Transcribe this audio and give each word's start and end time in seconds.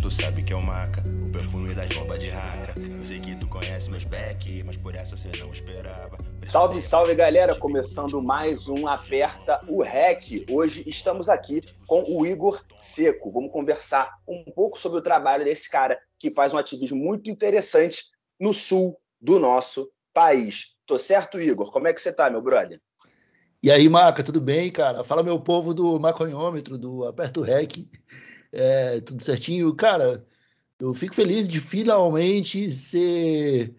tu 0.00 0.10
sabe 0.10 0.42
que 0.42 0.52
é 0.52 0.56
o 0.56 0.62
maca. 0.62 1.02
O 1.26 1.30
perfume 1.30 1.74
das 1.74 1.88
bombas 1.88 2.20
de 2.20 2.28
raca. 2.28 2.74
Eu 2.78 3.04
sei 3.04 3.20
que 3.20 3.34
tu 3.36 3.48
conhece 3.48 3.90
meus 3.90 4.04
back, 4.04 4.62
mas 4.64 4.76
por 4.76 4.94
essa 4.94 5.16
você 5.16 5.28
não 5.38 5.50
esperava. 5.50 6.16
Salve, 6.46 6.80
salve 6.80 7.14
galera! 7.14 7.54
Começando 7.56 8.22
mais 8.22 8.68
um 8.68 8.86
Aperta 8.86 9.60
o 9.68 9.82
REC. 9.82 10.46
Hoje 10.50 10.84
estamos 10.86 11.28
aqui 11.28 11.62
com 11.86 12.04
o 12.06 12.24
Igor 12.24 12.62
Seco. 12.78 13.30
Vamos 13.30 13.50
conversar 13.50 14.18
um 14.26 14.44
pouco 14.52 14.78
sobre 14.78 14.98
o 14.98 15.02
trabalho 15.02 15.44
desse 15.44 15.68
cara 15.68 15.98
que 16.18 16.30
faz 16.30 16.54
um 16.54 16.58
ativismo 16.58 16.98
muito 16.98 17.30
interessante 17.30 18.04
no 18.40 18.52
sul 18.52 18.96
do 19.20 19.40
nosso 19.40 19.90
país. 20.14 20.76
Tô 20.86 20.96
certo, 20.96 21.40
Igor? 21.40 21.72
Como 21.72 21.88
é 21.88 21.92
que 21.92 22.00
você 22.00 22.12
tá, 22.12 22.30
meu 22.30 22.40
brother? 22.40 22.80
E 23.60 23.70
aí, 23.70 23.88
Maca, 23.88 24.22
tudo 24.22 24.40
bem, 24.40 24.70
cara? 24.70 25.02
Fala 25.02 25.24
meu 25.24 25.40
povo 25.40 25.74
do 25.74 25.98
maconhômetro, 25.98 26.78
do 26.78 27.04
Aperto 27.04 27.42
Rec. 27.42 27.88
É, 28.52 29.00
tudo 29.00 29.22
certinho. 29.22 29.74
Cara, 29.74 30.26
eu 30.78 30.94
fico 30.94 31.14
feliz 31.14 31.48
de 31.48 31.60
finalmente 31.60 32.72
ser 32.72 33.74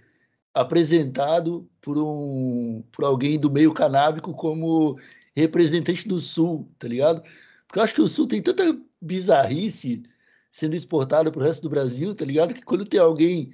apresentado 0.54 1.70
por 1.82 1.98
um 1.98 2.84
por 2.92 3.06
alguém 3.06 3.40
do 3.40 3.52
meio 3.52 3.74
canábico 3.74 4.34
como 4.34 5.00
representante 5.36 6.08
do 6.08 6.20
Sul, 6.20 6.70
tá 6.78 6.88
ligado? 6.88 7.22
Porque 7.68 7.80
eu 7.80 7.84
acho 7.84 7.96
que 7.96 8.02
o 8.02 8.08
Sul 8.08 8.28
tem 8.28 8.42
tanta 8.42 8.78
bizarrice 9.02 10.04
sendo 10.52 10.76
exportada 10.76 11.32
para 11.32 11.42
o 11.42 11.44
resto 11.44 11.62
do 11.64 11.70
Brasil, 11.70 12.16
tá 12.16 12.26
ligado? 12.26 12.54
Que 12.54 12.62
quando 12.64 12.86
tem 12.86 13.00
alguém 13.00 13.54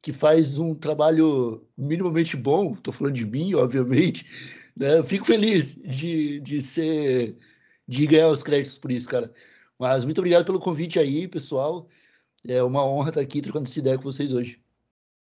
que 0.00 0.12
faz 0.12 0.58
um 0.58 0.74
trabalho 0.74 1.66
minimamente 1.76 2.36
bom, 2.36 2.74
estou 2.74 2.92
falando 2.94 3.14
de 3.14 3.26
mim, 3.26 3.54
obviamente, 3.54 4.24
né? 4.76 4.98
Eu 4.98 5.04
fico 5.04 5.26
feliz 5.26 5.74
de, 5.82 6.40
de 6.40 6.62
ser 6.62 7.36
de 7.88 8.06
ganhar 8.06 8.28
os 8.30 8.42
créditos 8.42 8.78
por 8.78 8.90
isso, 8.90 9.08
cara. 9.08 9.32
Mas 9.78 10.04
muito 10.04 10.18
obrigado 10.18 10.44
pelo 10.44 10.60
convite 10.60 10.98
aí, 10.98 11.28
pessoal. 11.28 11.86
É 12.46 12.62
uma 12.62 12.84
honra 12.84 13.10
estar 13.10 13.20
aqui 13.20 13.42
trocando 13.42 13.68
essa 13.68 13.78
ideia 13.78 13.96
com 13.96 14.04
vocês 14.04 14.32
hoje. 14.32 14.60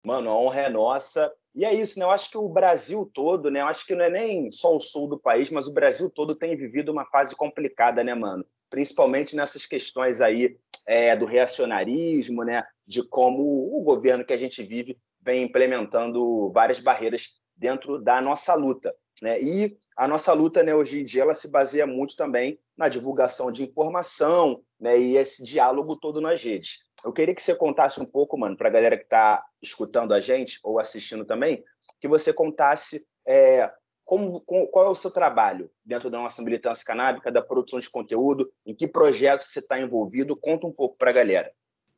Mano, 0.05 0.30
a 0.30 0.36
honra 0.36 0.60
é 0.60 0.69
nossa. 0.69 1.33
E 1.55 1.64
é 1.64 1.72
isso, 1.72 1.98
né? 1.98 2.05
Eu 2.05 2.10
acho 2.10 2.30
que 2.30 2.36
o 2.36 2.48
Brasil 2.48 3.08
todo, 3.12 3.50
né? 3.50 3.60
Eu 3.60 3.66
acho 3.66 3.86
que 3.86 3.94
não 3.94 4.05
é 4.05 4.10
nem 4.10 4.50
só 4.50 4.77
o 4.77 4.80
sul 4.80 5.08
do 5.08 5.19
país, 5.19 5.50
mas 5.50 5.66
o 5.66 5.72
Brasil 5.72 6.10
todo 6.10 6.34
tem 6.34 6.56
vivido 6.56 6.92
uma 6.92 7.06
fase 7.06 7.34
complicada, 7.34 8.02
né, 8.05 8.14
mano? 8.14 8.44
Principalmente 8.69 9.36
nessas 9.36 9.64
questões 9.64 10.20
aí 10.20 10.56
é, 10.86 11.16
do 11.16 11.25
reacionarismo, 11.25 12.44
né? 12.44 12.64
De 12.86 13.02
como 13.02 13.42
o 13.42 13.82
governo 13.82 14.25
que 14.25 14.32
a 14.32 14.36
gente 14.36 14.62
vive 14.62 14.98
vem 15.22 15.44
implementando 15.44 16.50
várias 16.52 16.80
barreiras 16.80 17.41
dentro 17.56 17.98
da 17.98 18.20
nossa 18.20 18.55
luta. 18.55 18.94
Né? 19.22 19.40
E 19.40 19.76
a 19.96 20.08
nossa 20.08 20.32
luta 20.32 20.62
né, 20.62 20.74
hoje 20.74 21.00
em 21.00 21.04
dia 21.04 21.22
ela 21.22 21.34
se 21.34 21.50
baseia 21.50 21.86
muito 21.86 22.16
também 22.16 22.58
na 22.76 22.88
divulgação 22.88 23.52
de 23.52 23.62
informação 23.62 24.62
né, 24.80 24.98
e 24.98 25.16
esse 25.16 25.44
diálogo 25.44 25.96
todo 25.96 26.20
nas 26.20 26.42
redes. 26.42 26.84
Eu 27.04 27.12
queria 27.12 27.34
que 27.34 27.42
você 27.42 27.54
contasse 27.54 28.00
um 28.00 28.04
pouco, 28.04 28.36
mano, 28.36 28.56
para 28.56 28.68
a 28.68 28.72
galera 28.72 28.96
que 28.96 29.04
está 29.04 29.44
escutando 29.62 30.12
a 30.12 30.20
gente 30.20 30.58
ou 30.64 30.78
assistindo 30.78 31.24
também, 31.24 31.62
que 32.00 32.08
você 32.08 32.32
contasse 32.32 33.06
é, 33.26 33.70
como, 34.04 34.40
qual 34.40 34.86
é 34.86 34.88
o 34.88 34.94
seu 34.94 35.10
trabalho 35.10 35.70
dentro 35.84 36.10
da 36.10 36.18
nossa 36.18 36.42
militância 36.42 36.84
canábica, 36.84 37.30
da 37.30 37.42
produção 37.42 37.78
de 37.78 37.90
conteúdo, 37.90 38.50
em 38.66 38.74
que 38.74 38.88
projetos 38.88 39.48
você 39.48 39.60
está 39.60 39.78
envolvido. 39.78 40.36
Conta 40.36 40.66
um 40.66 40.72
pouco 40.72 40.96
para 40.96 41.10
a 41.10 41.14
galera. 41.14 41.52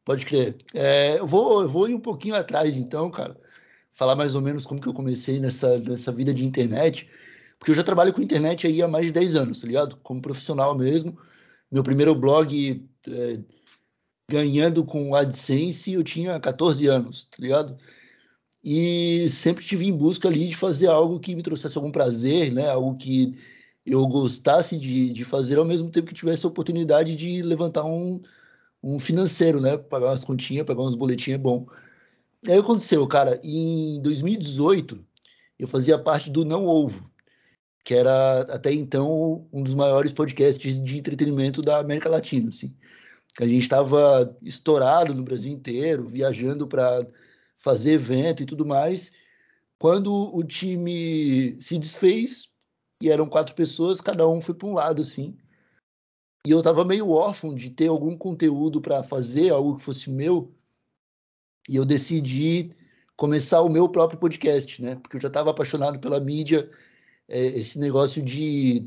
Pode 0.04 0.26
crer. 0.26 0.56
É, 0.74 1.18
eu, 1.18 1.26
vou, 1.26 1.62
eu 1.62 1.68
vou 1.68 1.88
ir 1.88 1.94
um 1.94 2.00
pouquinho 2.00 2.34
atrás, 2.34 2.76
então, 2.76 3.10
cara 3.10 3.36
falar 3.96 4.14
mais 4.14 4.34
ou 4.34 4.42
menos 4.42 4.66
como 4.66 4.80
que 4.80 4.86
eu 4.86 4.94
comecei 4.94 5.40
nessa, 5.40 5.78
nessa 5.78 6.12
vida 6.12 6.32
de 6.32 6.44
internet, 6.44 7.08
porque 7.58 7.70
eu 7.70 7.74
já 7.74 7.82
trabalho 7.82 8.12
com 8.12 8.20
internet 8.20 8.66
aí 8.66 8.82
há 8.82 8.86
mais 8.86 9.06
de 9.06 9.12
10 9.12 9.36
anos, 9.36 9.60
tá 9.60 9.66
ligado? 9.66 9.96
Como 10.02 10.20
profissional 10.20 10.76
mesmo. 10.76 11.18
Meu 11.72 11.82
primeiro 11.82 12.14
blog 12.14 12.86
é, 13.08 13.40
ganhando 14.30 14.84
com 14.84 15.14
AdSense 15.14 15.94
eu 15.94 16.04
tinha 16.04 16.38
14 16.38 16.86
anos, 16.86 17.24
tá 17.24 17.38
ligado? 17.40 17.78
E 18.62 19.26
sempre 19.30 19.64
tive 19.64 19.86
em 19.86 19.96
busca 19.96 20.28
ali 20.28 20.48
de 20.48 20.56
fazer 20.56 20.88
algo 20.88 21.18
que 21.18 21.34
me 21.34 21.42
trouxesse 21.42 21.78
algum 21.78 21.90
prazer, 21.90 22.52
né? 22.52 22.68
Algo 22.68 22.96
que 22.98 23.38
eu 23.86 24.06
gostasse 24.06 24.76
de, 24.76 25.10
de 25.12 25.24
fazer 25.24 25.56
ao 25.58 25.64
mesmo 25.64 25.90
tempo 25.90 26.08
que 26.08 26.14
tivesse 26.14 26.44
a 26.44 26.48
oportunidade 26.50 27.14
de 27.14 27.40
levantar 27.42 27.84
um, 27.84 28.20
um 28.82 28.98
financeiro, 28.98 29.60
né? 29.60 29.78
Pagar 29.78 30.08
umas 30.08 30.24
continhas, 30.24 30.66
pagar 30.66 30.82
uns 30.82 30.94
boletinhos 30.94 31.40
é 31.40 31.42
bom. 31.42 31.66
Aí 32.46 32.58
aconteceu, 32.58 33.06
cara, 33.06 33.40
em 33.42 34.00
2018, 34.02 35.04
eu 35.58 35.66
fazia 35.66 35.98
parte 35.98 36.30
do 36.30 36.44
Não 36.44 36.66
Ovo, 36.66 37.10
que 37.84 37.94
era 37.94 38.40
até 38.42 38.72
então 38.72 39.48
um 39.52 39.62
dos 39.62 39.74
maiores 39.74 40.12
podcasts 40.12 40.82
de 40.82 40.98
entretenimento 40.98 41.62
da 41.62 41.78
América 41.78 42.08
Latina, 42.08 42.48
assim. 42.48 42.76
A 43.40 43.46
gente 43.46 43.62
estava 43.62 44.36
estourado 44.42 45.14
no 45.14 45.22
Brasil 45.22 45.52
inteiro, 45.52 46.06
viajando 46.08 46.66
para 46.66 47.06
fazer 47.58 47.92
evento 47.92 48.42
e 48.42 48.46
tudo 48.46 48.64
mais. 48.64 49.12
Quando 49.78 50.34
o 50.34 50.42
time 50.42 51.56
se 51.60 51.78
desfez, 51.78 52.48
e 53.02 53.10
eram 53.10 53.26
quatro 53.26 53.54
pessoas, 53.54 54.00
cada 54.00 54.26
um 54.28 54.40
foi 54.40 54.54
para 54.54 54.68
um 54.68 54.74
lado, 54.74 55.02
assim. 55.02 55.36
E 56.46 56.50
eu 56.50 56.58
estava 56.58 56.84
meio 56.84 57.10
órfão 57.10 57.54
de 57.54 57.70
ter 57.70 57.88
algum 57.88 58.16
conteúdo 58.16 58.80
para 58.80 59.02
fazer, 59.02 59.50
algo 59.50 59.76
que 59.76 59.82
fosse 59.82 60.10
meu, 60.10 60.55
e 61.68 61.76
eu 61.76 61.84
decidi 61.84 62.70
começar 63.16 63.62
o 63.62 63.68
meu 63.68 63.88
próprio 63.88 64.18
podcast, 64.18 64.80
né? 64.82 64.96
Porque 64.96 65.16
eu 65.16 65.20
já 65.20 65.28
estava 65.28 65.50
apaixonado 65.50 65.98
pela 65.98 66.20
mídia, 66.20 66.70
é, 67.28 67.46
esse 67.58 67.78
negócio 67.78 68.22
de 68.22 68.84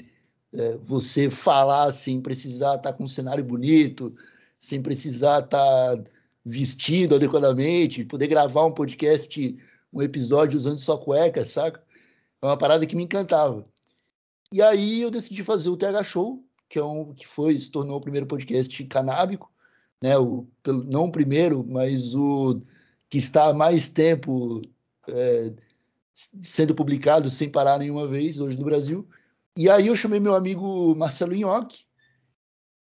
é, 0.53 0.77
você 0.77 1.29
falar 1.29 1.91
sem 1.91 2.21
precisar 2.21 2.75
estar 2.75 2.91
tá 2.91 2.93
com 2.93 3.03
um 3.03 3.07
cenário 3.07 3.43
bonito, 3.43 4.15
sem 4.59 4.81
precisar 4.81 5.43
estar 5.43 5.97
tá 5.97 6.03
vestido 6.45 7.15
adequadamente, 7.15 8.05
poder 8.05 8.27
gravar 8.27 8.65
um 8.65 8.73
podcast, 8.73 9.57
um 9.91 10.01
episódio 10.01 10.57
usando 10.57 10.79
só 10.79 10.97
cueca, 10.97 11.45
saca? 11.45 11.83
É 12.41 12.45
uma 12.45 12.57
parada 12.57 12.85
que 12.85 12.95
me 12.95 13.03
encantava. 13.03 13.65
E 14.53 14.61
aí 14.61 15.01
eu 15.01 15.11
decidi 15.11 15.43
fazer 15.43 15.69
o 15.69 15.77
TH 15.77 16.03
Show, 16.03 16.43
que 16.69 16.79
é 16.79 16.83
um 16.83 17.13
que 17.13 17.27
foi 17.27 17.57
se 17.57 17.69
tornou 17.71 17.97
o 17.97 18.01
primeiro 18.01 18.25
podcast 18.25 18.83
canábico 18.85 19.51
né, 20.01 20.17
o, 20.17 20.47
não 20.85 21.05
o 21.05 21.11
primeiro, 21.11 21.65
mas 21.67 22.15
o 22.15 22.61
que 23.09 23.17
está 23.17 23.49
há 23.49 23.53
mais 23.53 23.89
tempo 23.89 24.61
é, 25.07 25.53
sendo 26.43 26.75
publicado 26.75 27.29
sem 27.29 27.49
parar 27.49 27.79
nenhuma 27.79 28.07
vez 28.07 28.39
hoje 28.39 28.57
no 28.57 28.65
Brasil. 28.65 29.07
E 29.57 29.69
aí 29.69 29.87
eu 29.87 29.95
chamei 29.95 30.19
meu 30.19 30.35
amigo 30.35 30.95
Marcelo 30.95 31.35
Inhoque 31.35 31.83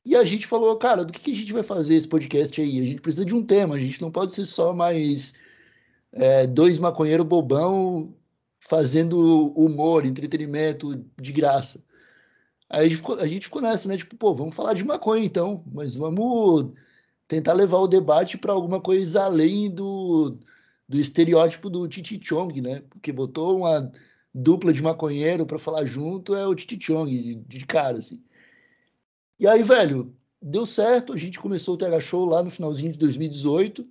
e 0.04 0.16
a 0.16 0.24
gente 0.24 0.46
falou, 0.46 0.76
cara, 0.76 1.04
do 1.04 1.12
que, 1.12 1.20
que 1.20 1.30
a 1.30 1.34
gente 1.34 1.52
vai 1.52 1.62
fazer 1.62 1.94
esse 1.94 2.08
podcast 2.08 2.60
aí? 2.60 2.80
A 2.80 2.86
gente 2.86 3.00
precisa 3.00 3.24
de 3.24 3.34
um 3.34 3.44
tema, 3.44 3.76
a 3.76 3.78
gente 3.78 4.00
não 4.02 4.10
pode 4.10 4.34
ser 4.34 4.44
só 4.46 4.72
mais 4.72 5.34
é, 6.12 6.46
dois 6.46 6.78
maconheiros 6.78 7.26
bobão 7.26 8.14
fazendo 8.58 9.52
humor, 9.56 10.04
entretenimento 10.04 11.04
de 11.20 11.32
graça. 11.32 11.82
Aí 12.68 12.86
a 12.86 12.88
gente, 12.88 12.96
ficou, 12.96 13.16
a 13.18 13.26
gente 13.26 13.44
ficou 13.46 13.62
nessa, 13.62 13.88
né? 13.88 13.96
Tipo, 13.96 14.16
pô, 14.16 14.34
vamos 14.34 14.54
falar 14.54 14.72
de 14.74 14.84
maconha 14.84 15.24
então, 15.24 15.62
mas 15.72 15.94
vamos 15.94 16.72
tentar 17.32 17.54
levar 17.54 17.78
o 17.78 17.88
debate 17.88 18.36
para 18.36 18.52
alguma 18.52 18.78
coisa 18.78 19.24
além 19.24 19.70
do, 19.70 20.36
do 20.86 20.98
estereótipo 21.00 21.70
do 21.70 21.88
Titi 21.88 22.20
Chong, 22.22 22.60
né? 22.60 22.82
Porque 22.90 23.10
botou 23.10 23.56
uma 23.56 23.90
dupla 24.34 24.70
de 24.70 24.82
maconheiro 24.82 25.46
para 25.46 25.58
falar 25.58 25.86
junto 25.86 26.34
é 26.34 26.46
o 26.46 26.54
Titi 26.54 26.78
Chong, 26.78 27.42
de, 27.48 27.64
cara, 27.64 28.00
assim. 28.00 28.22
E 29.40 29.46
aí, 29.46 29.62
velho, 29.62 30.14
deu 30.42 30.66
certo, 30.66 31.14
a 31.14 31.16
gente 31.16 31.40
começou 31.40 31.74
o 31.74 31.78
TH 31.78 32.00
Show 32.00 32.26
lá 32.26 32.42
no 32.42 32.50
finalzinho 32.50 32.92
de 32.92 32.98
2018. 32.98 33.82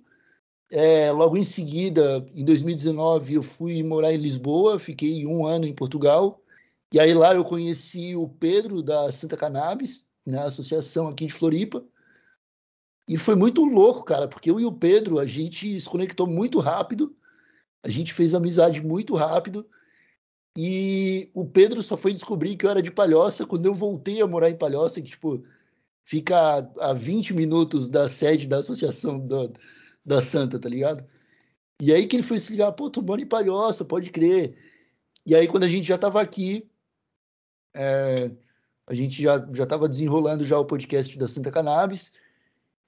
É, 0.70 1.10
logo 1.10 1.36
em 1.36 1.44
seguida, 1.44 2.24
em 2.32 2.44
2019, 2.44 3.34
eu 3.34 3.42
fui 3.42 3.82
morar 3.82 4.14
em 4.14 4.18
Lisboa, 4.18 4.78
fiquei 4.78 5.26
um 5.26 5.44
ano 5.44 5.66
em 5.66 5.74
Portugal. 5.74 6.40
E 6.92 7.00
aí 7.00 7.12
lá 7.12 7.34
eu 7.34 7.44
conheci 7.44 8.14
o 8.14 8.28
Pedro 8.28 8.84
da 8.84 9.10
Santa 9.10 9.36
Cannabis, 9.36 10.08
na 10.24 10.42
né, 10.42 10.46
associação 10.46 11.08
aqui 11.08 11.26
de 11.26 11.32
Floripa. 11.32 11.84
E 13.08 13.18
foi 13.18 13.34
muito 13.34 13.64
louco, 13.64 14.04
cara, 14.04 14.28
porque 14.28 14.50
eu 14.50 14.60
e 14.60 14.64
o 14.64 14.72
Pedro, 14.72 15.18
a 15.18 15.26
gente 15.26 15.80
se 15.80 15.88
conectou 15.88 16.26
muito 16.26 16.58
rápido, 16.58 17.14
a 17.82 17.88
gente 17.88 18.12
fez 18.14 18.34
amizade 18.34 18.82
muito 18.82 19.14
rápido. 19.14 19.68
E 20.56 21.30
o 21.34 21.46
Pedro 21.46 21.82
só 21.82 21.96
foi 21.96 22.12
descobrir 22.12 22.56
que 22.56 22.66
eu 22.66 22.70
era 22.70 22.82
de 22.82 22.90
Palhoça 22.90 23.46
quando 23.46 23.66
eu 23.66 23.74
voltei 23.74 24.20
a 24.20 24.26
morar 24.26 24.50
em 24.50 24.56
Palhoça, 24.56 25.00
que, 25.00 25.10
tipo, 25.10 25.44
fica 26.04 26.70
a 26.78 26.92
20 26.92 27.34
minutos 27.34 27.88
da 27.88 28.08
sede 28.08 28.46
da 28.46 28.58
associação 28.58 29.26
da, 29.26 29.48
da 30.04 30.20
Santa, 30.20 30.58
tá 30.58 30.68
ligado? 30.68 31.04
E 31.80 31.92
aí 31.92 32.06
que 32.06 32.16
ele 32.16 32.22
foi 32.22 32.38
se 32.38 32.52
ligar, 32.52 32.72
pô, 32.72 32.90
tu 32.90 33.02
mora 33.02 33.20
em 33.20 33.26
Palhoça, 33.26 33.84
pode 33.84 34.10
crer. 34.10 34.56
E 35.26 35.34
aí, 35.34 35.48
quando 35.48 35.64
a 35.64 35.68
gente 35.68 35.86
já 35.86 35.98
tava 35.98 36.20
aqui, 36.20 36.68
é, 37.74 38.30
a 38.86 38.94
gente 38.94 39.20
já, 39.22 39.44
já 39.52 39.66
tava 39.66 39.88
desenrolando 39.88 40.44
já 40.44 40.58
o 40.58 40.64
podcast 40.64 41.18
da 41.18 41.26
Santa 41.26 41.50
Cannabis, 41.50 42.12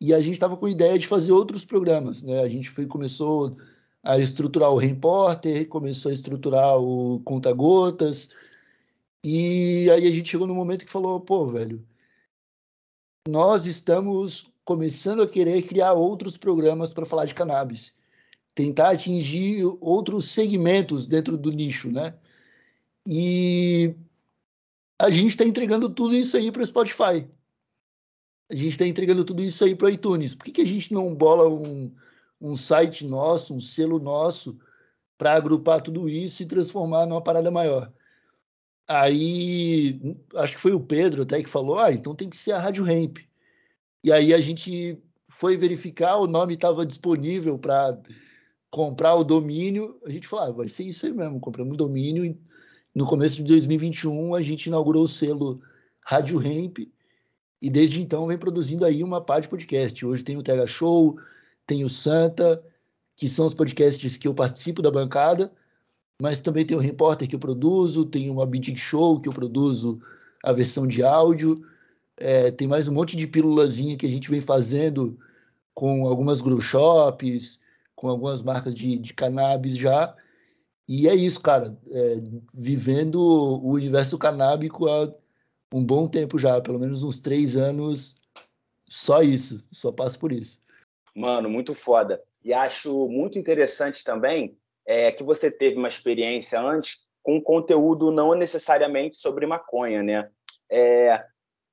e 0.05 0.13
a 0.13 0.21
gente 0.21 0.35
estava 0.35 0.55
com 0.55 0.67
a 0.67 0.71
ideia 0.71 0.99
de 0.99 1.07
fazer 1.07 1.33
outros 1.33 1.65
programas. 1.65 2.23
Né? 2.23 2.41
A 2.43 2.49
gente 2.49 2.69
foi, 2.69 2.85
começou 2.87 3.57
a 4.03 4.19
estruturar 4.19 4.71
o 4.71 4.77
Repórter, 4.77 5.67
começou 5.67 6.11
a 6.11 6.13
estruturar 6.13 6.79
o 6.79 7.21
Conta 7.25 7.51
Gotas, 7.53 8.29
e 9.25 9.89
aí 9.91 10.07
a 10.07 10.13
gente 10.13 10.29
chegou 10.29 10.47
no 10.47 10.55
momento 10.55 10.85
que 10.85 10.91
falou, 10.91 11.19
pô, 11.19 11.47
velho, 11.47 11.83
nós 13.27 13.65
estamos 13.65 14.53
começando 14.63 15.23
a 15.23 15.29
querer 15.29 15.63
criar 15.63 15.95
outros 15.95 16.37
programas 16.37 16.93
para 16.93 17.07
falar 17.07 17.25
de 17.25 17.35
cannabis, 17.35 17.97
tentar 18.55 18.91
atingir 18.91 19.65
outros 19.81 20.31
segmentos 20.31 21.07
dentro 21.07 21.39
do 21.39 21.51
nicho, 21.51 21.91
né? 21.91 22.15
E 23.07 23.95
a 25.01 25.11
gente 25.11 25.31
está 25.31 25.45
entregando 25.47 25.89
tudo 25.89 26.15
isso 26.15 26.37
aí 26.37 26.53
para 26.53 26.63
o 26.63 26.67
Spotify. 26.67 27.27
A 28.51 28.55
gente 28.55 28.69
está 28.69 28.87
entregando 28.87 29.25
tudo 29.25 29.43
isso 29.43 29.65
aí 29.65 29.75
para 29.75 29.87
o 29.87 29.91
iTunes. 29.91 30.35
Por 30.35 30.45
que, 30.45 30.53
que 30.53 30.63
a 30.63 30.67
gente 30.67 30.93
não 30.93 31.15
bola 31.15 31.49
um, 31.49 31.95
um 32.41 32.55
site 32.55 33.07
nosso, 33.07 33.55
um 33.55 33.61
selo 33.61 33.99
nosso, 33.99 34.59
para 35.17 35.35
agrupar 35.35 35.81
tudo 35.81 36.09
isso 36.09 36.43
e 36.43 36.47
transformar 36.47 37.07
numa 37.07 37.23
parada 37.23 37.51
maior? 37.51 37.93
Aí, 38.87 39.99
acho 40.35 40.55
que 40.55 40.61
foi 40.61 40.73
o 40.73 40.81
Pedro 40.81 41.23
até 41.23 41.43
que 41.43 41.49
falou: 41.49 41.79
ah, 41.79 41.93
então 41.93 42.15
tem 42.15 42.29
que 42.29 42.37
ser 42.37 42.53
a 42.53 42.61
Rádio 42.61 42.85
Ramp. 42.85 43.19
E 44.03 44.13
aí 44.13 44.35
a 44.35 44.41
gente 44.41 45.03
foi 45.29 45.57
verificar, 45.57 46.17
o 46.17 46.27
nome 46.27 46.55
estava 46.55 46.85
disponível 46.85 47.59
para 47.59 47.99
comprar 48.71 49.15
o 49.15 49.25
domínio. 49.25 49.99
A 50.05 50.11
gente 50.11 50.29
falou: 50.29 50.47
ah, 50.47 50.53
vai 50.53 50.69
ser 50.69 50.85
isso 50.85 51.07
aí 51.07 51.13
mesmo, 51.13 51.41
compramos 51.41 51.75
o 51.75 51.79
domínio. 51.79 52.25
E 52.27 52.39
no 52.95 53.07
começo 53.07 53.37
de 53.37 53.45
2021, 53.45 54.35
a 54.35 54.43
gente 54.43 54.67
inaugurou 54.67 55.05
o 55.05 55.09
selo 55.09 55.63
Rádio 56.03 56.39
Ramp. 56.39 56.79
E 57.65 57.71
desde 57.71 58.01
então 58.03 58.27
vem 58.27 58.37
produzindo 58.37 58.85
aí 58.85 59.03
uma 59.03 59.21
parte 59.21 59.45
de 59.45 59.49
podcast. 59.49 60.05
Hoje 60.05 60.23
tem 60.23 60.37
o 60.37 60.43
Tega 60.43 60.67
Show, 60.67 61.19
tem 61.67 61.83
o 61.83 61.89
Santa, 61.89 62.63
que 63.17 63.29
são 63.29 63.47
os 63.47 63.55
podcasts 63.55 64.17
que 64.17 64.29
eu 64.29 64.35
participo 64.35 64.83
da 64.83 64.91
bancada 64.91 65.51
mas 66.21 66.41
também 66.41 66.65
tem 66.65 66.77
o 66.77 66.81
Repórter 66.81 67.29
que 67.29 67.35
eu 67.35 67.41
produzo, 67.41 68.05
tem 68.05 68.31
uma 68.31 68.47
Big 68.47 68.77
Show 68.77 69.21
que 69.21 69.29
eu 69.29 69.33
produzo 69.33 70.01
a 70.43 70.53
versão 70.53 70.87
de 70.87 71.03
áudio, 71.03 71.65
é, 72.17 72.51
tem 72.51 72.69
mais 72.69 72.87
um 72.87 72.93
monte 72.93 73.17
de 73.17 73.27
pílulazinha 73.27 73.97
que 73.97 74.07
a 74.07 74.11
gente 74.11 74.31
vem 74.31 74.41
fazendo 74.41 75.19
com 75.75 76.07
algumas 76.07 76.41
grow 76.41 76.61
shops, 76.61 77.61
com 77.97 78.09
algumas 78.09 78.43
marcas 78.43 78.75
de, 78.75 78.99
de 78.99 79.13
cannabis 79.13 79.77
já. 79.77 80.15
E 80.87 81.09
é 81.09 81.15
isso, 81.15 81.41
cara. 81.41 81.77
É, 81.91 82.23
vivendo 82.53 83.17
o 83.17 83.71
universo 83.71 84.17
canábico 84.19 84.87
há 84.87 85.13
um 85.73 85.85
bom 85.85 86.09
tempo 86.09 86.39
já, 86.39 86.61
pelo 86.61 86.79
menos 86.79 87.03
uns 87.03 87.19
três 87.19 87.57
anos, 87.57 88.21
só 88.89 89.23
isso, 89.23 89.67
só 89.73 89.91
passo 89.91 90.19
por 90.19 90.33
isso. 90.33 90.61
Mano, 91.15 91.49
muito 91.49 91.75
foda. 91.75 92.23
E 92.45 92.53
acho 92.53 93.09
muito 93.09 93.39
interessante 93.39 94.05
também 94.05 94.57
é, 94.87 95.11
que 95.11 95.23
você 95.23 95.51
teve 95.51 95.77
uma 95.77 95.89
experiência 95.89 96.61
antes 96.61 97.09
com 97.23 97.41
conteúdo 97.41 98.11
não 98.11 98.35
necessariamente 98.35 99.17
sobre 99.17 99.47
maconha, 99.47 100.03
né? 100.03 100.31
É, 100.71 101.25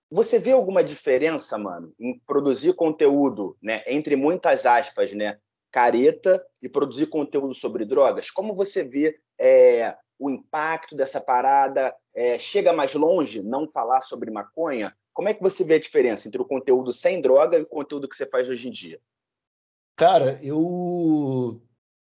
você 0.09 0.39
vê 0.39 0.51
alguma 0.51 0.83
diferença, 0.83 1.57
mano, 1.57 1.93
em 1.99 2.19
produzir 2.19 2.73
conteúdo, 2.73 3.57
né, 3.61 3.83
entre 3.87 4.15
muitas 4.15 4.65
aspas, 4.65 5.13
né, 5.13 5.37
careta 5.71 6.45
e 6.61 6.67
produzir 6.67 7.07
conteúdo 7.07 7.53
sobre 7.53 7.85
drogas? 7.85 8.29
Como 8.29 8.53
você 8.53 8.83
vê 8.83 9.17
é, 9.39 9.95
o 10.19 10.29
impacto 10.29 10.95
dessa 10.95 11.21
parada? 11.21 11.95
É, 12.13 12.37
chega 12.37 12.73
mais 12.73 12.93
longe 12.93 13.41
não 13.41 13.67
falar 13.67 14.01
sobre 14.01 14.29
maconha? 14.31 14.95
Como 15.13 15.29
é 15.29 15.33
que 15.33 15.41
você 15.41 15.63
vê 15.63 15.75
a 15.75 15.79
diferença 15.79 16.27
entre 16.27 16.41
o 16.41 16.45
conteúdo 16.45 16.91
sem 16.91 17.21
droga 17.21 17.57
e 17.57 17.61
o 17.61 17.65
conteúdo 17.65 18.07
que 18.07 18.15
você 18.15 18.25
faz 18.25 18.49
hoje 18.49 18.67
em 18.67 18.71
dia? 18.71 18.99
Cara, 19.95 20.39
eu 20.43 21.61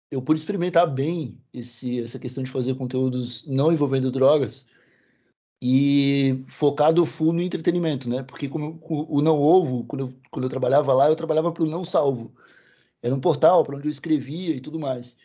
eu 0.10 0.22
pude 0.22 0.40
experimentar 0.40 0.86
bem 0.88 1.42
esse, 1.54 2.04
essa 2.04 2.20
questão 2.20 2.44
de 2.44 2.52
fazer 2.52 2.76
conteúdos 2.76 3.48
não 3.48 3.72
envolvendo 3.72 4.12
drogas 4.12 4.68
e 5.62 6.44
focado 6.48 7.06
full 7.06 7.32
no 7.32 7.42
entretenimento, 7.42 8.10
né? 8.10 8.24
Porque 8.24 8.50
como 8.50 8.80
o 8.82 9.22
Não 9.22 9.40
Ovo, 9.40 9.86
quando 9.86 10.02
eu, 10.02 10.14
quando 10.30 10.46
eu 10.46 10.50
trabalhava 10.50 10.94
lá, 10.94 11.08
eu 11.08 11.16
trabalhava 11.16 11.52
para 11.52 11.64
o 11.64 11.70
Não 11.70 11.84
Salvo. 11.84 12.36
Era 13.02 13.16
um 13.16 13.22
portal 13.22 13.64
para 13.64 13.78
onde 13.78 13.88
eu 13.88 13.92
escrevia 13.92 14.56
e 14.56 14.60
tudo 14.60 14.80
mais. 14.80 15.18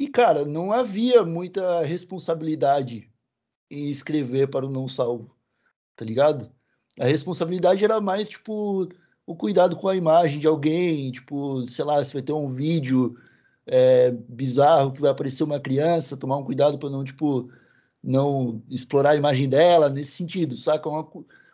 E, 0.00 0.08
cara, 0.08 0.44
não 0.44 0.72
havia 0.72 1.22
muita 1.24 1.82
responsabilidade 1.82 3.10
em 3.70 3.88
escrever 3.90 4.48
para 4.48 4.66
o 4.66 4.70
Não 4.70 4.88
Salvo, 4.88 5.34
tá 5.96 6.04
ligado? 6.04 6.50
A 6.98 7.06
responsabilidade 7.06 7.84
era 7.84 8.00
mais, 8.00 8.28
tipo, 8.28 8.88
o 9.26 9.36
cuidado 9.36 9.76
com 9.76 9.88
a 9.88 9.96
imagem 9.96 10.38
de 10.38 10.46
alguém, 10.46 11.12
tipo, 11.12 11.66
sei 11.66 11.84
lá, 11.84 12.02
se 12.04 12.12
vai 12.12 12.22
ter 12.22 12.32
um 12.32 12.48
vídeo 12.48 13.16
é, 13.66 14.10
bizarro 14.10 14.92
que 14.92 15.00
vai 15.00 15.10
aparecer 15.10 15.44
uma 15.44 15.60
criança, 15.60 16.16
tomar 16.16 16.38
um 16.38 16.44
cuidado 16.44 16.78
para 16.78 16.90
não, 16.90 17.04
tipo, 17.04 17.50
não 18.02 18.62
explorar 18.70 19.10
a 19.10 19.16
imagem 19.16 19.48
dela 19.48 19.88
nesse 19.90 20.12
sentido, 20.12 20.56
saca? 20.56 20.88
Uma, 20.88 21.08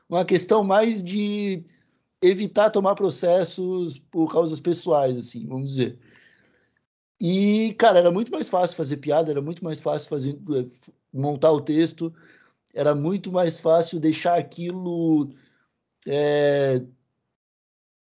uma 0.08 0.24
questão 0.24 0.62
mais 0.62 1.02
de 1.02 1.64
evitar 2.22 2.70
tomar 2.70 2.94
processos 2.94 3.98
por 3.98 4.32
causas 4.32 4.60
pessoais, 4.60 5.16
assim, 5.18 5.46
vamos 5.46 5.68
dizer. 5.68 5.98
E, 7.20 7.74
cara, 7.74 7.98
era 7.98 8.10
muito 8.10 8.30
mais 8.32 8.48
fácil 8.48 8.76
fazer 8.76 8.96
piada, 8.98 9.30
era 9.30 9.40
muito 9.40 9.64
mais 9.64 9.80
fácil 9.80 10.08
fazer 10.08 10.32
é, 10.34 10.90
montar 11.12 11.52
o 11.52 11.60
texto, 11.60 12.12
era 12.74 12.94
muito 12.94 13.32
mais 13.32 13.60
fácil 13.60 14.00
deixar 14.00 14.38
aquilo 14.38 15.30
é, 16.06 16.82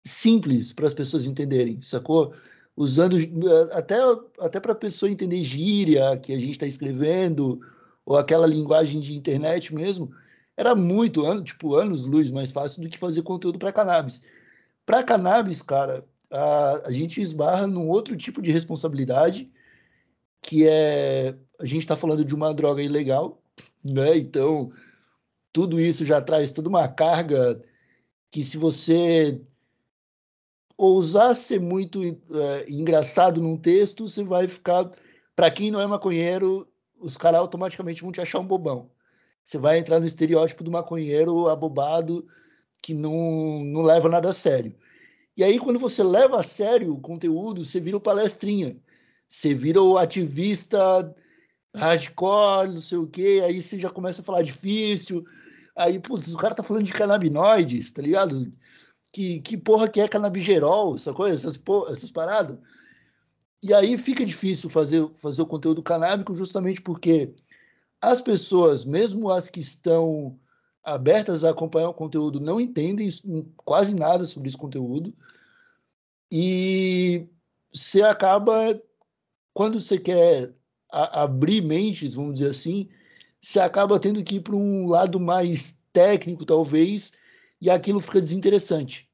simples 0.06 0.72
para 0.72 0.86
as 0.86 0.94
pessoas 0.94 1.26
entenderem, 1.26 1.82
sacou? 1.82 2.34
usando 2.80 3.16
até, 3.72 3.96
até 4.40 4.58
para 4.58 4.72
a 4.72 4.74
pessoa 4.74 5.10
entender 5.10 5.42
gíria 5.42 6.16
que 6.18 6.32
a 6.32 6.38
gente 6.38 6.52
está 6.52 6.66
escrevendo, 6.66 7.60
ou 8.06 8.16
aquela 8.16 8.46
linguagem 8.46 9.00
de 9.00 9.14
internet 9.14 9.74
mesmo, 9.74 10.10
era 10.56 10.74
muito, 10.74 11.22
tipo, 11.42 11.74
anos 11.74 12.06
luz 12.06 12.30
mais 12.30 12.52
fácil 12.52 12.82
do 12.82 12.88
que 12.88 12.98
fazer 12.98 13.22
conteúdo 13.22 13.58
para 13.58 13.72
cannabis. 13.72 14.24
Para 14.86 15.02
cannabis, 15.04 15.62
cara, 15.62 16.06
a, 16.30 16.88
a 16.88 16.92
gente 16.92 17.20
esbarra 17.20 17.66
num 17.66 17.88
outro 17.88 18.16
tipo 18.16 18.40
de 18.40 18.52
responsabilidade, 18.52 19.50
que 20.42 20.66
é 20.66 21.34
a 21.58 21.66
gente 21.66 21.82
está 21.82 21.96
falando 21.96 22.24
de 22.24 22.34
uma 22.34 22.54
droga 22.54 22.82
ilegal, 22.82 23.42
né? 23.84 24.16
Então, 24.16 24.72
tudo 25.52 25.78
isso 25.78 26.04
já 26.04 26.20
traz 26.20 26.52
toda 26.52 26.68
uma 26.68 26.88
carga 26.88 27.62
que 28.30 28.42
se 28.42 28.56
você 28.56 29.40
ousar 30.76 31.36
ser 31.36 31.60
muito 31.60 32.02
é, 32.02 32.70
engraçado 32.70 33.42
num 33.42 33.56
texto, 33.56 34.08
você 34.08 34.24
vai 34.24 34.48
ficar. 34.48 34.90
Para 35.36 35.50
quem 35.50 35.70
não 35.70 35.80
é 35.80 35.86
maconheiro, 35.86 36.66
os 36.98 37.16
caras 37.16 37.40
automaticamente 37.40 38.02
vão 38.02 38.12
te 38.12 38.20
achar 38.20 38.38
um 38.38 38.46
bobão. 38.46 38.90
Você 39.42 39.58
vai 39.58 39.78
entrar 39.78 40.00
no 40.00 40.06
estereótipo 40.06 40.64
do 40.64 40.70
maconheiro 40.70 41.48
abobado 41.48 42.26
que 42.82 42.94
não, 42.94 43.64
não 43.64 43.82
leva 43.82 44.08
nada 44.08 44.30
a 44.30 44.34
sério. 44.34 44.74
E 45.40 45.44
aí, 45.44 45.58
quando 45.58 45.78
você 45.78 46.02
leva 46.02 46.38
a 46.38 46.42
sério 46.42 46.92
o 46.92 47.00
conteúdo, 47.00 47.64
você 47.64 47.80
vira 47.80 47.96
o 47.96 48.00
palestrinha. 48.00 48.76
Você 49.26 49.54
vira 49.54 49.82
o 49.82 49.96
ativista 49.96 51.14
hardcore, 51.74 52.74
não 52.74 52.80
sei 52.80 52.98
o 52.98 53.06
quê. 53.06 53.40
Aí 53.42 53.62
você 53.62 53.80
já 53.80 53.88
começa 53.88 54.20
a 54.20 54.24
falar 54.24 54.42
difícil. 54.42 55.24
Aí, 55.74 55.98
putz, 55.98 56.34
o 56.34 56.36
cara 56.36 56.54
tá 56.54 56.62
falando 56.62 56.84
de 56.84 56.92
canabinoides, 56.92 57.90
tá 57.90 58.02
ligado? 58.02 58.52
que, 59.10 59.40
que 59.40 59.56
porra 59.56 59.88
que 59.88 59.98
é 59.98 60.06
canabigerol, 60.06 60.94
essa 60.94 61.14
coisa, 61.14 61.34
essas, 61.34 61.56
porra, 61.56 61.92
essas 61.92 62.10
paradas. 62.10 62.58
E 63.62 63.72
aí 63.72 63.96
fica 63.96 64.26
difícil 64.26 64.70
fazer, 64.70 65.08
fazer 65.16 65.40
o 65.40 65.46
conteúdo 65.46 65.82
canábico 65.82 66.34
justamente 66.34 66.82
porque 66.82 67.34
as 67.98 68.20
pessoas, 68.22 68.84
mesmo 68.84 69.30
as 69.30 69.48
que 69.48 69.60
estão 69.60 70.38
abertas 70.82 71.44
a 71.44 71.50
acompanhar 71.50 71.88
o 71.88 71.94
conteúdo, 71.94 72.40
não 72.40 72.60
entendem 72.60 73.08
quase 73.56 73.94
nada 73.94 74.24
sobre 74.24 74.48
esse 74.48 74.56
conteúdo. 74.58 75.14
E 76.30 77.26
você 77.72 78.02
acaba, 78.02 78.80
quando 79.52 79.80
você 79.80 79.98
quer 79.98 80.54
a, 80.90 81.22
abrir 81.22 81.62
mentes, 81.62 82.14
vamos 82.14 82.34
dizer 82.34 82.50
assim, 82.50 82.88
você 83.40 83.58
acaba 83.58 83.98
tendo 83.98 84.22
que 84.22 84.36
ir 84.36 84.40
para 84.40 84.54
um 84.54 84.86
lado 84.86 85.18
mais 85.18 85.82
técnico, 85.92 86.44
talvez, 86.44 87.12
e 87.60 87.68
aquilo 87.70 88.00
fica 88.00 88.20
desinteressante, 88.20 89.10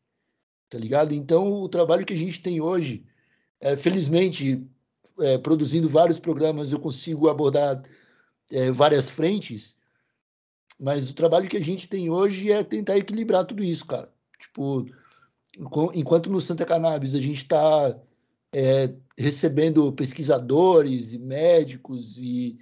tá 0.68 0.78
ligado? 0.78 1.14
Então, 1.14 1.62
o 1.62 1.68
trabalho 1.68 2.04
que 2.04 2.12
a 2.12 2.16
gente 2.16 2.42
tem 2.42 2.61
hoje, 2.61 3.04
é, 3.61 3.76
felizmente, 3.76 4.62
é, 5.20 5.38
produzindo 5.38 5.88
vários 5.88 6.18
programas, 6.18 6.70
eu 6.70 6.78
consigo 6.78 7.28
abordar 7.28 7.82
é, 8.50 8.70
várias 8.70 9.08
frentes, 9.08 9.76
mas 10.78 11.11
o 11.11 11.14
trabalho 11.14 11.49
que 11.49 11.56
a 11.56 11.62
gente 11.62 11.88
tem 11.88 12.11
hoje 12.11 12.52
é 12.52 12.62
tentar 12.62 12.99
equilibrar 12.99 13.46
tudo 13.46 13.64
isso, 13.64 13.87
cara. 13.87 14.12
Tipo, 14.38 14.87
enquanto 15.94 16.30
no 16.30 16.40
Santa 16.40 16.64
Cannabis 16.64 17.14
a 17.14 17.20
gente 17.20 17.38
está 17.38 17.98
é, 18.52 18.94
recebendo 19.16 19.92
pesquisadores 19.92 21.12
e 21.12 21.18
médicos 21.18 22.18
e 22.18 22.58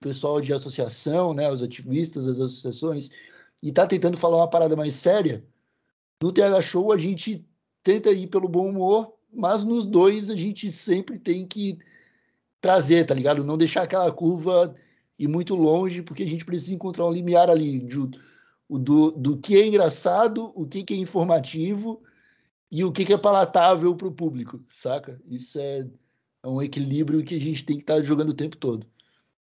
pessoal 0.00 0.40
de 0.40 0.52
associação, 0.52 1.32
né, 1.32 1.50
os 1.50 1.62
ativistas 1.62 2.26
das 2.26 2.40
associações, 2.40 3.10
e 3.62 3.70
tá 3.70 3.86
tentando 3.86 4.16
falar 4.16 4.38
uma 4.38 4.50
parada 4.50 4.74
mais 4.74 4.94
séria, 4.94 5.44
no 6.20 6.32
TH 6.32 6.62
Show 6.62 6.92
a 6.92 6.98
gente 6.98 7.46
tenta 7.82 8.10
ir 8.10 8.26
pelo 8.26 8.48
bom 8.48 8.68
humor, 8.68 9.14
mas 9.32 9.64
nos 9.64 9.86
dois 9.86 10.28
a 10.30 10.36
gente 10.36 10.70
sempre 10.72 11.18
tem 11.18 11.46
que 11.46 11.78
trazer, 12.60 13.06
tá 13.06 13.14
ligado? 13.14 13.44
Não 13.44 13.58
deixar 13.58 13.82
aquela 13.82 14.10
curva 14.10 14.74
ir 15.18 15.28
muito 15.28 15.54
longe, 15.54 16.02
porque 16.02 16.22
a 16.22 16.28
gente 16.28 16.44
precisa 16.44 16.74
encontrar 16.74 17.06
um 17.06 17.12
limiar 17.12 17.48
ali 17.48 17.78
de, 17.80 18.10
do, 18.68 19.10
do 19.12 19.36
que 19.38 19.56
é 19.56 19.66
engraçado, 19.66 20.52
o 20.54 20.66
que, 20.66 20.82
que 20.82 20.94
é 20.94 20.96
informativo 20.96 22.02
e 22.72 22.84
o 22.84 22.90
que, 22.90 23.04
que 23.04 23.12
é 23.12 23.18
palatável 23.18 23.94
para 23.94 24.08
o 24.08 24.14
público, 24.14 24.58
saca? 24.70 25.20
Isso 25.26 25.60
é, 25.60 25.86
é, 26.42 26.48
um 26.48 26.62
equilíbrio 26.62 27.22
que 27.22 27.36
a 27.36 27.40
gente 27.40 27.66
tem 27.66 27.76
que 27.76 27.82
estar 27.82 27.96
tá 27.96 28.02
jogando 28.02 28.30
o 28.30 28.34
tempo 28.34 28.56
todo. 28.56 28.86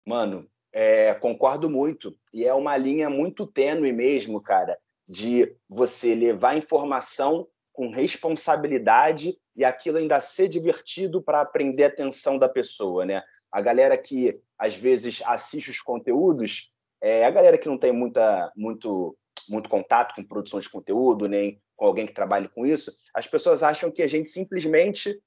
Mano, 0.04 0.50
é, 0.72 1.14
concordo 1.14 1.70
muito. 1.70 2.18
E 2.34 2.44
é 2.44 2.52
uma 2.56 2.76
linha 2.76 3.12
muito 3.12 3.46
tênue 3.46 3.94
mesmo, 3.94 4.42
cara, 4.42 4.76
de 5.08 5.56
você 5.70 6.16
levar 6.16 6.58
informação 6.58 7.48
com 7.72 7.92
responsabilidade 7.92 9.38
e 9.56 9.64
aquilo 9.64 10.00
ainda 10.00 10.20
ser 10.20 10.50
divertido 10.50 11.22
para 11.22 11.40
aprender 11.40 11.84
a 11.84 11.90
atenção 11.90 12.40
da 12.40 12.50
pessoa, 12.50 13.06
né? 13.06 13.22
A 13.52 13.62
galera 13.62 13.96
que 13.96 14.42
às 14.58 14.76
vezes 14.76 15.22
assiste 15.28 15.70
os 15.70 15.80
conteúdos, 15.80 16.74
é 17.00 17.26
a 17.26 17.30
galera 17.30 17.60
que 17.60 17.70
não 17.70 17.78
tem 17.78 17.92
muita, 17.92 18.52
muito, 18.56 19.16
muito 19.48 19.70
contato 19.70 20.16
com 20.16 20.24
produção 20.24 20.60
de 20.60 20.70
conteúdo, 20.70 21.28
nem 21.28 21.62
alguém 21.86 22.06
que 22.06 22.14
trabalhe 22.14 22.48
com 22.50 22.66
isso, 22.66 22.92
as 23.14 23.28
pessoas 23.28 23.64
acham 23.64 23.92
que 23.92 24.02
a 24.02 24.08
gente 24.08 24.30
simplesmente 24.30 25.22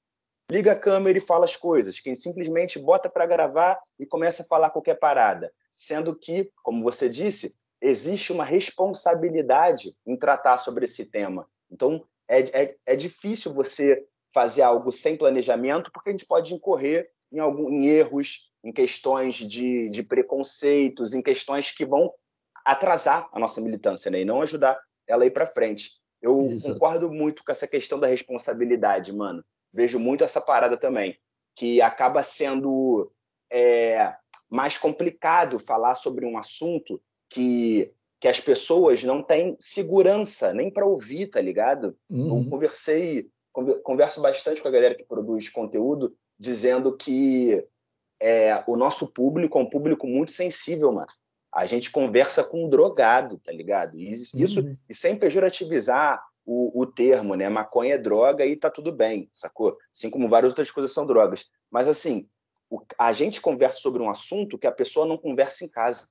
liga 0.49 0.71
a 0.71 0.79
câmera 0.79 1.17
e 1.17 1.21
fala 1.21 1.45
as 1.45 1.55
coisas, 1.55 1.99
que 1.99 2.15
simplesmente 2.15 2.79
bota 2.79 3.09
para 3.09 3.25
gravar 3.25 3.79
e 3.99 4.05
começa 4.05 4.43
a 4.43 4.45
falar 4.45 4.69
qualquer 4.69 4.95
parada. 4.95 5.51
Sendo 5.75 6.15
que, 6.15 6.51
como 6.63 6.83
você 6.83 7.09
disse, 7.09 7.55
existe 7.81 8.31
uma 8.31 8.45
responsabilidade 8.45 9.95
em 10.05 10.17
tratar 10.17 10.57
sobre 10.57 10.85
esse 10.85 11.05
tema. 11.05 11.47
Então, 11.69 12.03
é, 12.27 12.63
é, 12.63 12.75
é 12.85 12.95
difícil 12.95 13.53
você 13.53 14.05
fazer 14.33 14.61
algo 14.61 14.91
sem 14.91 15.17
planejamento, 15.17 15.91
porque 15.91 16.09
a 16.09 16.11
gente 16.11 16.25
pode 16.25 16.53
incorrer 16.53 17.09
em, 17.31 17.39
algum, 17.39 17.69
em 17.69 17.87
erros, 17.87 18.51
em 18.63 18.71
questões 18.71 19.35
de, 19.35 19.89
de 19.89 20.03
preconceitos, 20.03 21.13
em 21.13 21.21
questões 21.21 21.71
que 21.71 21.85
vão 21.85 22.11
atrasar 22.65 23.29
a 23.31 23.39
nossa 23.39 23.61
militância 23.61 24.11
né? 24.11 24.21
e 24.21 24.25
não 24.25 24.41
ajudar 24.41 24.79
ela 25.07 25.23
a 25.23 25.27
ir 25.27 25.31
para 25.31 25.45
frente. 25.45 26.01
Eu 26.27 26.51
Exato. 26.51 26.73
concordo 26.73 27.11
muito 27.11 27.43
com 27.43 27.51
essa 27.51 27.67
questão 27.67 27.99
da 27.99 28.07
responsabilidade, 28.07 29.13
mano 29.13 29.43
vejo 29.77 29.99
muito 29.99 30.23
essa 30.23 30.41
parada 30.41 30.77
também, 30.77 31.17
que 31.55 31.81
acaba 31.81 32.23
sendo 32.23 33.11
é, 33.51 34.13
mais 34.49 34.77
complicado 34.77 35.59
falar 35.59 35.93
sobre 35.93 36.25
um 36.25 36.37
assunto 36.37 37.01
que, 37.29 37.93
que 38.19 38.27
as 38.27 38.39
pessoas 38.39 39.03
não 39.03 39.21
têm 39.21 39.55
segurança 39.59 40.51
nem 40.53 40.71
para 40.71 40.85
ouvir, 40.85 41.27
tá 41.27 41.39
ligado? 41.39 41.95
Uhum. 42.09 42.43
Eu 42.43 42.49
conversei, 42.49 43.29
converso 43.83 44.19
bastante 44.19 44.61
com 44.61 44.67
a 44.67 44.71
galera 44.71 44.95
que 44.95 45.05
produz 45.05 45.49
conteúdo, 45.49 46.15
dizendo 46.39 46.95
que 46.95 47.63
é, 48.19 48.63
o 48.65 48.75
nosso 48.75 49.13
público 49.13 49.59
é 49.59 49.61
um 49.61 49.69
público 49.69 50.07
muito 50.07 50.31
sensível, 50.31 50.91
mano. 50.91 51.07
A 51.57 51.65
gente 51.65 51.89
conversa 51.89 52.43
com 52.43 52.65
um 52.65 52.69
drogado, 52.69 53.39
tá 53.39 53.51
ligado? 53.51 53.97
E 53.97 54.11
isso, 54.11 54.59
uhum. 54.59 54.77
e 54.87 54.93
sem 54.93 55.17
pejorativizar 55.17 56.23
o, 56.45 56.83
o 56.83 56.85
termo, 56.85 57.33
né? 57.33 57.49
Maconha 57.49 57.95
é 57.95 57.97
droga 57.97 58.45
e 58.45 58.55
tá 58.55 58.69
tudo 58.69 58.91
bem, 58.91 59.27
sacou? 59.33 59.75
Assim 59.91 60.07
como 60.07 60.29
várias 60.29 60.51
outras 60.51 60.69
coisas 60.69 60.91
são 60.91 61.03
drogas. 61.03 61.49
Mas, 61.71 61.87
assim, 61.87 62.29
o, 62.69 62.79
a 62.99 63.11
gente 63.11 63.41
conversa 63.41 63.79
sobre 63.79 64.03
um 64.03 64.09
assunto 64.11 64.55
que 64.55 64.67
a 64.67 64.71
pessoa 64.71 65.07
não 65.07 65.17
conversa 65.17 65.65
em 65.65 65.67
casa. 65.67 66.07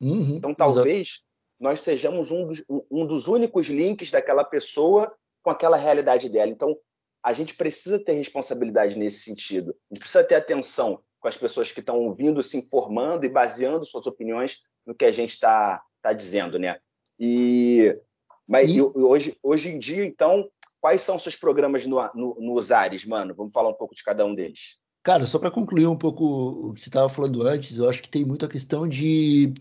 Uhum, 0.00 0.38
então, 0.38 0.54
talvez 0.54 1.08
exatamente. 1.08 1.24
nós 1.60 1.80
sejamos 1.82 2.32
um 2.32 2.46
dos, 2.46 2.64
um 2.90 3.06
dos 3.06 3.28
únicos 3.28 3.66
links 3.66 4.10
daquela 4.10 4.44
pessoa 4.44 5.14
com 5.42 5.50
aquela 5.50 5.76
realidade 5.76 6.30
dela. 6.30 6.50
Então, 6.50 6.74
a 7.22 7.34
gente 7.34 7.54
precisa 7.54 7.98
ter 7.98 8.12
responsabilidade 8.12 8.98
nesse 8.98 9.18
sentido. 9.18 9.76
A 9.90 9.94
gente 9.94 10.00
precisa 10.00 10.24
ter 10.24 10.36
atenção 10.36 11.02
com 11.20 11.28
as 11.28 11.36
pessoas 11.36 11.70
que 11.70 11.80
estão 11.80 11.98
ouvindo, 11.98 12.42
se 12.42 12.56
informando 12.56 13.26
e 13.26 13.28
baseando 13.28 13.84
suas 13.84 14.06
opiniões 14.06 14.64
no 14.86 14.94
que 14.94 15.04
a 15.04 15.10
gente 15.10 15.32
está 15.32 15.82
tá 16.00 16.12
dizendo, 16.12 16.58
né? 16.58 16.78
E 17.18 17.98
mas 18.46 18.68
e... 18.68 18.80
hoje, 18.80 19.36
hoje 19.42 19.70
em 19.70 19.78
dia, 19.78 20.04
então, 20.04 20.48
quais 20.80 21.00
são 21.00 21.18
seus 21.18 21.34
programas 21.34 21.84
no, 21.86 21.96
no, 22.14 22.36
nos 22.40 22.70
ares, 22.70 23.04
mano? 23.04 23.34
Vamos 23.34 23.52
falar 23.52 23.70
um 23.70 23.74
pouco 23.74 23.94
de 23.94 24.04
cada 24.04 24.24
um 24.24 24.34
deles. 24.34 24.78
Cara, 25.02 25.26
só 25.26 25.38
para 25.38 25.50
concluir 25.50 25.86
um 25.86 25.96
pouco 25.96 26.24
o 26.70 26.74
que 26.74 26.82
você 26.82 26.88
estava 26.88 27.08
falando 27.08 27.42
antes, 27.46 27.78
eu 27.78 27.88
acho 27.88 28.02
que 28.02 28.10
tem 28.10 28.24
muita 28.24 28.48
questão 28.48 28.88
de 28.88 29.54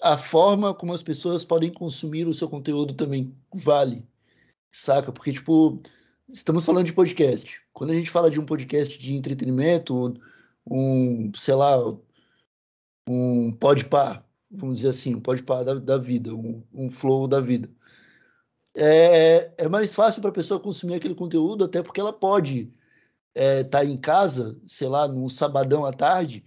a 0.00 0.16
forma 0.16 0.74
como 0.74 0.92
as 0.92 1.02
pessoas 1.02 1.44
podem 1.44 1.72
consumir 1.72 2.26
o 2.26 2.34
seu 2.34 2.48
conteúdo 2.48 2.94
também 2.94 3.36
vale, 3.54 4.04
saca? 4.72 5.12
Porque, 5.12 5.32
tipo, 5.32 5.80
estamos 6.28 6.64
falando 6.64 6.86
de 6.86 6.92
podcast. 6.92 7.60
Quando 7.72 7.90
a 7.90 7.94
gente 7.94 8.10
fala 8.10 8.30
de 8.30 8.40
um 8.40 8.46
podcast 8.46 8.98
de 8.98 9.14
entretenimento, 9.14 10.14
um, 10.66 11.30
sei 11.34 11.54
lá, 11.54 11.76
um 13.08 13.52
podpar, 13.52 14.26
vamos 14.52 14.76
dizer 14.76 14.90
assim, 14.90 15.14
um 15.14 15.20
podpar 15.20 15.64
da, 15.64 15.74
da 15.74 15.98
vida, 15.98 16.34
um, 16.34 16.62
um 16.72 16.90
flow 16.90 17.26
da 17.26 17.40
vida 17.40 17.70
é, 18.74 19.52
é 19.58 19.68
mais 19.68 19.94
fácil 19.94 20.20
para 20.20 20.30
a 20.30 20.34
pessoa 20.34 20.60
consumir 20.60 20.94
aquele 20.94 21.14
conteúdo, 21.14 21.64
até 21.64 21.82
porque 21.82 22.00
ela 22.00 22.12
pode 22.12 22.72
estar 23.34 23.42
é, 23.42 23.64
tá 23.64 23.84
em 23.84 23.96
casa, 23.96 24.58
sei 24.66 24.88
lá, 24.88 25.06
num 25.08 25.28
sabadão 25.28 25.84
à 25.84 25.92
tarde, 25.92 26.44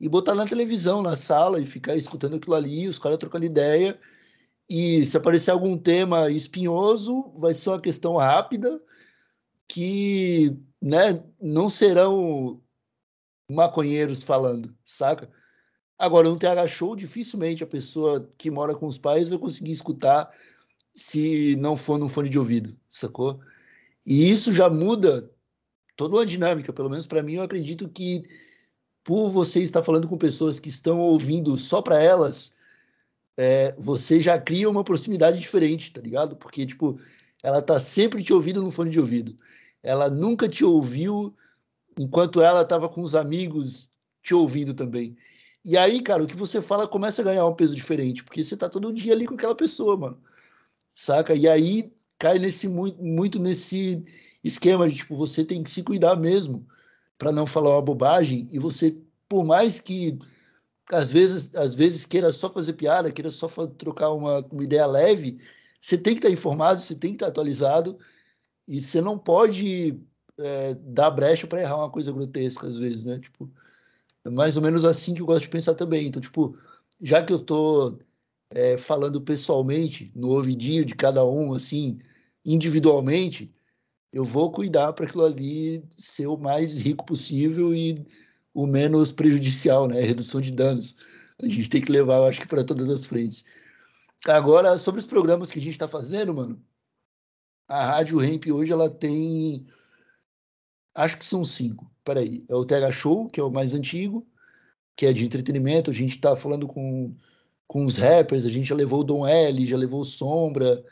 e 0.00 0.08
botar 0.08 0.34
na 0.34 0.46
televisão, 0.46 1.02
na 1.02 1.16
sala, 1.16 1.60
e 1.60 1.66
ficar 1.66 1.96
escutando 1.96 2.36
aquilo 2.36 2.54
ali, 2.54 2.88
os 2.88 2.98
caras 2.98 3.18
trocando 3.18 3.44
ideia. 3.46 3.98
E 4.68 5.04
se 5.06 5.16
aparecer 5.16 5.50
algum 5.50 5.78
tema 5.78 6.30
espinhoso, 6.30 7.32
vai 7.38 7.54
ser 7.54 7.70
uma 7.70 7.80
questão 7.80 8.16
rápida, 8.16 8.80
que 9.68 10.56
né, 10.82 11.22
não 11.40 11.68
serão 11.68 12.62
maconheiros 13.50 14.22
falando, 14.22 14.74
saca? 14.84 15.30
Agora, 15.98 16.28
no 16.28 16.38
TH 16.38 16.66
Show, 16.68 16.94
dificilmente 16.94 17.64
a 17.64 17.66
pessoa 17.66 18.30
que 18.36 18.50
mora 18.50 18.74
com 18.74 18.86
os 18.86 18.98
pais 18.98 19.28
vai 19.28 19.38
conseguir 19.38 19.72
escutar 19.72 20.30
se 20.94 21.56
não 21.56 21.76
for 21.76 21.98
no 21.98 22.08
fone 22.08 22.28
de 22.28 22.38
ouvido, 22.38 22.76
sacou? 22.88 23.40
E 24.04 24.30
isso 24.30 24.52
já 24.52 24.68
muda 24.68 25.30
toda 25.96 26.16
uma 26.16 26.26
dinâmica, 26.26 26.72
pelo 26.72 26.90
menos 26.90 27.06
para 27.06 27.22
mim, 27.22 27.34
eu 27.34 27.42
acredito 27.42 27.88
que 27.88 28.24
por 29.02 29.28
você 29.28 29.62
estar 29.62 29.82
falando 29.82 30.08
com 30.08 30.18
pessoas 30.18 30.58
que 30.58 30.68
estão 30.68 31.00
ouvindo 31.00 31.56
só 31.56 31.80
para 31.80 32.02
elas, 32.02 32.52
é, 33.36 33.72
você 33.78 34.20
já 34.20 34.38
cria 34.38 34.68
uma 34.68 34.84
proximidade 34.84 35.38
diferente, 35.38 35.92
tá 35.92 36.00
ligado? 36.00 36.36
Porque, 36.36 36.66
tipo, 36.66 37.00
ela 37.42 37.62
tá 37.62 37.78
sempre 37.78 38.22
te 38.22 38.32
ouvindo 38.32 38.62
no 38.62 38.70
fone 38.70 38.90
de 38.90 39.00
ouvido. 39.00 39.36
Ela 39.82 40.10
nunca 40.10 40.48
te 40.48 40.64
ouviu 40.64 41.34
enquanto 41.96 42.40
ela 42.42 42.62
estava 42.62 42.88
com 42.88 43.02
os 43.02 43.14
amigos 43.14 43.88
te 44.22 44.34
ouvindo 44.34 44.74
também. 44.74 45.16
E 45.66 45.76
aí, 45.76 46.00
cara, 46.00 46.22
o 46.22 46.26
que 46.26 46.36
você 46.36 46.62
fala 46.62 46.88
começa 46.88 47.20
a 47.20 47.24
ganhar 47.24 47.46
um 47.46 47.54
peso 47.54 47.74
diferente, 47.74 48.24
porque 48.24 48.42
você 48.42 48.56
tá 48.56 48.68
todo 48.70 48.92
dia 48.92 49.12
ali 49.12 49.26
com 49.26 49.34
aquela 49.34 49.54
pessoa, 49.54 49.96
mano 49.96 50.22
saca? 50.96 51.34
E 51.34 51.46
aí 51.46 51.92
cai 52.18 52.38
nesse 52.38 52.66
muito, 52.66 53.02
muito 53.02 53.38
nesse 53.38 54.04
esquema 54.42 54.88
de 54.88 54.96
tipo, 54.96 55.14
você 55.16 55.44
tem 55.44 55.62
que 55.62 55.70
se 55.70 55.82
cuidar 55.84 56.16
mesmo 56.16 56.66
para 57.18 57.30
não 57.30 57.46
falar 57.46 57.70
uma 57.76 57.82
bobagem 57.82 58.48
e 58.50 58.58
você, 58.58 58.96
por 59.28 59.44
mais 59.44 59.78
que 59.80 60.18
às 60.90 61.10
vezes, 61.10 61.54
às 61.54 61.74
vezes 61.74 62.06
queira 62.06 62.32
só 62.32 62.48
fazer 62.50 62.72
piada, 62.74 63.12
queira 63.12 63.30
só 63.30 63.48
trocar 63.66 64.12
uma, 64.12 64.40
uma 64.50 64.64
ideia 64.64 64.86
leve, 64.86 65.38
você 65.80 65.98
tem 65.98 66.14
que 66.14 66.20
estar 66.20 66.30
informado, 66.30 66.80
você 66.80 66.94
tem 66.94 67.10
que 67.10 67.16
estar 67.16 67.28
atualizado 67.28 67.98
e 68.68 68.80
você 68.80 69.00
não 69.00 69.18
pode 69.18 70.00
é, 70.38 70.74
dar 70.74 71.10
brecha 71.10 71.46
para 71.46 71.60
errar 71.60 71.78
uma 71.78 71.90
coisa 71.90 72.12
grotesca 72.12 72.66
às 72.66 72.78
vezes, 72.78 73.04
né? 73.04 73.18
Tipo, 73.18 73.50
mais 74.30 74.56
ou 74.56 74.62
menos 74.62 74.84
assim 74.84 75.14
que 75.14 75.20
eu 75.22 75.26
gosto 75.26 75.42
de 75.42 75.50
pensar 75.50 75.74
também. 75.74 76.06
Então, 76.08 76.20
tipo, 76.20 76.58
já 77.00 77.22
que 77.24 77.32
eu 77.32 77.38
tô 77.38 77.98
é, 78.50 78.76
falando 78.76 79.20
pessoalmente, 79.20 80.12
no 80.14 80.30
ouvidinho 80.30 80.84
de 80.84 80.94
cada 80.94 81.24
um, 81.24 81.54
assim, 81.54 81.98
individualmente, 82.44 83.54
eu 84.12 84.24
vou 84.24 84.50
cuidar 84.52 84.92
para 84.92 85.06
aquilo 85.06 85.24
ali 85.24 85.84
ser 85.96 86.26
o 86.26 86.36
mais 86.36 86.78
rico 86.78 87.04
possível 87.04 87.74
e 87.74 88.06
o 88.54 88.66
menos 88.66 89.12
prejudicial, 89.12 89.86
né? 89.88 90.00
Redução 90.00 90.40
de 90.40 90.50
danos. 90.50 90.96
A 91.38 91.46
gente 91.46 91.68
tem 91.68 91.80
que 91.82 91.92
levar, 91.92 92.16
eu 92.16 92.24
acho 92.26 92.40
que, 92.40 92.48
para 92.48 92.64
todas 92.64 92.88
as 92.88 93.04
frentes. 93.04 93.44
Agora, 94.26 94.78
sobre 94.78 95.00
os 95.00 95.06
programas 95.06 95.50
que 95.50 95.58
a 95.58 95.62
gente 95.62 95.72
está 95.74 95.86
fazendo, 95.86 96.34
mano, 96.34 96.62
a 97.68 97.84
Rádio 97.84 98.18
Ramp 98.18 98.46
hoje 98.46 98.72
ela 98.72 98.88
tem. 98.88 99.66
Acho 100.94 101.18
que 101.18 101.26
são 101.26 101.44
cinco. 101.44 101.90
Peraí. 102.06 102.44
É 102.48 102.54
o 102.54 102.64
TH 102.64 102.92
Show, 102.92 103.28
que 103.28 103.40
é 103.40 103.42
o 103.42 103.50
mais 103.50 103.74
antigo, 103.74 104.26
que 104.96 105.06
é 105.06 105.12
de 105.12 105.24
entretenimento. 105.24 105.90
A 105.90 105.94
gente 105.94 106.16
está 106.16 106.36
falando 106.36 106.66
com 106.66 107.14
com 107.66 107.84
os 107.84 107.96
rappers, 107.96 108.46
a 108.46 108.48
gente 108.48 108.68
já 108.68 108.74
levou 108.74 109.00
o 109.00 109.04
Dom 109.04 109.26
L, 109.26 109.66
já 109.66 109.76
levou 109.76 110.00
o 110.00 110.04
Sombra, 110.04 110.84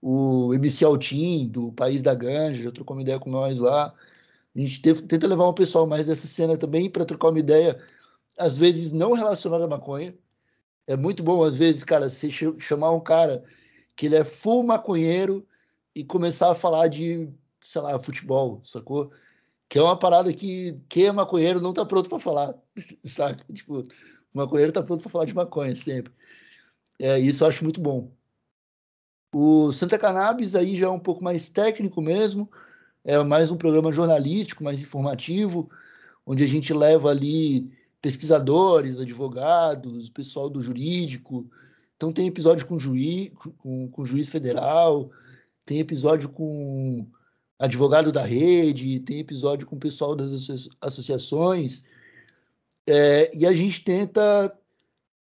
o 0.00 0.52
MC 0.54 0.84
Altim, 0.84 1.48
do 1.48 1.72
País 1.72 2.02
da 2.02 2.14
Ganja, 2.14 2.62
já 2.64 2.72
trocou 2.72 2.96
uma 2.96 3.02
ideia 3.02 3.18
com 3.18 3.30
nós 3.30 3.58
lá. 3.58 3.94
A 4.54 4.58
gente 4.60 4.82
teve, 4.82 5.02
tenta 5.02 5.26
levar 5.26 5.48
um 5.48 5.54
pessoal 5.54 5.86
mais 5.86 6.06
dessa 6.06 6.26
cena 6.26 6.56
também 6.56 6.90
para 6.90 7.04
trocar 7.04 7.28
uma 7.28 7.38
ideia, 7.38 7.80
às 8.36 8.58
vezes 8.58 8.92
não 8.92 9.12
relacionada 9.12 9.64
à 9.64 9.68
maconha. 9.68 10.14
É 10.86 10.96
muito 10.96 11.22
bom, 11.22 11.42
às 11.44 11.56
vezes, 11.56 11.84
cara, 11.84 12.08
você 12.10 12.30
chamar 12.58 12.92
um 12.92 13.00
cara 13.00 13.44
que 13.96 14.06
ele 14.06 14.16
é 14.16 14.24
full 14.24 14.62
maconheiro 14.62 15.46
e 15.94 16.04
começar 16.04 16.50
a 16.50 16.54
falar 16.54 16.88
de, 16.88 17.28
sei 17.60 17.82
lá, 17.82 17.98
futebol, 17.98 18.60
sacou? 18.64 19.10
Que 19.68 19.78
é 19.78 19.82
uma 19.82 19.98
parada 19.98 20.32
que 20.32 20.80
quem 20.88 21.06
é 21.06 21.12
maconheiro 21.12 21.60
não 21.60 21.72
tá 21.72 21.84
pronto 21.84 22.08
para 22.08 22.20
falar, 22.20 22.54
saca? 23.04 23.44
Tipo, 23.52 23.80
o 23.80 23.86
maconheiro 24.32 24.72
tá 24.72 24.82
pronto 24.82 25.02
para 25.02 25.10
falar 25.10 25.24
de 25.26 25.34
maconha 25.34 25.76
sempre. 25.76 26.12
É, 26.98 27.18
isso 27.18 27.44
eu 27.44 27.48
acho 27.48 27.64
muito 27.64 27.80
bom. 27.80 28.10
O 29.32 29.70
Santa 29.72 29.98
Cannabis 29.98 30.56
aí 30.56 30.74
já 30.74 30.86
é 30.86 30.90
um 30.90 30.98
pouco 30.98 31.22
mais 31.22 31.48
técnico 31.48 32.00
mesmo, 32.00 32.50
é 33.04 33.22
mais 33.22 33.50
um 33.50 33.56
programa 33.58 33.92
jornalístico, 33.92 34.64
mais 34.64 34.80
informativo, 34.80 35.70
onde 36.26 36.42
a 36.42 36.46
gente 36.46 36.72
leva 36.72 37.10
ali 37.10 37.70
pesquisadores, 38.00 38.98
advogados, 38.98 40.08
pessoal 40.08 40.48
do 40.48 40.62
jurídico. 40.62 41.48
Então 41.96 42.12
tem 42.12 42.26
episódio 42.26 42.66
com 42.66 42.78
juiz, 42.78 43.30
com, 43.58 43.88
com 43.88 44.04
juiz 44.04 44.30
federal, 44.30 45.10
tem 45.64 45.80
episódio 45.80 46.28
com 46.30 47.06
advogado 47.58 48.12
da 48.12 48.22
rede, 48.22 49.00
tem 49.00 49.18
episódio 49.18 49.66
com 49.66 49.76
o 49.76 49.80
pessoal 49.80 50.14
das 50.14 50.48
associações. 50.80 51.84
É, 52.86 53.36
e 53.36 53.44
a 53.46 53.52
gente 53.52 53.82
tenta 53.82 54.56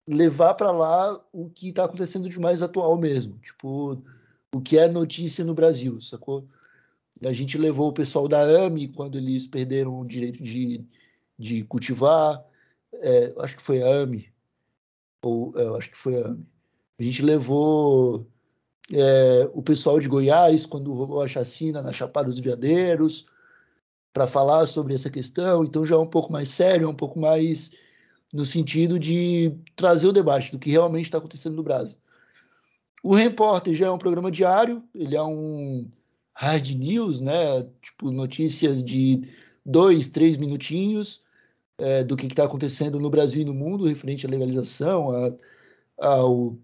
levar 0.06 0.54
para 0.54 0.70
lá 0.70 1.20
o 1.32 1.50
que 1.50 1.70
está 1.70 1.84
acontecendo 1.84 2.28
de 2.28 2.38
mais 2.38 2.62
atual 2.62 2.96
mesmo, 2.96 3.38
tipo, 3.38 4.02
o 4.54 4.60
que 4.60 4.78
é 4.78 4.88
notícia 4.88 5.44
no 5.44 5.54
Brasil, 5.54 6.00
sacou? 6.00 6.48
A 7.22 7.32
gente 7.32 7.58
levou 7.58 7.88
o 7.88 7.92
pessoal 7.92 8.28
da 8.28 8.40
AME 8.40 8.88
quando 8.88 9.18
eles 9.18 9.46
perderam 9.46 10.00
o 10.00 10.06
direito 10.06 10.42
de, 10.42 10.84
de 11.38 11.64
cultivar, 11.64 12.42
é, 12.94 13.34
acho 13.38 13.56
que 13.56 13.62
foi 13.62 13.82
a 13.82 14.02
AME, 14.02 14.32
ou 15.22 15.52
é, 15.58 15.76
acho 15.76 15.90
que 15.90 15.96
foi 15.96 16.22
a 16.22 16.28
AME. 16.28 16.46
A 16.98 17.02
gente 17.02 17.22
levou 17.22 18.26
é, 18.92 19.48
o 19.52 19.62
pessoal 19.62 20.00
de 20.00 20.08
Goiás 20.08 20.66
quando 20.66 20.92
rolou 20.92 21.22
a 21.22 21.28
chacina 21.28 21.82
na 21.82 21.92
Chapada 21.92 22.28
dos 22.28 22.38
Veadeiros 22.38 23.26
para 24.12 24.26
falar 24.26 24.66
sobre 24.66 24.94
essa 24.94 25.10
questão, 25.10 25.64
então 25.64 25.84
já 25.84 25.94
é 25.94 25.98
um 25.98 26.06
pouco 26.06 26.32
mais 26.32 26.48
sério, 26.48 26.86
é 26.86 26.88
um 26.88 26.94
pouco 26.94 27.18
mais 27.18 27.72
no 28.32 28.44
sentido 28.44 28.98
de 28.98 29.52
trazer 29.76 30.06
o 30.06 30.12
debate 30.12 30.52
do 30.52 30.58
que 30.58 30.70
realmente 30.70 31.04
está 31.04 31.18
acontecendo 31.18 31.56
no 31.56 31.62
Brasil. 31.62 31.96
O 33.02 33.14
Repórter 33.14 33.74
já 33.74 33.86
é 33.86 33.90
um 33.90 33.98
programa 33.98 34.30
diário, 34.30 34.82
ele 34.94 35.16
é 35.16 35.22
um 35.22 35.88
hard 36.34 36.68
news, 36.70 37.20
né? 37.20 37.66
Tipo, 37.80 38.10
notícias 38.10 38.82
de 38.82 39.22
dois, 39.64 40.08
três 40.08 40.36
minutinhos 40.36 41.22
é, 41.78 42.02
do 42.02 42.16
que 42.16 42.26
está 42.26 42.44
acontecendo 42.44 42.98
no 42.98 43.10
Brasil 43.10 43.42
e 43.42 43.44
no 43.44 43.54
mundo 43.54 43.86
referente 43.86 44.26
à 44.26 44.30
legalização, 44.30 45.10
a, 45.10 45.32
ao, 45.98 46.56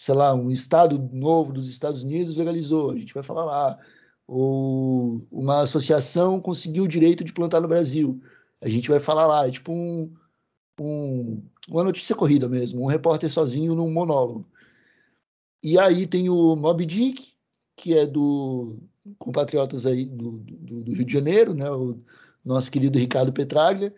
sei 0.00 0.14
lá, 0.14 0.34
um 0.34 0.50
estado 0.50 0.98
novo 1.12 1.52
dos 1.52 1.68
Estados 1.68 2.02
Unidos 2.02 2.38
legalizou, 2.38 2.90
a 2.90 2.96
gente 2.96 3.12
vai 3.12 3.22
falar 3.22 3.44
lá. 3.44 3.78
Ou 4.26 5.26
uma 5.30 5.60
associação 5.60 6.40
conseguiu 6.40 6.84
o 6.84 6.88
direito 6.88 7.22
de 7.22 7.34
plantar 7.34 7.60
no 7.60 7.68
Brasil, 7.68 8.18
a 8.62 8.68
gente 8.68 8.88
vai 8.88 8.98
falar 8.98 9.26
lá. 9.26 9.46
É 9.46 9.50
tipo 9.50 9.70
um, 9.70 10.10
um, 10.80 11.42
uma 11.68 11.84
notícia 11.84 12.16
corrida 12.16 12.48
mesmo, 12.48 12.82
um 12.82 12.86
repórter 12.86 13.30
sozinho 13.30 13.74
num 13.74 13.92
monólogo. 13.92 14.48
E 15.62 15.78
aí 15.78 16.06
tem 16.06 16.30
o 16.30 16.56
Mob 16.56 16.86
Dick, 16.86 17.34
que 17.76 17.92
é 17.92 18.06
do 18.06 18.78
compatriotas 19.18 19.84
aí 19.84 20.06
do, 20.06 20.38
do, 20.38 20.82
do, 20.82 20.94
Rio 20.94 21.04
de 21.04 21.12
Janeiro, 21.12 21.52
né? 21.52 21.70
O 21.70 22.00
nosso 22.42 22.70
querido 22.70 22.98
Ricardo 22.98 23.34
Petraglia, 23.34 23.94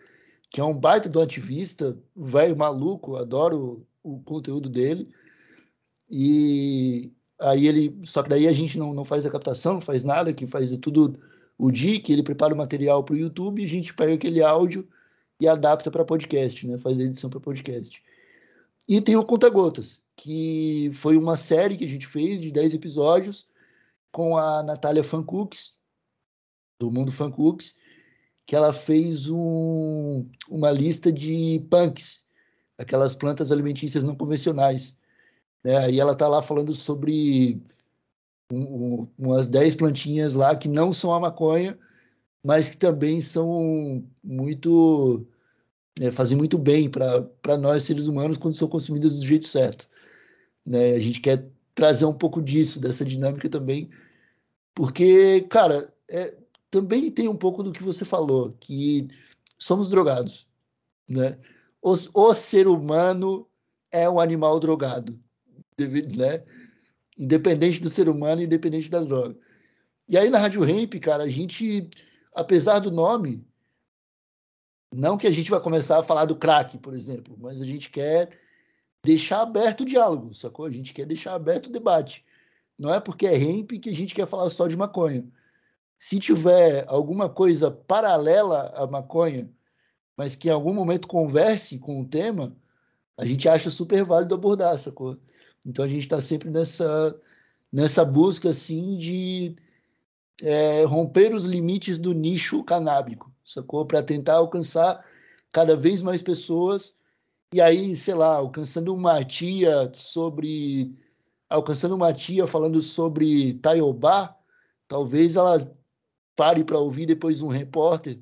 que 0.49 0.59
é 0.59 0.63
um 0.65 0.77
baita 0.77 1.07
do 1.07 1.21
ativista, 1.21 1.97
velho 2.13 2.57
maluco, 2.57 3.15
adoro 3.15 3.87
o, 4.03 4.15
o 4.15 4.21
conteúdo 4.23 4.67
dele. 4.67 5.09
E 6.15 7.11
aí 7.39 7.67
ele, 7.67 7.99
só 8.03 8.21
que 8.21 8.29
daí 8.29 8.47
a 8.47 8.53
gente 8.53 8.77
não, 8.77 8.93
não 8.93 9.03
faz 9.03 9.25
a 9.25 9.31
captação, 9.31 9.73
não 9.73 9.81
faz 9.81 10.03
nada, 10.03 10.31
que 10.31 10.45
faz 10.45 10.71
tudo 10.77 11.19
o 11.57 11.71
Dick, 11.71 12.13
ele 12.13 12.21
prepara 12.21 12.53
o 12.53 12.57
material 12.57 13.03
para 13.03 13.15
o 13.15 13.17
YouTube, 13.17 13.63
a 13.63 13.67
gente 13.67 13.95
pega 13.95 14.13
aquele 14.13 14.43
áudio 14.43 14.87
e 15.39 15.47
adapta 15.47 15.89
para 15.89 16.05
podcast, 16.05 16.67
né? 16.67 16.77
Faz 16.77 16.99
a 16.99 17.03
edição 17.03 17.31
para 17.31 17.39
podcast. 17.39 17.99
E 18.87 19.01
tem 19.01 19.15
o 19.15 19.23
Conta 19.25 19.49
Gotas, 19.49 20.05
que 20.15 20.91
foi 20.93 21.17
uma 21.17 21.35
série 21.35 21.77
que 21.77 21.85
a 21.85 21.89
gente 21.89 22.05
fez 22.05 22.39
de 22.39 22.51
10 22.51 22.75
episódios 22.75 23.47
com 24.11 24.37
a 24.37 24.61
Natália 24.61 25.03
Fancooks, 25.03 25.75
do 26.79 26.91
Mundo 26.91 27.11
Fancooks, 27.11 27.75
que 28.45 28.55
ela 28.55 28.71
fez 28.71 29.29
um, 29.31 30.29
uma 30.47 30.69
lista 30.69 31.11
de 31.11 31.65
punks, 31.71 32.27
aquelas 32.77 33.15
plantas 33.15 33.51
alimentícias 33.51 34.03
não 34.03 34.15
convencionais. 34.15 34.95
Né? 35.63 35.77
Aí 35.77 35.99
ela 35.99 36.13
está 36.13 36.27
lá 36.27 36.41
falando 36.41 36.73
sobre 36.73 37.61
um, 38.51 39.03
um, 39.03 39.07
umas 39.17 39.47
10 39.47 39.75
plantinhas 39.75 40.33
lá 40.33 40.55
que 40.55 40.67
não 40.67 40.91
são 40.91 41.13
a 41.13 41.19
maconha, 41.19 41.77
mas 42.43 42.69
que 42.69 42.77
também 42.77 43.21
são 43.21 44.03
muito. 44.23 45.25
É, 46.01 46.11
fazem 46.11 46.37
muito 46.37 46.57
bem 46.57 46.89
para 46.89 47.57
nós, 47.59 47.83
seres 47.83 48.07
humanos, 48.07 48.37
quando 48.37 48.55
são 48.55 48.67
consumidas 48.67 49.17
do 49.19 49.25
jeito 49.25 49.47
certo. 49.47 49.87
Né? 50.65 50.95
A 50.95 50.99
gente 50.99 51.21
quer 51.21 51.47
trazer 51.75 52.05
um 52.05 52.13
pouco 52.13 52.41
disso, 52.41 52.79
dessa 52.79 53.05
dinâmica 53.05 53.47
também, 53.47 53.89
porque, 54.73 55.41
cara, 55.49 55.93
é, 56.09 56.35
também 56.71 57.11
tem 57.11 57.27
um 57.27 57.35
pouco 57.35 57.61
do 57.61 57.71
que 57.71 57.83
você 57.83 58.03
falou, 58.05 58.55
que 58.59 59.07
somos 59.59 59.89
drogados. 59.89 60.47
Né? 61.07 61.37
O, 61.81 61.91
o 61.91 62.33
ser 62.33 62.67
humano 62.67 63.47
é 63.91 64.09
um 64.09 64.19
animal 64.19 64.59
drogado, 64.59 65.19
né? 65.77 66.43
independente 67.17 67.81
do 67.81 67.89
ser 67.89 68.09
humano, 68.09 68.41
independente 68.41 68.89
da 68.89 69.01
droga. 69.01 69.37
E 70.07 70.17
aí 70.17 70.29
na 70.29 70.39
Rádio 70.39 70.67
Hemp, 70.67 70.95
cara, 70.95 71.23
a 71.23 71.29
gente 71.29 71.89
apesar 72.33 72.79
do 72.79 72.91
nome, 72.91 73.45
não 74.93 75.17
que 75.17 75.27
a 75.27 75.31
gente 75.31 75.49
vai 75.49 75.59
começar 75.59 75.99
a 75.99 76.03
falar 76.03 76.25
do 76.25 76.35
crack, 76.35 76.77
por 76.77 76.93
exemplo, 76.93 77.35
mas 77.39 77.61
a 77.61 77.65
gente 77.65 77.89
quer 77.89 78.29
deixar 79.03 79.41
aberto 79.41 79.81
o 79.81 79.85
diálogo, 79.85 80.33
sacou? 80.33 80.65
A 80.65 80.71
gente 80.71 80.93
quer 80.93 81.05
deixar 81.05 81.33
aberto 81.33 81.67
o 81.67 81.71
debate. 81.71 82.25
Não 82.77 82.93
é 82.93 82.99
porque 82.99 83.27
é 83.27 83.37
hemp 83.37 83.71
que 83.71 83.89
a 83.89 83.95
gente 83.95 84.15
quer 84.15 84.27
falar 84.27 84.49
só 84.49 84.67
de 84.67 84.77
maconha. 84.77 85.25
Se 85.99 86.19
tiver 86.19 86.85
alguma 86.87 87.29
coisa 87.29 87.71
paralela 87.71 88.73
à 88.75 88.87
maconha, 88.87 89.49
mas 90.17 90.35
que 90.35 90.47
em 90.47 90.51
algum 90.51 90.73
momento 90.73 91.07
converse 91.07 91.79
com 91.79 92.01
o 92.01 92.07
tema, 92.07 92.55
a 93.17 93.25
gente 93.25 93.47
acha 93.47 93.69
super 93.69 94.03
válido 94.03 94.35
abordar, 94.35 94.77
sacou? 94.77 95.17
Então 95.65 95.85
a 95.85 95.87
gente 95.87 96.03
está 96.03 96.21
sempre 96.21 96.49
nessa, 96.49 97.19
nessa 97.71 98.03
busca 98.05 98.49
assim 98.49 98.97
de 98.97 99.55
é, 100.41 100.83
romper 100.83 101.33
os 101.33 101.45
limites 101.45 101.97
do 101.97 102.13
nicho 102.13 102.63
canábico, 102.63 103.31
sacou? 103.45 103.85
Para 103.85 104.03
tentar 104.03 104.35
alcançar 104.35 105.05
cada 105.53 105.75
vez 105.75 106.01
mais 106.01 106.21
pessoas 106.21 106.97
e 107.53 107.61
aí, 107.61 107.95
sei 107.95 108.15
lá, 108.15 108.35
alcançando 108.35 108.93
uma 108.93 109.23
tia 109.23 109.91
sobre 109.93 110.97
alcançando 111.49 111.95
uma 111.95 112.11
tia 112.13 112.47
falando 112.47 112.81
sobre 112.81 113.53
Taiobá, 113.55 114.35
talvez 114.87 115.35
ela 115.35 115.71
pare 116.35 116.63
para 116.63 116.79
ouvir 116.79 117.05
depois 117.05 117.41
um 117.41 117.47
repórter 117.47 118.19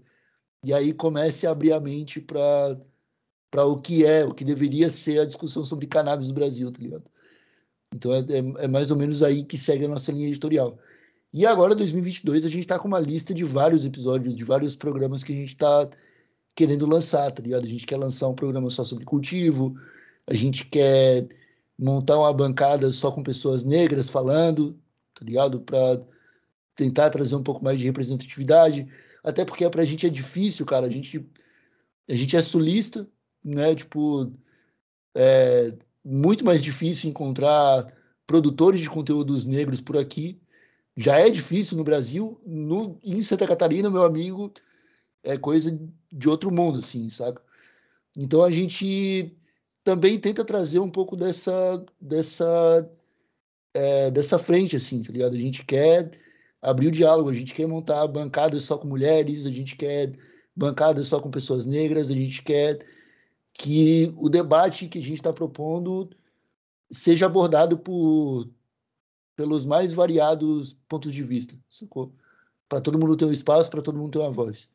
e 0.63 0.73
aí 0.73 0.93
comece 0.93 1.47
a 1.47 1.51
abrir 1.51 1.73
a 1.73 1.79
mente 1.79 2.19
para 2.21 2.79
para 3.49 3.65
o 3.65 3.81
que 3.81 4.05
é, 4.05 4.23
o 4.25 4.33
que 4.33 4.45
deveria 4.45 4.89
ser 4.89 5.19
a 5.19 5.25
discussão 5.25 5.65
sobre 5.65 5.85
cannabis 5.85 6.29
no 6.29 6.33
Brasil, 6.33 6.71
tá 6.71 6.79
ligado? 6.79 7.10
Então 7.93 8.13
é, 8.13 8.19
é, 8.19 8.65
é 8.65 8.67
mais 8.67 8.91
ou 8.91 8.97
menos 8.97 9.21
aí 9.21 9.43
que 9.43 9.57
segue 9.57 9.85
a 9.85 9.89
nossa 9.89 10.11
linha 10.11 10.27
editorial. 10.27 10.77
E 11.33 11.45
agora, 11.45 11.75
2022, 11.75 12.45
a 12.45 12.49
gente 12.49 12.61
está 12.61 12.77
com 12.77 12.87
uma 12.87 12.99
lista 12.99 13.33
de 13.33 13.43
vários 13.45 13.85
episódios, 13.85 14.35
de 14.35 14.43
vários 14.43 14.75
programas 14.75 15.23
que 15.23 15.31
a 15.31 15.35
gente 15.35 15.49
está 15.49 15.89
querendo 16.55 16.85
lançar, 16.85 17.31
tá 17.31 17.41
ligado? 17.41 17.63
A 17.63 17.69
gente 17.69 17.85
quer 17.85 17.97
lançar 17.97 18.27
um 18.27 18.35
programa 18.35 18.69
só 18.69 18.83
sobre 18.83 19.05
cultivo, 19.05 19.75
a 20.27 20.33
gente 20.33 20.65
quer 20.65 21.27
montar 21.79 22.17
uma 22.19 22.33
bancada 22.33 22.91
só 22.91 23.11
com 23.11 23.23
pessoas 23.23 23.63
negras 23.63 24.09
falando, 24.09 24.77
tá 25.13 25.25
ligado? 25.25 25.61
Para 25.61 26.01
tentar 26.75 27.09
trazer 27.09 27.35
um 27.35 27.43
pouco 27.43 27.63
mais 27.63 27.79
de 27.79 27.85
representatividade, 27.85 28.87
até 29.23 29.45
porque 29.45 29.69
para 29.69 29.81
a 29.83 29.85
gente 29.85 30.05
é 30.05 30.09
difícil, 30.09 30.65
cara. 30.65 30.87
A 30.87 30.89
gente, 30.89 31.25
a 32.09 32.15
gente 32.15 32.35
é 32.35 32.41
sulista, 32.41 33.07
né? 33.43 33.75
Tipo, 33.75 34.31
é 35.15 35.73
muito 36.03 36.43
mais 36.45 36.63
difícil 36.63 37.09
encontrar 37.09 37.91
produtores 38.25 38.81
de 38.81 38.89
conteúdos 38.89 39.45
negros 39.45 39.81
por 39.81 39.97
aqui 39.97 40.41
já 40.95 41.19
é 41.19 41.29
difícil 41.29 41.77
no 41.77 41.83
Brasil, 41.83 42.39
no, 42.45 42.99
em 43.03 43.21
Santa 43.21 43.47
Catarina, 43.47 43.89
meu 43.89 44.03
amigo, 44.03 44.53
é 45.23 45.37
coisa 45.37 45.77
de 46.11 46.29
outro 46.29 46.51
mundo, 46.51 46.79
assim, 46.79 47.09
saca? 47.09 47.41
Então 48.17 48.43
a 48.43 48.51
gente 48.51 49.35
também 49.83 50.19
tenta 50.19 50.43
trazer 50.43 50.79
um 50.79 50.89
pouco 50.89 51.15
dessa 51.15 51.83
dessa 51.99 52.89
é, 53.73 54.11
dessa 54.11 54.37
frente, 54.37 54.75
assim, 54.75 55.01
tá 55.01 55.11
ligado? 55.13 55.33
A 55.35 55.39
gente 55.39 55.65
quer 55.65 56.11
abrir 56.61 56.87
o 56.87 56.91
diálogo, 56.91 57.29
a 57.29 57.33
gente 57.33 57.53
quer 57.53 57.67
montar 57.67 58.05
bancadas 58.07 58.63
só 58.65 58.77
com 58.77 58.87
mulheres, 58.87 59.45
a 59.45 59.51
gente 59.51 59.75
quer 59.75 60.13
bancadas 60.55 61.07
só 61.07 61.19
com 61.19 61.31
pessoas 61.31 61.65
negras, 61.65 62.11
a 62.11 62.13
gente 62.13 62.43
quer 62.43 62.85
que 63.53 64.13
o 64.17 64.29
debate 64.29 64.87
que 64.87 64.99
a 64.99 65.01
gente 65.01 65.15
está 65.15 65.31
propondo 65.31 66.09
seja 66.91 67.25
abordado 67.25 67.77
por 67.77 68.49
pelos 69.35 69.65
mais 69.65 69.93
variados 69.93 70.77
pontos 70.87 71.13
de 71.13 71.23
vista? 71.23 71.55
Para 72.67 72.81
todo 72.81 72.99
mundo 72.99 73.17
ter 73.17 73.25
um 73.25 73.31
espaço, 73.31 73.69
para 73.69 73.81
todo 73.81 73.97
mundo 73.97 74.11
ter 74.11 74.19
uma 74.19 74.31
voz. 74.31 74.71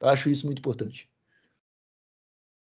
Eu 0.00 0.08
acho 0.08 0.30
isso 0.30 0.46
muito 0.46 0.58
importante. 0.58 1.10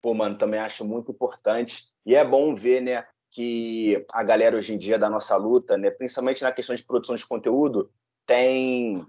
Pô, 0.02 0.14
mano, 0.14 0.38
também 0.38 0.60
acho 0.60 0.84
muito 0.84 1.12
importante. 1.12 1.94
E 2.06 2.16
é 2.16 2.26
bom 2.26 2.56
ver, 2.56 2.82
né, 2.82 3.06
que 3.30 4.06
a 4.12 4.24
galera 4.24 4.58
hoje 4.58 4.74
em 4.74 4.78
dia 4.78 4.98
da 4.98 5.10
nossa 5.10 5.36
luta, 5.38 5.78
né, 5.78 5.92
principalmente 5.92 6.42
na 6.42 6.52
questão 6.52 6.76
de 6.76 6.84
produção 6.84 7.16
de 7.16 7.26
conteúdo, 7.26 7.92
tem 8.26 9.06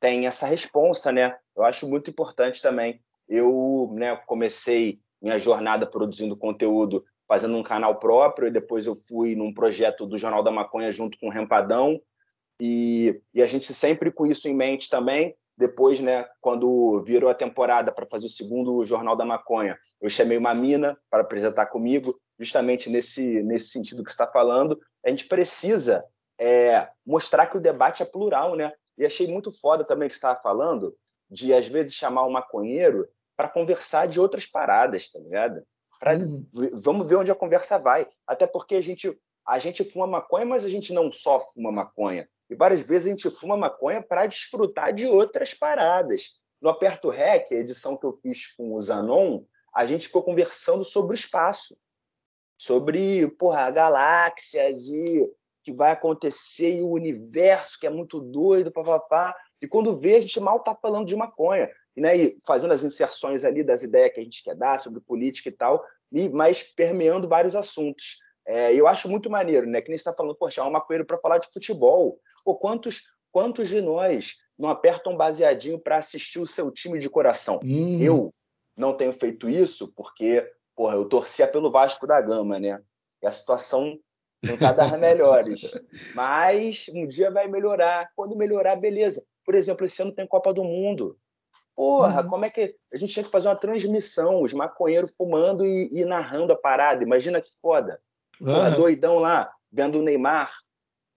tem 0.00 0.26
essa 0.26 0.46
responsa, 0.46 1.10
né? 1.10 1.34
Eu 1.56 1.64
acho 1.64 1.88
muito 1.88 2.10
importante 2.10 2.60
também. 2.60 3.00
Eu, 3.26 3.90
né, 3.94 4.14
comecei 4.26 5.00
minha 5.24 5.38
jornada 5.38 5.86
produzindo 5.86 6.36
conteúdo 6.36 7.04
fazendo 7.26 7.56
um 7.56 7.62
canal 7.62 7.98
próprio 7.98 8.48
e 8.48 8.50
depois 8.50 8.86
eu 8.86 8.94
fui 8.94 9.34
num 9.34 9.52
projeto 9.52 10.06
do 10.06 10.18
Jornal 10.18 10.42
da 10.42 10.50
Maconha 10.50 10.92
junto 10.92 11.18
com 11.18 11.28
o 11.28 11.30
Rempadão 11.30 11.98
e, 12.60 13.20
e 13.32 13.42
a 13.42 13.46
gente 13.46 13.72
sempre 13.72 14.12
com 14.12 14.26
isso 14.26 14.46
em 14.46 14.54
mente 14.54 14.90
também. 14.90 15.34
Depois, 15.56 16.00
né, 16.00 16.26
quando 16.40 17.02
virou 17.04 17.30
a 17.30 17.34
temporada 17.34 17.90
para 17.90 18.06
fazer 18.06 18.26
o 18.26 18.30
segundo 18.30 18.84
Jornal 18.84 19.16
da 19.16 19.24
Maconha, 19.24 19.78
eu 20.00 20.10
chamei 20.10 20.36
uma 20.36 20.54
mina 20.54 20.98
para 21.08 21.22
apresentar 21.22 21.66
comigo, 21.66 22.20
justamente 22.38 22.90
nesse, 22.90 23.42
nesse 23.42 23.68
sentido 23.68 24.04
que 24.04 24.10
você 24.10 24.14
está 24.14 24.26
falando. 24.26 24.78
A 25.04 25.08
gente 25.08 25.26
precisa 25.26 26.04
é, 26.38 26.88
mostrar 27.06 27.46
que 27.46 27.56
o 27.56 27.60
debate 27.60 28.02
é 28.02 28.06
plural, 28.06 28.56
né? 28.56 28.72
E 28.98 29.06
achei 29.06 29.28
muito 29.28 29.52
foda 29.52 29.84
também 29.84 30.08
que 30.08 30.14
você 30.14 30.18
estava 30.18 30.40
falando 30.42 30.94
de, 31.30 31.54
às 31.54 31.68
vezes, 31.68 31.94
chamar 31.94 32.24
o 32.24 32.32
maconheiro 32.32 33.08
para 33.36 33.48
conversar 33.48 34.06
de 34.06 34.20
outras 34.20 34.46
paradas, 34.46 35.10
tá 35.10 35.18
ligado? 35.18 35.62
Pra, 35.98 36.14
uhum. 36.14 36.46
Vamos 36.74 37.06
ver 37.06 37.16
onde 37.16 37.30
a 37.30 37.34
conversa 37.34 37.78
vai. 37.78 38.06
Até 38.26 38.46
porque 38.46 38.76
a 38.76 38.80
gente, 38.80 39.10
a 39.46 39.58
gente 39.58 39.84
fuma 39.84 40.06
maconha, 40.06 40.44
mas 40.44 40.64
a 40.64 40.68
gente 40.68 40.92
não 40.92 41.10
só 41.10 41.40
fuma 41.40 41.72
maconha. 41.72 42.28
E 42.48 42.54
várias 42.54 42.80
vezes 42.80 43.06
a 43.06 43.10
gente 43.10 43.30
fuma 43.30 43.56
maconha 43.56 44.02
para 44.02 44.26
desfrutar 44.26 44.92
de 44.92 45.06
outras 45.06 45.54
paradas. 45.54 46.40
No 46.60 46.68
Aperto 46.68 47.08
Rec, 47.08 47.50
a 47.50 47.56
edição 47.56 47.96
que 47.96 48.06
eu 48.06 48.18
fiz 48.22 48.54
com 48.54 48.74
o 48.74 48.80
Zanon, 48.80 49.44
a 49.74 49.86
gente 49.86 50.06
ficou 50.06 50.22
conversando 50.22 50.84
sobre 50.84 51.12
o 51.12 51.14
espaço. 51.14 51.76
Sobre 52.56 53.28
porra, 53.32 53.70
galáxias 53.70 54.88
e 54.88 55.28
que 55.64 55.72
vai 55.72 55.90
acontecer 55.90 56.76
e 56.76 56.82
o 56.82 56.90
universo 56.90 57.78
que 57.80 57.86
é 57.86 57.90
muito 57.90 58.20
doido, 58.20 58.70
papapá. 58.70 59.34
E 59.60 59.66
quando 59.66 59.96
vê, 59.96 60.16
a 60.16 60.20
gente 60.20 60.38
mal 60.38 60.58
está 60.58 60.74
falando 60.74 61.06
de 61.06 61.16
maconha. 61.16 61.70
Né, 61.96 62.16
e 62.16 62.36
fazendo 62.44 62.72
as 62.72 62.82
inserções 62.82 63.44
ali 63.44 63.62
das 63.62 63.84
ideias 63.84 64.12
que 64.12 64.20
a 64.20 64.24
gente 64.24 64.42
quer 64.42 64.56
dar 64.56 64.78
sobre 64.78 65.00
política 65.00 65.48
e 65.48 65.52
tal, 65.52 65.84
e 66.10 66.28
mas 66.28 66.62
permeando 66.62 67.28
vários 67.28 67.54
assuntos. 67.54 68.18
É, 68.46 68.74
eu 68.74 68.86
acho 68.86 69.08
muito 69.08 69.30
maneiro, 69.30 69.66
né? 69.66 69.80
Que 69.80 69.88
nem 69.88 69.96
está 69.96 70.12
falando, 70.12 70.36
poxa, 70.36 70.60
é 70.60 70.64
um 70.64 70.70
maconheiro 70.70 71.06
para 71.06 71.18
falar 71.18 71.38
de 71.38 71.50
futebol. 71.52 72.18
Pô, 72.44 72.56
quantos, 72.56 73.02
quantos 73.32 73.68
de 73.68 73.80
nós 73.80 74.36
não 74.58 74.68
apertam 74.68 75.14
um 75.14 75.16
baseadinho 75.16 75.78
para 75.78 75.96
assistir 75.96 76.38
o 76.38 76.46
seu 76.46 76.70
time 76.70 76.98
de 76.98 77.08
coração? 77.08 77.60
Hum. 77.64 78.00
Eu 78.00 78.34
não 78.76 78.94
tenho 78.96 79.12
feito 79.12 79.48
isso 79.48 79.92
porque, 79.94 80.46
porra, 80.76 80.94
eu 80.94 81.06
torcia 81.06 81.46
pelo 81.46 81.70
Vasco 81.70 82.06
da 82.06 82.20
Gama, 82.20 82.58
né? 82.58 82.80
E 83.22 83.26
a 83.26 83.32
situação 83.32 83.98
não 84.42 84.54
está 84.54 84.72
das 84.72 84.98
melhores. 84.98 85.62
Mas 86.14 86.86
um 86.94 87.06
dia 87.06 87.30
vai 87.30 87.48
melhorar. 87.48 88.10
Quando 88.14 88.36
melhorar, 88.36 88.76
beleza. 88.76 89.24
Por 89.44 89.54
exemplo, 89.54 89.86
esse 89.86 90.02
ano 90.02 90.12
tem 90.12 90.26
Copa 90.26 90.52
do 90.52 90.62
Mundo. 90.62 91.16
Porra, 91.76 92.22
uhum. 92.22 92.28
como 92.28 92.44
é 92.44 92.50
que. 92.50 92.76
A 92.92 92.96
gente 92.96 93.12
tinha 93.12 93.24
que 93.24 93.30
fazer 93.30 93.48
uma 93.48 93.56
transmissão, 93.56 94.42
os 94.42 94.52
maconheiros 94.52 95.14
fumando 95.16 95.66
e, 95.66 95.88
e 95.92 96.04
narrando 96.04 96.52
a 96.52 96.56
parada. 96.56 97.02
Imagina 97.02 97.40
que 97.40 97.50
foda. 97.60 98.00
Porra, 98.38 98.70
uhum. 98.70 98.76
doidão 98.76 99.18
lá, 99.18 99.50
vendo 99.72 99.98
o 99.98 100.02
Neymar 100.02 100.52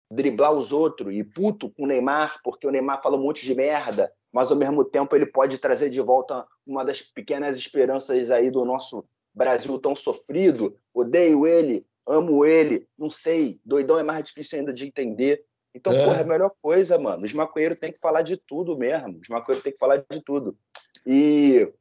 driblar 0.09 0.53
os 0.53 0.71
outros 0.71 1.13
e 1.13 1.23
puto 1.23 1.69
com 1.71 1.83
o 1.83 1.87
Neymar, 1.87 2.39
porque 2.43 2.65
o 2.65 2.71
Neymar 2.71 3.01
fala 3.01 3.17
um 3.17 3.21
monte 3.21 3.45
de 3.45 3.53
merda, 3.53 4.11
mas 4.31 4.51
ao 4.51 4.57
mesmo 4.57 4.83
tempo 4.83 5.15
ele 5.15 5.25
pode 5.25 5.57
trazer 5.57 5.89
de 5.89 6.01
volta 6.01 6.45
uma 6.65 6.83
das 6.83 7.01
pequenas 7.01 7.57
esperanças 7.57 8.31
aí 8.31 8.49
do 8.49 8.63
nosso 8.63 9.05
Brasil 9.33 9.77
tão 9.79 9.95
sofrido. 9.95 10.75
Odeio 10.93 11.45
ele, 11.45 11.85
amo 12.07 12.45
ele, 12.45 12.87
não 12.97 13.09
sei, 13.09 13.59
doidão 13.65 13.99
é 13.99 14.03
mais 14.03 14.25
difícil 14.25 14.59
ainda 14.59 14.73
de 14.73 14.87
entender. 14.87 15.43
Então, 15.77 15.93
é. 15.93 16.03
porra, 16.03 16.17
é 16.17 16.21
a 16.23 16.27
melhor 16.27 16.51
coisa, 16.59 16.97
mano. 16.97 17.23
Os 17.23 17.33
maconheiros 17.33 17.77
têm 17.77 17.91
que 17.91 17.99
falar 17.99 18.23
de 18.23 18.35
tudo 18.35 18.75
mesmo. 18.75 19.19
Os 19.21 19.29
maconheiros 19.29 19.63
têm 19.63 19.71
que 19.71 19.77
falar 19.77 19.97
de 20.09 20.23
tudo. 20.23 20.57
E 21.05 21.71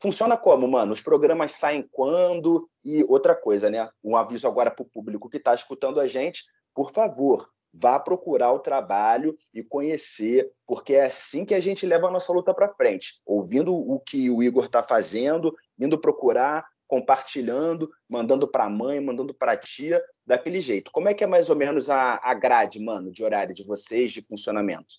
funciona 0.00 0.36
como, 0.36 0.68
mano? 0.68 0.92
Os 0.92 1.00
programas 1.00 1.52
saem 1.52 1.88
quando? 1.90 2.68
E 2.84 3.02
outra 3.04 3.34
coisa, 3.34 3.70
né? 3.70 3.88
Um 4.04 4.14
aviso 4.14 4.46
agora 4.46 4.70
para 4.70 4.82
o 4.82 4.88
público 4.88 5.30
que 5.30 5.38
está 5.38 5.54
escutando 5.54 5.98
a 5.98 6.06
gente, 6.06 6.44
por 6.74 6.90
favor, 6.90 7.48
vá 7.72 7.98
procurar 7.98 8.52
o 8.52 8.58
trabalho 8.58 9.34
e 9.54 9.62
conhecer, 9.62 10.52
porque 10.66 10.94
é 10.94 11.06
assim 11.06 11.46
que 11.46 11.54
a 11.54 11.60
gente 11.60 11.86
leva 11.86 12.08
a 12.08 12.10
nossa 12.10 12.32
luta 12.32 12.52
para 12.52 12.74
frente. 12.74 13.22
Ouvindo 13.24 13.74
o 13.74 13.98
que 13.98 14.30
o 14.30 14.42
Igor 14.42 14.66
está 14.66 14.82
fazendo, 14.82 15.56
indo 15.80 15.98
procurar, 15.98 16.66
compartilhando, 16.86 17.90
mandando 18.08 18.46
para 18.46 18.64
a 18.64 18.70
mãe, 18.70 19.00
mandando 19.00 19.34
para 19.34 19.52
a 19.52 19.56
tia, 19.56 20.02
daquele 20.26 20.60
jeito. 20.60 20.90
Como 20.90 21.08
é 21.08 21.14
que 21.14 21.24
é 21.24 21.26
mais 21.26 21.50
ou 21.50 21.56
menos 21.56 21.90
a, 21.90 22.20
a 22.22 22.34
grade, 22.34 22.80
mano, 22.80 23.10
de 23.10 23.24
horário 23.24 23.54
de 23.54 23.64
vocês, 23.64 24.10
de 24.10 24.22
funcionamento? 24.22 24.96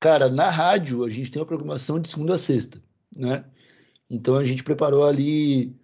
Cara, 0.00 0.28
na 0.28 0.50
rádio 0.50 1.04
a 1.04 1.10
gente 1.10 1.30
tem 1.30 1.40
uma 1.40 1.46
programação 1.46 1.98
de 1.98 2.08
segunda 2.08 2.34
a 2.34 2.38
sexta, 2.38 2.82
né? 3.16 3.44
Então 4.08 4.36
a 4.36 4.44
gente 4.44 4.62
preparou 4.62 5.06
ali 5.06 5.74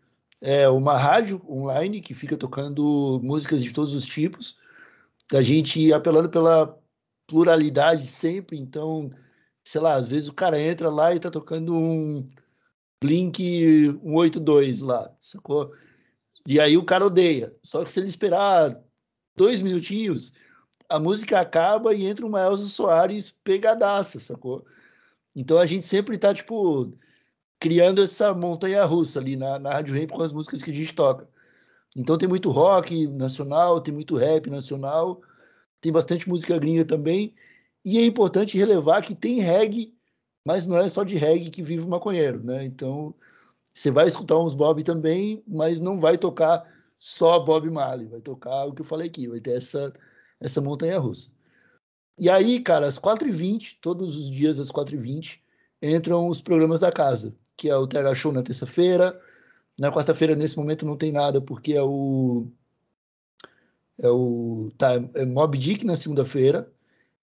é, 0.41 0.69
uma 0.69 0.99
rádio 0.99 1.41
online 1.49 2.01
que 2.01 2.15
fica 2.15 2.37
tocando 2.37 3.21
músicas 3.23 3.63
de 3.63 3.73
todos 3.73 3.95
os 3.95 4.05
tipos, 4.05 4.57
a 5.33 5.43
gente 5.43 5.93
apelando 5.93 6.29
pela 6.29 6.79
pluralidade 7.27 8.07
sempre. 8.07 8.59
Então, 8.59 9.11
sei 9.65 9.81
lá, 9.81 9.95
às 9.95 10.09
vezes 10.09 10.29
o 10.29 10.35
cara 10.35 10.61
entra 10.61 10.91
lá 10.91 11.15
e 11.15 11.21
tá 11.21 11.31
tocando 11.31 11.75
um 11.75 12.29
Blink 13.03 13.37
182 14.05 14.81
lá, 14.81 15.13
sacou? 15.21 15.75
E 16.47 16.61
aí 16.61 16.77
o 16.77 16.85
cara 16.85 17.07
odeia. 17.07 17.53
Só 17.61 17.85
que 17.85 17.93
se 17.93 17.99
ele 17.99 18.09
esperar 18.09 18.81
dois 19.37 19.61
minutinhos, 19.61 20.33
a 20.89 21.01
música 21.01 21.41
acaba 21.41 21.93
e 21.93 22.07
entra 22.07 22.25
uma 22.25 22.41
Elza 22.41 22.69
Soares 22.69 23.35
pegadaça, 23.43 24.21
sacou? 24.21 24.65
Então 25.35 25.59
a 25.59 25.67
gente 25.67 25.85
sempre 25.85 26.17
tá, 26.17 26.33
tipo, 26.33 26.97
criando 27.59 28.03
essa 28.03 28.33
montanha 28.33 28.85
russa 28.85 29.19
ali 29.19 29.35
na, 29.35 29.59
na 29.59 29.73
Rádio 29.73 29.99
Ramp 29.99 30.11
com 30.11 30.23
as 30.23 30.33
músicas 30.33 30.63
que 30.63 30.71
a 30.71 30.75
gente 30.75 30.95
toca. 30.95 31.29
Então 31.97 32.17
tem 32.17 32.29
muito 32.29 32.51
rock 32.51 33.09
nacional, 33.09 33.81
tem 33.81 33.93
muito 33.93 34.17
rap 34.17 34.49
nacional, 34.49 35.21
tem 35.81 35.91
bastante 35.91 36.29
música 36.29 36.57
gringa 36.57 36.85
também. 36.85 37.35
E 37.85 37.99
é 37.99 38.05
importante 38.05 38.57
relevar 38.57 39.03
que 39.03 39.15
tem 39.15 39.41
reggae 39.41 39.93
mas 40.45 40.67
não 40.67 40.79
é 40.79 40.89
só 40.89 41.05
de 41.05 41.17
reggae 41.17 41.51
que 41.51 41.63
vive 41.63 41.85
o 41.85 41.89
maconheiro, 41.89 42.43
né? 42.43 42.65
Então, 42.65 43.15
você 43.75 43.91
vai 43.91 44.07
escutar 44.07 44.39
uns 44.39 44.55
Bob 44.55 44.83
também, 44.83 45.43
mas 45.47 45.81
não 45.81 46.01
vai 46.01 46.19
tocar 46.19 46.67
só 46.99 47.39
Bob 47.41 47.69
Marley, 47.71 48.07
vai 48.07 48.21
tocar 48.21 48.67
o 48.67 48.73
que 48.73 48.83
eu 48.83 48.87
falei 48.87 49.09
aqui, 49.09 49.27
vai 49.27 49.41
ter 49.41 49.57
essa, 49.57 49.93
essa 50.41 50.61
montanha 50.61 50.99
russa. 50.99 51.31
E 52.19 52.29
aí, 52.29 52.61
cara, 52.61 52.87
às 52.87 52.99
4h20, 52.99 53.79
todos 53.81 54.17
os 54.17 54.31
dias 54.31 54.59
às 54.59 54.71
4h20, 54.71 55.41
entram 55.81 56.29
os 56.29 56.41
programas 56.41 56.81
da 56.81 56.93
casa, 56.93 57.35
que 57.57 57.69
é 57.69 57.77
o 57.77 57.87
TH 57.87 58.15
Show 58.15 58.33
na 58.33 58.43
terça-feira. 58.43 59.21
Na 59.79 59.91
quarta-feira, 59.91 60.37
nesse 60.37 60.57
momento, 60.57 60.87
não 60.87 60.97
tem 60.97 61.11
nada, 61.11 61.41
porque 61.41 61.73
é 61.73 61.83
o. 61.83 62.47
É 63.99 64.09
o. 64.09 64.71
Tá, 64.77 64.93
é 65.15 65.25
Mob 65.25 65.57
Dick 65.59 65.85
na 65.85 65.97
segunda-feira, 65.97 66.71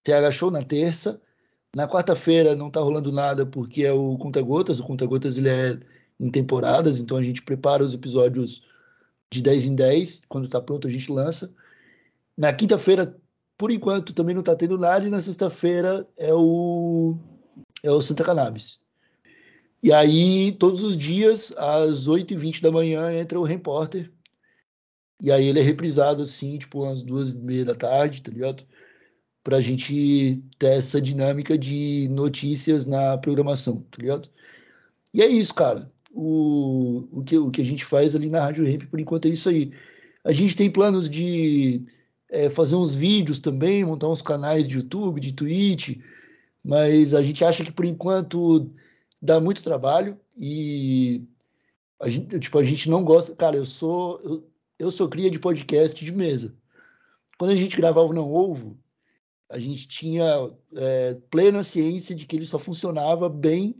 TH 0.02 0.30
Show 0.32 0.50
na 0.50 0.62
terça. 0.62 1.22
Na 1.74 1.88
quarta-feira 1.88 2.56
não 2.56 2.68
está 2.68 2.80
rolando 2.80 3.12
nada 3.12 3.46
porque 3.46 3.84
é 3.84 3.92
o 3.92 4.16
Conta 4.18 4.42
Gotas. 4.42 4.80
O 4.80 4.84
Conta 4.84 5.06
Gotas 5.06 5.38
ele 5.38 5.48
é 5.48 5.78
em 6.18 6.30
temporadas, 6.30 7.00
então 7.00 7.16
a 7.16 7.22
gente 7.22 7.42
prepara 7.42 7.82
os 7.82 7.94
episódios 7.94 8.62
de 9.30 9.40
10 9.40 9.66
em 9.66 9.74
10. 9.74 10.22
Quando 10.28 10.44
está 10.44 10.60
pronto, 10.60 10.86
a 10.86 10.90
gente 10.90 11.10
lança. 11.10 11.54
Na 12.36 12.52
quinta-feira, 12.52 13.16
por 13.56 13.70
enquanto, 13.70 14.12
também 14.12 14.34
não 14.34 14.40
está 14.40 14.56
tendo 14.56 14.76
nada. 14.76 15.06
E 15.06 15.10
na 15.10 15.20
sexta-feira 15.20 16.06
é 16.16 16.34
o, 16.34 17.16
é 17.82 17.90
o 17.90 18.02
Santa 18.02 18.24
Cannabis. 18.24 18.80
E 19.82 19.92
aí, 19.92 20.52
todos 20.52 20.82
os 20.82 20.96
dias, 20.96 21.52
às 21.56 22.06
8h20 22.06 22.60
da 22.60 22.70
manhã, 22.70 23.12
entra 23.12 23.40
o 23.40 23.44
repórter. 23.44 24.12
E 25.22 25.30
aí 25.30 25.46
ele 25.46 25.60
é 25.60 25.62
reprisado, 25.62 26.22
assim, 26.22 26.58
tipo, 26.58 26.82
umas 26.82 27.02
duas 27.02 27.32
e 27.32 27.38
meia 27.38 27.64
da 27.64 27.74
tarde, 27.74 28.22
tá 28.22 28.30
ligado? 28.30 28.64
Para 29.42 29.56
a 29.56 29.60
gente 29.60 30.42
ter 30.58 30.78
essa 30.78 31.00
dinâmica 31.00 31.56
de 31.56 32.08
notícias 32.10 32.84
na 32.84 33.16
programação, 33.18 33.82
tá 33.90 33.98
ligado? 33.98 34.28
E 35.14 35.22
é 35.22 35.26
isso, 35.26 35.54
cara. 35.54 35.90
O, 36.12 37.08
o, 37.10 37.22
que, 37.24 37.38
o 37.38 37.50
que 37.50 37.60
a 37.60 37.64
gente 37.64 37.84
faz 37.84 38.14
ali 38.14 38.28
na 38.28 38.40
Rádio 38.42 38.70
Ramp, 38.70 38.84
por 38.90 39.00
enquanto, 39.00 39.26
é 39.26 39.30
isso 39.30 39.48
aí. 39.48 39.72
A 40.24 40.32
gente 40.32 40.56
tem 40.56 40.70
planos 40.70 41.08
de 41.08 41.82
é, 42.28 42.50
fazer 42.50 42.76
uns 42.76 42.94
vídeos 42.94 43.38
também, 43.38 43.84
montar 43.84 44.08
uns 44.08 44.22
canais 44.22 44.68
de 44.68 44.76
YouTube, 44.76 45.20
de 45.20 45.32
Twitch, 45.32 45.98
mas 46.62 47.14
a 47.14 47.22
gente 47.22 47.44
acha 47.44 47.64
que, 47.64 47.72
por 47.72 47.84
enquanto, 47.84 48.70
dá 49.20 49.40
muito 49.40 49.62
trabalho 49.62 50.18
e 50.36 51.22
a 51.98 52.08
gente, 52.08 52.38
tipo, 52.38 52.58
a 52.58 52.62
gente 52.62 52.90
não 52.90 53.04
gosta... 53.04 53.34
Cara, 53.34 53.56
eu 53.56 53.64
sou, 53.64 54.20
eu, 54.22 54.50
eu 54.78 54.90
sou 54.90 55.08
cria 55.08 55.30
de 55.30 55.38
podcast 55.38 56.04
de 56.04 56.12
mesa. 56.12 56.54
Quando 57.38 57.52
a 57.52 57.56
gente 57.56 57.76
gravava 57.76 58.06
o 58.06 58.12
Não 58.12 58.32
Ovo, 58.32 58.78
a 59.50 59.58
gente 59.58 59.88
tinha 59.88 60.24
é, 60.76 61.14
plena 61.28 61.62
ciência 61.64 62.14
de 62.14 62.24
que 62.24 62.36
ele 62.36 62.46
só 62.46 62.58
funcionava 62.58 63.28
bem 63.28 63.74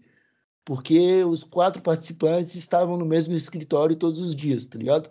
porque 0.64 1.24
os 1.24 1.44
quatro 1.44 1.80
participantes 1.80 2.54
estavam 2.56 2.96
no 2.96 3.06
mesmo 3.06 3.34
escritório 3.34 3.96
todos 3.96 4.20
os 4.20 4.34
dias, 4.34 4.66
tá 4.66 4.78
ligado? 4.78 5.10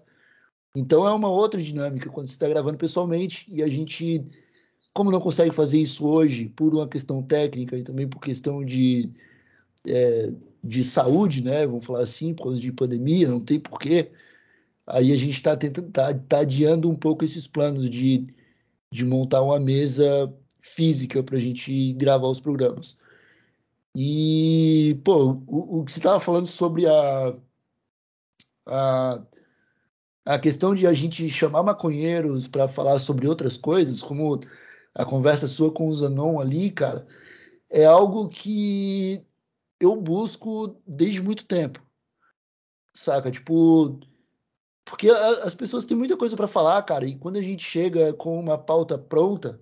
Então 0.75 1.07
é 1.07 1.13
uma 1.13 1.29
outra 1.29 1.61
dinâmica 1.61 2.09
quando 2.09 2.27
você 2.27 2.33
está 2.33 2.47
gravando 2.47 2.77
pessoalmente 2.77 3.45
e 3.49 3.63
a 3.63 3.67
gente, 3.67 4.23
como 4.93 5.11
não 5.11 5.19
consegue 5.19 5.51
fazer 5.51 5.79
isso 5.79 6.05
hoje 6.05 6.49
por 6.49 6.73
uma 6.73 6.87
questão 6.87 7.23
técnica 7.23 7.77
e 7.77 7.83
também 7.83 8.07
por 8.07 8.19
questão 8.19 8.63
de, 8.63 9.09
é, 9.87 10.33
de 10.63 10.83
saúde, 10.83 11.43
né? 11.43 11.65
Vamos 11.65 11.85
falar 11.85 12.03
assim, 12.03 12.33
por 12.33 12.43
causa 12.43 12.59
de 12.59 12.71
pandemia, 12.71 13.29
não 13.29 13.39
tem 13.39 13.59
porquê. 13.59 14.11
Aí 14.85 15.11
a 15.11 15.15
gente 15.15 15.35
está 15.35 15.55
tentando, 15.57 15.91
tá, 15.91 16.13
tá 16.13 16.39
adiando 16.39 16.89
um 16.89 16.95
pouco 16.95 17.23
esses 17.23 17.47
planos 17.47 17.89
de, 17.89 18.27
de 18.91 19.05
montar 19.05 19.41
uma 19.41 19.59
mesa 19.59 20.33
física 20.61 21.23
para 21.23 21.37
a 21.37 21.39
gente 21.39 21.93
gravar 21.93 22.27
os 22.27 22.39
programas. 22.39 22.99
E, 23.95 24.99
pô, 25.03 25.41
o, 25.47 25.79
o 25.79 25.85
que 25.85 25.91
você 25.91 25.99
estava 25.99 26.19
falando 26.19 26.47
sobre 26.47 26.87
a, 26.87 27.35
a, 28.65 29.23
a 30.25 30.39
questão 30.39 30.75
de 30.75 30.85
a 30.87 30.93
gente 30.93 31.29
chamar 31.29 31.63
maconheiros 31.63 32.47
para 32.47 32.67
falar 32.67 32.99
sobre 32.99 33.27
outras 33.27 33.57
coisas, 33.57 34.01
como 34.01 34.39
a 34.93 35.05
conversa 35.05 35.47
sua 35.47 35.71
com 35.73 35.87
o 35.87 35.93
Zanon 35.93 36.39
ali, 36.39 36.71
cara, 36.71 37.07
é 37.69 37.85
algo 37.85 38.29
que 38.29 39.25
eu 39.79 39.95
busco 39.95 40.81
desde 40.85 41.21
muito 41.21 41.45
tempo. 41.45 41.81
Saca? 42.93 43.31
Tipo, 43.31 43.99
porque 44.85 45.09
as 45.09 45.55
pessoas 45.55 45.85
têm 45.85 45.95
muita 45.95 46.17
coisa 46.17 46.35
para 46.35 46.47
falar, 46.47 46.81
cara, 46.83 47.05
e 47.05 47.15
quando 47.15 47.37
a 47.37 47.41
gente 47.41 47.63
chega 47.63 48.13
com 48.13 48.39
uma 48.39 48.57
pauta 48.57 48.97
pronta, 48.97 49.61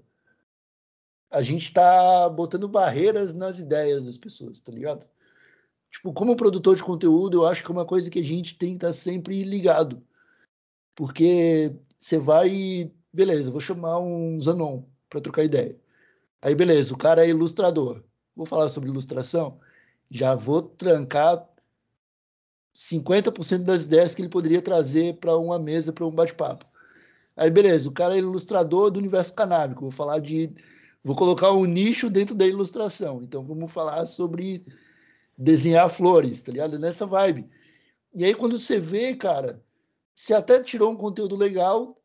a 1.29 1.41
gente 1.41 1.65
está 1.65 2.29
botando 2.29 2.67
barreiras 2.67 3.33
nas 3.33 3.59
ideias 3.59 4.05
das 4.05 4.17
pessoas, 4.17 4.59
tá 4.59 4.71
ligado? 4.71 5.05
Tipo, 5.91 6.13
como 6.13 6.35
produtor 6.35 6.75
de 6.75 6.83
conteúdo, 6.83 7.37
eu 7.37 7.45
acho 7.45 7.63
que 7.63 7.71
é 7.71 7.73
uma 7.73 7.85
coisa 7.85 8.09
que 8.09 8.19
a 8.19 8.23
gente 8.23 8.57
tem 8.57 8.71
que 8.71 8.75
estar 8.77 8.87
tá 8.87 8.93
sempre 8.93 9.43
ligado. 9.43 10.03
Porque 10.95 11.75
você 11.99 12.17
vai, 12.17 12.91
beleza, 13.11 13.51
vou 13.51 13.59
chamar 13.59 13.99
um 13.99 14.39
Zanon 14.41 14.83
para 15.09 15.21
trocar 15.21 15.43
ideia. 15.43 15.79
Aí, 16.41 16.55
beleza, 16.55 16.93
o 16.93 16.97
cara 16.97 17.25
é 17.25 17.29
ilustrador. 17.29 18.03
Vou 18.35 18.45
falar 18.45 18.69
sobre 18.69 18.89
ilustração. 18.89 19.59
Já 20.09 20.35
vou 20.35 20.61
trancar 20.61 21.47
50% 22.73 23.63
das 23.63 23.85
ideias 23.85 24.13
que 24.13 24.21
ele 24.21 24.29
poderia 24.29 24.61
trazer 24.61 25.17
para 25.17 25.35
uma 25.37 25.57
mesa, 25.57 25.91
para 25.91 26.05
um 26.05 26.11
bate-papo. 26.11 26.65
Aí, 27.35 27.49
beleza, 27.49 27.89
o 27.89 27.91
cara 27.91 28.15
é 28.15 28.19
ilustrador 28.19 28.91
do 28.91 28.99
universo 28.99 29.33
canábico. 29.33 29.81
Vou 29.81 29.91
falar 29.91 30.19
de 30.19 30.51
Vou 31.03 31.15
colocar 31.15 31.51
um 31.51 31.65
nicho 31.65 32.09
dentro 32.09 32.35
da 32.35 32.45
ilustração. 32.45 33.21
Então 33.21 33.43
vamos 33.43 33.71
falar 33.71 34.05
sobre 34.05 34.65
desenhar 35.37 35.89
flores, 35.89 36.41
tá 36.41 36.51
ligado? 36.51 36.79
Nessa 36.79 37.05
vibe. 37.05 37.49
E 38.13 38.25
aí 38.25 38.33
quando 38.33 38.57
você 38.57 38.79
vê, 38.79 39.15
cara, 39.15 39.63
você 40.13 40.33
até 40.33 40.61
tirou 40.61 40.91
um 40.91 40.97
conteúdo 40.97 41.35
legal, 41.35 42.01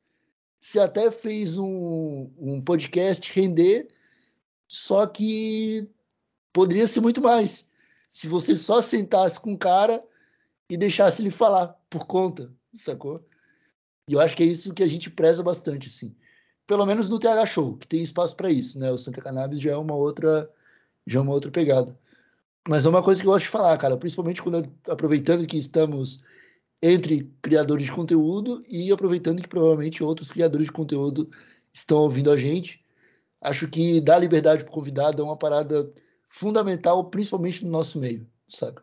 você 0.61 0.79
até 0.79 1.11
fez 1.11 1.59
um, 1.59 2.31
um 2.39 2.61
podcast 2.61 3.33
render, 3.33 3.89
só 4.69 5.07
que 5.07 5.89
poderia 6.53 6.87
ser 6.87 7.01
muito 7.01 7.21
mais. 7.21 7.69
Se 8.11 8.29
você 8.29 8.55
só 8.55 8.83
sentasse 8.83 9.41
com 9.41 9.55
o 9.55 9.59
cara 9.59 10.05
e 10.69 10.77
deixasse 10.77 11.23
ele 11.23 11.31
falar 11.31 11.69
por 11.89 12.07
conta, 12.07 12.53
sacou? 12.75 13.27
E 14.07 14.13
eu 14.13 14.21
acho 14.21 14.37
que 14.37 14.43
é 14.43 14.47
isso 14.47 14.75
que 14.75 14.83
a 14.83 14.89
gente 14.89 15.11
preza 15.11 15.43
bastante, 15.43 15.89
assim 15.89 16.15
pelo 16.73 16.87
menos 16.87 17.07
no 17.07 17.19
TH 17.19 17.45
Show, 17.45 17.77
que 17.77 17.87
tem 17.87 18.03
espaço 18.03 18.35
para 18.35 18.51
isso, 18.51 18.79
né? 18.79 18.91
O 18.91 18.97
Santa 18.97 19.21
Cannabis 19.21 19.61
já 19.61 19.73
é 19.73 19.77
uma 19.77 19.95
outra, 19.95 20.51
já 21.07 21.19
é 21.19 21.23
uma 21.23 21.35
outra 21.35 21.51
pegada. 21.51 21.95
Mas 22.67 22.87
é 22.87 22.89
uma 22.89 23.03
coisa 23.03 23.21
que 23.21 23.27
eu 23.27 23.31
gosto 23.31 23.45
de 23.45 23.51
falar, 23.51 23.77
cara, 23.77 23.95
principalmente 23.95 24.43
quando 24.43 24.73
aproveitando 24.89 25.47
que 25.47 25.59
estamos 25.59 26.25
entre 26.81 27.31
criadores 27.43 27.85
de 27.85 27.93
conteúdo 27.93 28.65
e 28.67 28.91
aproveitando 28.91 29.43
que 29.43 29.49
provavelmente 29.51 30.03
outros 30.03 30.31
criadores 30.33 30.69
de 30.69 30.73
conteúdo 30.73 31.31
estão 31.75 31.99
ouvindo 31.99 32.31
a 32.31 32.39
gente. 32.39 32.83
Acho 33.39 33.69
que 33.69 34.01
dar 34.01 34.17
liberdade 34.17 34.65
para 34.65 34.71
o 34.71 34.75
convidado 34.75 35.21
é 35.21 35.25
uma 35.27 35.37
parada 35.37 35.93
fundamental, 36.27 37.05
principalmente 37.11 37.67
no 37.67 37.71
nosso 37.71 37.99
meio, 37.99 38.27
saca? 38.49 38.83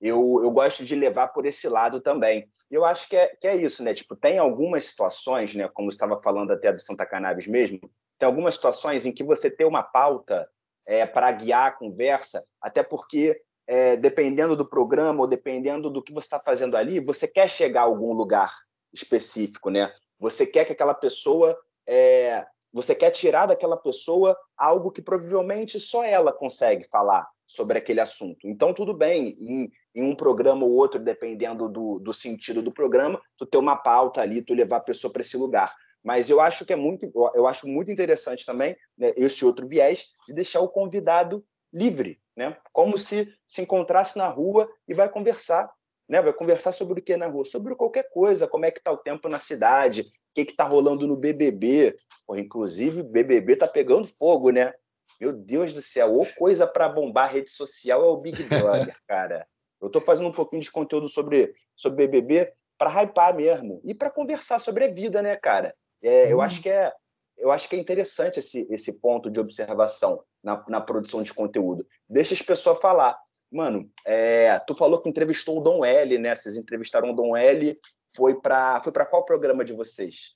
Eu, 0.00 0.40
eu 0.42 0.50
gosto 0.50 0.84
de 0.84 0.96
levar 0.96 1.28
por 1.28 1.46
esse 1.46 1.68
lado 1.68 2.00
também 2.00 2.48
eu 2.70 2.84
acho 2.84 3.08
que 3.08 3.16
é, 3.16 3.28
que 3.28 3.46
é 3.46 3.56
isso, 3.56 3.82
né? 3.82 3.94
Tipo, 3.94 4.16
tem 4.16 4.38
algumas 4.38 4.84
situações, 4.86 5.54
né? 5.54 5.68
Como 5.68 5.88
estava 5.88 6.16
falando 6.16 6.52
até 6.52 6.72
do 6.72 6.80
Santa 6.80 7.06
Cannabis 7.06 7.46
mesmo, 7.46 7.90
tem 8.18 8.26
algumas 8.26 8.54
situações 8.54 9.06
em 9.06 9.12
que 9.12 9.22
você 9.22 9.50
tem 9.50 9.66
uma 9.66 9.82
pauta 9.82 10.48
é, 10.86 11.06
para 11.06 11.30
guiar 11.32 11.68
a 11.68 11.72
conversa, 11.72 12.44
até 12.60 12.82
porque 12.82 13.40
é, 13.66 13.96
dependendo 13.96 14.56
do 14.56 14.68
programa 14.68 15.20
ou 15.20 15.26
dependendo 15.26 15.90
do 15.90 16.02
que 16.02 16.12
você 16.12 16.26
está 16.26 16.40
fazendo 16.40 16.76
ali, 16.76 17.00
você 17.00 17.26
quer 17.26 17.48
chegar 17.48 17.82
a 17.82 17.84
algum 17.84 18.12
lugar 18.12 18.52
específico, 18.92 19.70
né? 19.70 19.92
Você 20.18 20.46
quer 20.46 20.64
que 20.64 20.72
aquela 20.72 20.94
pessoa, 20.94 21.56
é, 21.86 22.46
você 22.72 22.94
quer 22.94 23.10
tirar 23.10 23.46
daquela 23.46 23.76
pessoa 23.76 24.36
algo 24.56 24.90
que 24.90 25.02
provavelmente 25.02 25.78
só 25.78 26.04
ela 26.04 26.32
consegue 26.32 26.84
falar 26.90 27.28
sobre 27.46 27.78
aquele 27.78 28.00
assunto. 28.00 28.46
Então, 28.48 28.72
tudo 28.72 28.94
bem, 28.94 29.28
em, 29.38 29.70
em 29.96 30.02
um 30.02 30.14
programa 30.14 30.64
ou 30.64 30.72
outro, 30.72 31.00
dependendo 31.00 31.68
do, 31.68 31.98
do 31.98 32.12
sentido 32.12 32.60
do 32.60 32.70
programa, 32.70 33.20
tu 33.36 33.46
ter 33.46 33.56
uma 33.56 33.74
pauta 33.74 34.20
ali, 34.20 34.42
tu 34.42 34.52
levar 34.52 34.76
a 34.76 34.80
pessoa 34.80 35.12
para 35.12 35.22
esse 35.22 35.36
lugar. 35.36 35.74
Mas 36.04 36.28
eu 36.28 36.40
acho 36.40 36.66
que 36.66 36.72
é 36.72 36.76
muito, 36.76 37.10
eu 37.34 37.46
acho 37.46 37.66
muito 37.66 37.90
interessante 37.90 38.44
também 38.44 38.76
né, 38.96 39.12
esse 39.16 39.44
outro 39.44 39.66
viés 39.66 40.10
de 40.28 40.34
deixar 40.34 40.60
o 40.60 40.68
convidado 40.68 41.44
livre, 41.72 42.20
né? 42.36 42.56
Como 42.72 42.96
se 42.98 43.34
se 43.46 43.62
encontrasse 43.62 44.16
na 44.16 44.28
rua 44.28 44.70
e 44.86 44.94
vai 44.94 45.08
conversar, 45.08 45.68
né? 46.08 46.22
Vai 46.22 46.32
conversar 46.32 46.72
sobre 46.72 47.00
o 47.00 47.02
que 47.02 47.16
na 47.16 47.26
rua, 47.26 47.44
sobre 47.44 47.74
qualquer 47.74 48.08
coisa, 48.10 48.46
como 48.46 48.66
é 48.66 48.70
que 48.70 48.82
tá 48.82 48.92
o 48.92 48.98
tempo 48.98 49.28
na 49.28 49.38
cidade, 49.38 50.02
o 50.02 50.04
que 50.34 50.44
que 50.44 50.54
tá 50.54 50.64
rolando 50.64 51.08
no 51.08 51.16
BBB, 51.16 51.96
Pô, 52.26 52.36
inclusive 52.36 53.04
BBB 53.04 53.56
tá 53.56 53.68
pegando 53.68 54.06
fogo, 54.06 54.50
né? 54.50 54.74
Meu 55.20 55.32
Deus 55.32 55.72
do 55.72 55.80
céu, 55.80 56.12
ou 56.12 56.26
coisa 56.34 56.66
para 56.66 56.88
bombar 56.88 57.32
rede 57.32 57.50
social 57.50 58.02
é 58.02 58.08
o 58.08 58.16
Big 58.16 58.42
Brother, 58.42 58.96
cara. 59.06 59.46
Eu 59.86 59.88
estou 59.88 60.02
fazendo 60.02 60.28
um 60.28 60.32
pouquinho 60.32 60.62
de 60.62 60.70
conteúdo 60.70 61.08
sobre, 61.08 61.54
sobre 61.74 62.06
BBB 62.08 62.52
para 62.76 62.90
hypar 63.02 63.34
mesmo 63.34 63.80
e 63.84 63.94
para 63.94 64.10
conversar 64.10 64.58
sobre 64.58 64.84
a 64.84 64.92
vida, 64.92 65.22
né, 65.22 65.36
cara? 65.36 65.74
É, 66.02 66.32
Eu 66.32 66.40
acho 66.42 66.60
que 66.60 66.68
é 66.68 66.92
eu 67.38 67.52
acho 67.52 67.68
que 67.68 67.76
é 67.76 67.78
interessante 67.78 68.38
esse, 68.38 68.66
esse 68.70 68.94
ponto 68.94 69.30
de 69.30 69.38
observação 69.38 70.22
na, 70.42 70.64
na 70.68 70.80
produção 70.80 71.22
de 71.22 71.34
conteúdo. 71.34 71.86
Deixa 72.08 72.32
as 72.32 72.40
pessoas 72.40 72.80
falar. 72.80 73.14
Mano, 73.52 73.90
é, 74.06 74.58
tu 74.60 74.74
falou 74.74 75.02
que 75.02 75.08
entrevistou 75.08 75.58
o 75.58 75.62
Dom 75.62 75.84
L, 75.84 76.18
né? 76.18 76.34
Vocês 76.34 76.56
entrevistaram 76.56 77.10
o 77.10 77.14
Dom 77.14 77.36
L. 77.36 77.78
Foi 78.08 78.40
para 78.40 78.80
foi 78.80 78.92
qual 79.04 79.24
programa 79.24 79.64
de 79.66 79.74
vocês? 79.74 80.34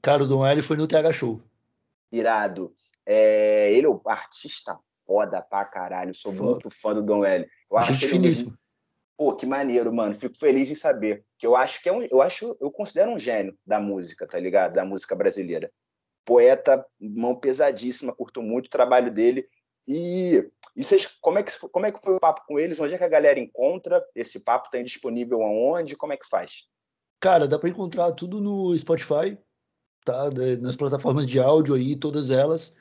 Cara, 0.00 0.24
o 0.24 0.26
Dom 0.26 0.44
L 0.44 0.62
foi 0.62 0.78
no 0.78 0.88
TH 0.88 1.12
Show. 1.12 1.40
Irado. 2.10 2.74
É, 3.04 3.70
ele 3.72 3.86
é 3.86 3.90
um 3.90 4.00
artista 4.06 4.74
foda 5.06 5.42
pra 5.42 5.66
caralho. 5.66 6.14
Sou 6.14 6.32
foda. 6.32 6.50
muito 6.50 6.70
fã 6.70 6.94
do 6.94 7.02
Dom 7.02 7.24
L. 7.24 7.46
Eu 7.70 7.76
acho 7.76 8.06
ele 8.06 8.50
Pô, 9.22 9.36
que 9.36 9.46
maneiro, 9.46 9.94
mano. 9.94 10.12
Fico 10.12 10.36
feliz 10.36 10.68
em 10.68 10.74
saber. 10.74 11.24
Que 11.38 11.46
eu 11.46 11.54
acho 11.54 11.80
que 11.80 11.88
é 11.88 11.92
um, 11.92 12.02
eu 12.02 12.20
acho, 12.20 12.56
eu 12.60 12.72
considero 12.72 13.12
um 13.12 13.18
gênio 13.18 13.56
da 13.64 13.78
música, 13.78 14.26
tá 14.26 14.36
ligado? 14.36 14.72
Da 14.72 14.84
música 14.84 15.14
brasileira. 15.14 15.70
Poeta, 16.24 16.84
mão 17.00 17.36
pesadíssima, 17.36 18.12
curto 18.12 18.42
muito 18.42 18.66
o 18.66 18.70
trabalho 18.70 19.12
dele. 19.12 19.46
E, 19.86 20.44
e 20.74 20.82
vocês, 20.82 21.06
como 21.20 21.38
é, 21.38 21.44
que, 21.44 21.52
como 21.68 21.86
é 21.86 21.92
que 21.92 22.00
foi 22.00 22.16
o 22.16 22.20
papo 22.20 22.42
com 22.48 22.58
eles? 22.58 22.80
Onde 22.80 22.94
é 22.94 22.98
que 22.98 23.04
a 23.04 23.08
galera 23.08 23.38
encontra? 23.38 24.04
Esse 24.12 24.40
papo 24.40 24.66
está 24.66 24.82
disponível 24.82 25.40
aonde? 25.40 25.94
Como 25.94 26.12
é 26.12 26.16
que 26.16 26.28
faz? 26.28 26.66
Cara, 27.20 27.46
dá 27.46 27.60
para 27.60 27.68
encontrar 27.68 28.10
tudo 28.10 28.40
no 28.40 28.76
Spotify, 28.76 29.38
tá? 30.04 30.30
Nas 30.60 30.74
plataformas 30.74 31.28
de 31.28 31.38
áudio 31.38 31.76
aí, 31.76 31.94
todas 31.94 32.28
elas. 32.28 32.76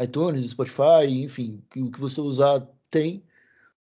iTunes, 0.00 0.52
Spotify, 0.52 1.08
enfim, 1.08 1.60
o 1.74 1.90
que 1.90 1.98
você 1.98 2.20
usar 2.20 2.64
tem. 2.88 3.24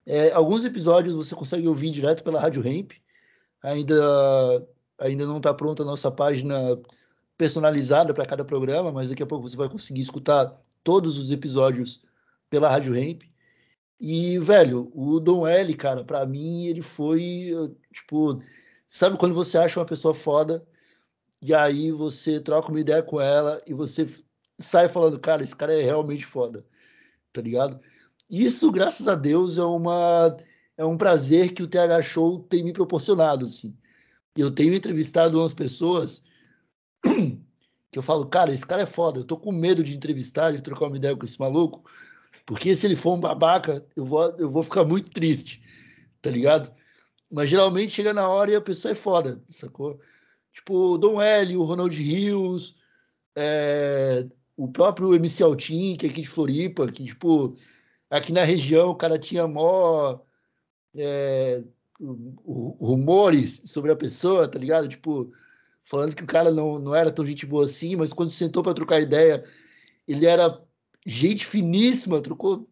É, 0.06 0.32
alguns 0.32 0.64
episódios 0.64 1.14
você 1.14 1.34
consegue 1.34 1.66
ouvir 1.66 1.90
direto 1.90 2.22
pela 2.22 2.40
Rádio 2.40 2.62
Ramp. 2.62 2.92
Ainda, 3.62 4.68
ainda 4.98 5.26
não 5.26 5.38
está 5.38 5.54
pronta 5.54 5.82
a 5.82 5.86
nossa 5.86 6.10
página 6.10 6.78
personalizada 7.36 8.12
para 8.12 8.26
cada 8.26 8.44
programa, 8.44 8.92
mas 8.92 9.08
daqui 9.08 9.22
a 9.22 9.26
pouco 9.26 9.48
você 9.48 9.56
vai 9.56 9.68
conseguir 9.68 10.00
escutar 10.00 10.60
todos 10.82 11.16
os 11.16 11.30
episódios 11.30 12.02
pela 12.50 12.68
Rádio 12.68 12.94
Ramp. 12.94 13.22
E, 13.98 14.38
velho, 14.38 14.90
o 14.94 15.18
Dom 15.18 15.46
L, 15.46 15.74
cara, 15.74 16.04
para 16.04 16.26
mim, 16.26 16.66
ele 16.66 16.82
foi, 16.82 17.52
tipo, 17.92 18.42
sabe 18.90 19.16
quando 19.18 19.34
você 19.34 19.56
acha 19.56 19.80
uma 19.80 19.86
pessoa 19.86 20.14
foda 20.14 20.66
e 21.40 21.54
aí 21.54 21.90
você 21.90 22.40
troca 22.40 22.68
uma 22.68 22.80
ideia 22.80 23.02
com 23.02 23.20
ela 23.20 23.62
e 23.66 23.74
você 23.74 24.06
sai 24.58 24.88
falando, 24.88 25.18
cara, 25.18 25.42
esse 25.42 25.54
cara 25.54 25.72
é 25.72 25.82
realmente 25.82 26.26
foda, 26.26 26.66
tá 27.32 27.40
ligado? 27.40 27.80
Isso, 28.30 28.70
graças 28.72 29.06
a 29.06 29.14
Deus, 29.14 29.58
é 29.58 29.64
uma 29.64 30.36
é 30.76 30.84
um 30.84 30.96
prazer 30.96 31.52
que 31.54 31.62
o 31.62 31.68
TH 31.68 32.02
Show 32.02 32.40
tem 32.48 32.64
me 32.64 32.72
proporcionado, 32.72 33.44
assim. 33.44 33.76
Eu 34.36 34.50
tenho 34.50 34.74
entrevistado 34.74 35.38
umas 35.40 35.54
pessoas 35.54 36.24
que 37.04 37.98
eu 37.98 38.02
falo, 38.02 38.26
cara, 38.26 38.52
esse 38.52 38.66
cara 38.66 38.82
é 38.82 38.86
foda, 38.86 39.20
eu 39.20 39.24
tô 39.24 39.36
com 39.36 39.52
medo 39.52 39.84
de 39.84 39.94
entrevistar, 39.94 40.52
de 40.52 40.62
trocar 40.62 40.86
uma 40.88 40.96
ideia 40.96 41.16
com 41.16 41.24
esse 41.24 41.38
maluco, 41.38 41.84
porque 42.44 42.74
se 42.74 42.86
ele 42.86 42.96
for 42.96 43.14
um 43.14 43.20
babaca, 43.20 43.86
eu 43.94 44.04
vou, 44.04 44.34
eu 44.38 44.50
vou 44.50 44.62
ficar 44.62 44.84
muito 44.84 45.10
triste, 45.10 45.62
tá 46.20 46.30
ligado? 46.30 46.74
Mas 47.30 47.50
geralmente 47.50 47.92
chega 47.92 48.12
na 48.12 48.28
hora 48.28 48.50
e 48.50 48.56
a 48.56 48.60
pessoa 48.60 48.92
é 48.92 48.94
foda, 48.96 49.42
sacou? 49.48 50.00
Tipo, 50.52 50.94
o 50.94 50.98
Dom 50.98 51.20
L, 51.20 51.56
o 51.56 51.62
Ronald 51.64 51.96
Rios, 51.96 52.76
é, 53.36 54.26
o 54.56 54.68
próprio 54.68 55.14
MC 55.14 55.42
Altin, 55.42 55.96
que 55.96 56.06
é 56.06 56.10
aqui 56.10 56.20
de 56.22 56.28
Floripa, 56.28 56.90
que, 56.90 57.04
tipo, 57.04 57.56
aqui 58.16 58.32
na 58.32 58.44
região 58.44 58.90
o 58.90 58.94
cara 58.94 59.18
tinha 59.18 59.46
mó 59.46 60.20
é, 60.94 61.62
rumores 62.00 63.60
sobre 63.64 63.90
a 63.90 63.96
pessoa, 63.96 64.48
tá 64.48 64.58
ligado? 64.58 64.88
Tipo, 64.88 65.32
falando 65.84 66.14
que 66.14 66.22
o 66.22 66.26
cara 66.26 66.50
não, 66.50 66.78
não 66.78 66.94
era 66.94 67.10
tão 67.10 67.26
gente 67.26 67.46
boa 67.46 67.64
assim, 67.64 67.96
mas 67.96 68.12
quando 68.12 68.30
sentou 68.30 68.62
para 68.62 68.74
trocar 68.74 69.00
ideia, 69.00 69.44
ele 70.06 70.26
era 70.26 70.60
gente 71.04 71.46
finíssima, 71.46 72.22
trocou. 72.22 72.68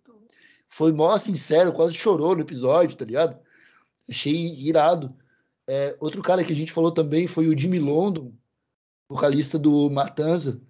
Foi 0.68 0.92
mó 0.92 1.18
sincero, 1.18 1.72
quase 1.72 1.94
chorou 1.94 2.35
no 2.35 2.42
episódio, 2.42 2.96
tá 2.96 3.05
ligado? 3.05 3.38
Achei 4.09 4.55
irado. 4.55 5.14
É, 5.66 5.96
outro 6.00 6.22
cara 6.22 6.44
que 6.44 6.52
a 6.52 6.57
gente 6.57 6.72
falou 6.72 6.92
também 6.92 7.26
foi 7.26 7.48
o 7.48 7.59
Jimmy 7.59 7.78
London, 7.78 8.33
vocalista 9.09 9.59
do 9.59 9.90
Matanza, 9.90 10.61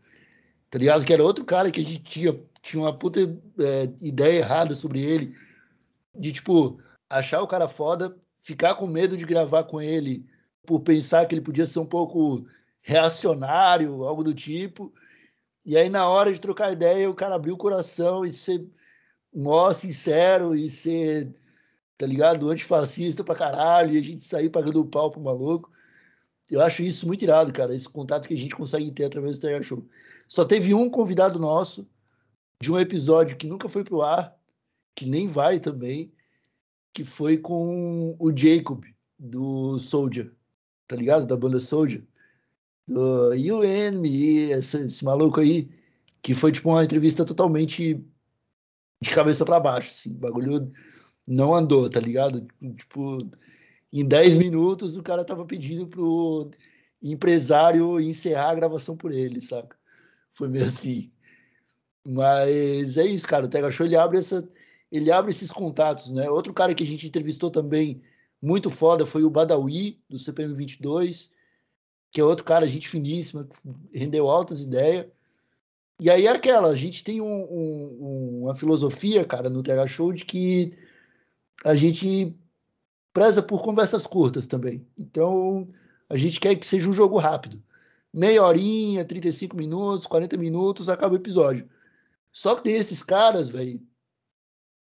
tá 0.70 0.78
ligado? 0.78 1.04
Que 1.04 1.12
era 1.12 1.22
outro 1.22 1.44
cara 1.44 1.70
que 1.70 1.80
a 1.80 1.84
gente 1.84 2.00
tinha, 2.00 2.40
tinha 2.62 2.82
uma 2.82 2.96
puta 2.96 3.20
é, 3.58 3.90
ideia 4.00 4.38
errada 4.38 4.74
sobre 4.74 5.02
ele, 5.02 5.36
de 6.16 6.32
tipo, 6.32 6.80
achar 7.10 7.42
o 7.42 7.46
cara 7.46 7.68
foda, 7.68 8.16
ficar 8.40 8.76
com 8.76 8.86
medo 8.86 9.16
de 9.16 9.26
gravar 9.26 9.64
com 9.64 9.80
ele 9.80 10.24
por 10.64 10.80
pensar 10.80 11.26
que 11.26 11.34
ele 11.34 11.42
podia 11.42 11.66
ser 11.66 11.80
um 11.80 11.86
pouco 11.86 12.46
reacionário, 12.80 14.04
algo 14.04 14.22
do 14.22 14.32
tipo. 14.32 14.92
E 15.64 15.76
aí, 15.76 15.88
na 15.88 16.08
hora 16.08 16.32
de 16.32 16.40
trocar 16.40 16.72
ideia, 16.72 17.10
o 17.10 17.14
cara 17.14 17.34
abriu 17.34 17.54
o 17.54 17.58
coração 17.58 18.24
e 18.24 18.32
ser 18.32 18.64
mó 19.34 19.72
sincero 19.72 20.54
e 20.54 20.70
ser, 20.70 21.34
tá 21.98 22.06
ligado, 22.06 22.50
antifascista 22.50 23.24
pra 23.24 23.34
caralho, 23.34 23.92
e 23.92 23.98
a 23.98 24.02
gente 24.02 24.22
sair 24.22 24.50
pagando 24.50 24.80
o 24.80 24.86
pau 24.86 25.10
pro 25.10 25.20
maluco. 25.20 25.70
Eu 26.50 26.60
acho 26.60 26.82
isso 26.82 27.06
muito 27.06 27.22
irado, 27.22 27.52
cara, 27.52 27.74
esse 27.74 27.88
contato 27.88 28.28
que 28.28 28.34
a 28.34 28.36
gente 28.38 28.54
consegue 28.54 28.90
ter 28.92 29.04
através 29.04 29.38
do 29.38 29.42
Terra 29.42 29.62
Show. 29.62 29.84
Só 30.28 30.44
teve 30.44 30.74
um 30.74 30.90
convidado 30.90 31.38
nosso 31.38 31.86
de 32.62 32.70
um 32.70 32.78
episódio 32.78 33.36
que 33.36 33.48
nunca 33.48 33.68
foi 33.68 33.82
pro 33.82 34.02
ar, 34.02 34.38
que 34.94 35.04
nem 35.04 35.26
vai 35.26 35.58
também, 35.58 36.12
que 36.92 37.04
foi 37.04 37.36
com 37.36 38.14
o 38.20 38.30
Jacob, 38.36 38.84
do 39.18 39.80
Soldier, 39.80 40.32
tá 40.86 40.94
ligado? 40.94 41.26
Da 41.26 41.36
banda 41.36 41.58
Soldier. 41.58 42.04
Do 42.86 43.30
UNME, 43.30 44.52
esse, 44.52 44.80
esse 44.80 45.04
maluco 45.04 45.40
aí, 45.40 45.68
que 46.22 46.34
foi 46.36 46.52
tipo 46.52 46.68
uma 46.68 46.84
entrevista 46.84 47.24
totalmente 47.24 48.00
de 49.00 49.10
cabeça 49.10 49.44
para 49.44 49.58
baixo, 49.58 49.90
assim, 49.90 50.12
o 50.12 50.18
bagulho 50.18 50.72
não 51.26 51.52
andou, 51.52 51.90
tá 51.90 51.98
ligado? 51.98 52.46
Tipo, 52.76 53.18
em 53.92 54.06
10 54.06 54.36
minutos 54.36 54.96
o 54.96 55.02
cara 55.02 55.24
tava 55.24 55.44
pedindo 55.44 55.88
pro 55.88 56.48
empresário 57.02 57.98
encerrar 57.98 58.50
a 58.50 58.54
gravação 58.54 58.96
por 58.96 59.10
ele, 59.10 59.40
saca? 59.40 59.76
Foi 60.32 60.46
meio 60.48 60.66
assim. 60.66 61.10
Mas 62.06 62.96
é 62.96 63.06
isso, 63.06 63.26
cara, 63.26 63.46
o 63.46 63.48
Tega 63.48 63.70
Show 63.70 63.86
ele 63.86 63.96
abre 63.96 64.18
essa 64.18 64.48
ele 64.92 65.10
abre 65.10 65.30
esses 65.30 65.50
contatos, 65.50 66.12
né? 66.12 66.28
Outro 66.28 66.52
cara 66.52 66.74
que 66.74 66.82
a 66.82 66.86
gente 66.86 67.06
entrevistou 67.06 67.50
também 67.50 68.02
muito 68.42 68.68
foda 68.68 69.06
foi 69.06 69.24
o 69.24 69.30
Badawi, 69.30 69.98
do 70.06 70.18
CPM 70.18 70.52
22, 70.52 71.32
que 72.10 72.20
é 72.20 72.24
outro 72.24 72.44
cara, 72.44 72.68
gente 72.68 72.90
finíssima, 72.90 73.48
rendeu 73.90 74.28
altas 74.28 74.60
ideias. 74.60 75.06
E 75.98 76.10
aí 76.10 76.26
é 76.26 76.30
aquela, 76.30 76.68
a 76.68 76.74
gente 76.74 77.02
tem 77.02 77.22
um, 77.22 77.26
um, 77.26 78.42
uma 78.42 78.54
filosofia, 78.54 79.24
cara, 79.24 79.48
no 79.48 79.62
TH 79.62 79.86
Show 79.86 80.12
de 80.12 80.26
que 80.26 80.76
a 81.64 81.74
gente 81.74 82.36
preza 83.14 83.42
por 83.42 83.62
conversas 83.62 84.06
curtas 84.06 84.46
também. 84.46 84.86
Então, 84.98 85.68
a 86.08 86.16
gente 86.18 86.38
quer 86.38 86.54
que 86.56 86.66
seja 86.66 86.90
um 86.90 86.92
jogo 86.92 87.16
rápido. 87.16 87.62
Meia 88.12 88.42
horinha, 88.44 89.04
35 89.06 89.56
minutos, 89.56 90.06
40 90.06 90.36
minutos, 90.36 90.90
acaba 90.90 91.14
o 91.14 91.16
episódio. 91.16 91.66
Só 92.32 92.54
que 92.54 92.62
tem 92.62 92.74
esses 92.74 93.02
caras, 93.02 93.50
velho, 93.50 93.80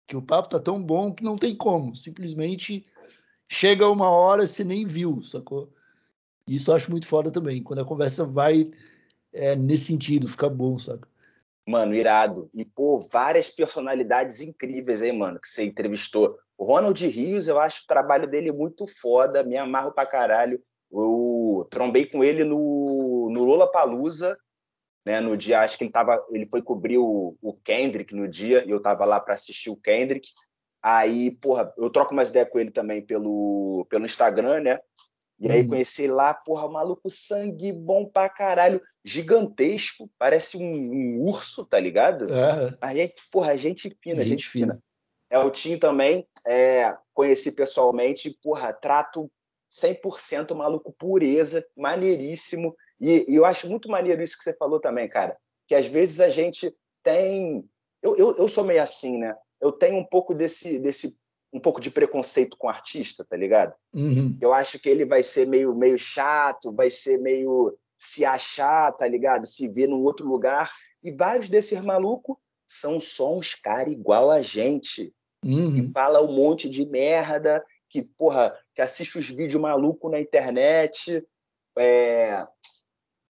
que 0.06 0.16
o 0.16 0.22
papo 0.22 0.50
tá 0.50 0.60
tão 0.60 0.82
bom 0.82 1.14
que 1.14 1.24
não 1.24 1.38
tem 1.38 1.56
como. 1.56 1.96
Simplesmente 1.96 2.86
chega 3.48 3.88
uma 3.88 4.10
hora 4.10 4.44
e 4.44 4.48
você 4.48 4.62
nem 4.62 4.86
viu, 4.86 5.22
sacou? 5.22 5.72
Isso 6.46 6.70
eu 6.70 6.74
acho 6.74 6.90
muito 6.90 7.06
foda 7.06 7.30
também, 7.30 7.62
quando 7.62 7.80
a 7.80 7.84
conversa 7.84 8.24
vai 8.24 8.70
é, 9.32 9.54
nesse 9.56 9.84
sentido, 9.86 10.28
fica 10.28 10.48
bom, 10.48 10.76
saca? 10.76 11.08
Mano, 11.66 11.94
irado. 11.94 12.50
E, 12.52 12.64
pô, 12.64 12.98
várias 12.98 13.48
personalidades 13.48 14.40
incríveis 14.40 15.02
aí, 15.02 15.12
mano, 15.12 15.38
que 15.38 15.46
você 15.46 15.64
entrevistou. 15.64 16.36
O 16.58 16.64
Ronald 16.64 17.06
Rios, 17.06 17.46
eu 17.46 17.60
acho 17.60 17.84
o 17.84 17.86
trabalho 17.86 18.28
dele 18.28 18.50
muito 18.50 18.86
foda, 18.86 19.44
me 19.44 19.56
amarro 19.56 19.92
pra 19.92 20.04
caralho. 20.04 20.60
Eu 20.90 21.66
trombei 21.70 22.04
com 22.04 22.24
ele 22.24 22.42
no, 22.42 23.30
no 23.30 23.44
Lola 23.44 23.70
Palusa 23.70 24.36
né? 25.04 25.20
No 25.20 25.36
dia, 25.36 25.60
acho 25.60 25.78
que 25.78 25.84
ele 25.84 25.92
tava, 25.92 26.24
ele 26.30 26.46
foi 26.50 26.62
cobrir 26.62 26.98
o, 26.98 27.36
o 27.40 27.54
Kendrick 27.54 28.14
no 28.14 28.28
dia 28.28 28.64
e 28.66 28.70
eu 28.70 28.80
tava 28.80 29.04
lá 29.04 29.20
para 29.20 29.34
assistir 29.34 29.70
o 29.70 29.76
Kendrick. 29.76 30.28
Aí, 30.82 31.30
porra, 31.30 31.72
eu 31.76 31.90
troco 31.90 32.12
umas 32.12 32.30
ideias 32.30 32.48
com 32.48 32.58
ele 32.58 32.70
também 32.70 33.04
pelo, 33.04 33.86
pelo 33.90 34.06
Instagram, 34.06 34.60
né? 34.60 34.80
E 35.38 35.50
aí 35.50 35.62
uhum. 35.62 35.68
conheci 35.68 36.06
lá, 36.06 36.34
porra, 36.34 36.68
maluco, 36.68 37.08
sangue 37.08 37.72
bom 37.72 38.04
pra 38.04 38.28
caralho, 38.28 38.80
gigantesco, 39.02 40.10
parece 40.18 40.58
um, 40.58 40.62
um 40.62 41.22
urso, 41.22 41.64
tá 41.64 41.80
ligado? 41.80 42.26
Uhum. 42.26 42.76
A 42.78 42.94
gente, 42.94 43.14
porra, 43.30 43.56
gente 43.56 43.90
fina, 44.02 44.16
gente, 44.16 44.28
gente 44.28 44.48
fina. 44.48 44.74
fina. 44.74 44.82
É 45.30 45.38
o 45.38 45.50
Tim 45.50 45.78
também, 45.78 46.26
é, 46.46 46.94
conheci 47.14 47.52
pessoalmente, 47.52 48.36
porra, 48.42 48.72
trato 48.72 49.30
100% 49.70 50.54
maluco, 50.54 50.92
pureza, 50.92 51.64
maneiríssimo. 51.76 52.76
E, 53.00 53.32
e, 53.32 53.36
eu 53.36 53.44
acho 53.44 53.68
muito 53.68 53.88
maneiro 53.88 54.22
isso 54.22 54.36
que 54.36 54.44
você 54.44 54.52
falou 54.56 54.78
também, 54.78 55.08
cara, 55.08 55.36
que 55.66 55.74
às 55.74 55.86
vezes 55.86 56.20
a 56.20 56.28
gente 56.28 56.74
tem. 57.02 57.64
Eu, 58.02 58.16
eu, 58.16 58.36
eu 58.36 58.48
sou 58.48 58.64
meio 58.64 58.82
assim, 58.82 59.18
né? 59.18 59.34
Eu 59.60 59.72
tenho 59.72 59.96
um 59.96 60.04
pouco 60.04 60.34
desse, 60.34 60.78
desse 60.78 61.18
um 61.52 61.58
pouco 61.58 61.80
de 61.80 61.90
preconceito 61.90 62.56
com 62.56 62.66
o 62.66 62.70
artista, 62.70 63.24
tá 63.24 63.36
ligado? 63.36 63.74
Uhum. 63.92 64.36
Eu 64.40 64.52
acho 64.52 64.78
que 64.78 64.88
ele 64.88 65.04
vai 65.04 65.22
ser 65.22 65.46
meio, 65.46 65.74
meio 65.74 65.98
chato, 65.98 66.74
vai 66.74 66.90
ser 66.90 67.18
meio 67.18 67.76
se 67.98 68.24
achar, 68.24 68.92
tá 68.92 69.06
ligado? 69.06 69.46
Se 69.46 69.68
ver 69.68 69.88
num 69.88 70.02
outro 70.02 70.26
lugar. 70.26 70.72
E 71.02 71.10
vários 71.10 71.48
desses 71.48 71.80
malucos 71.80 72.36
são 72.66 73.00
só 73.00 73.36
uns 73.36 73.54
caras 73.54 73.92
igual 73.92 74.30
a 74.30 74.42
gente. 74.42 75.12
Uhum. 75.44 75.74
Que 75.74 75.92
fala 75.92 76.22
um 76.22 76.32
monte 76.32 76.68
de 76.68 76.86
merda, 76.86 77.64
que, 77.88 78.02
porra, 78.02 78.56
que 78.74 78.82
assiste 78.82 79.18
os 79.18 79.28
vídeos 79.28 79.60
malucos 79.60 80.10
na 80.10 80.20
internet. 80.20 81.26
É 81.76 82.46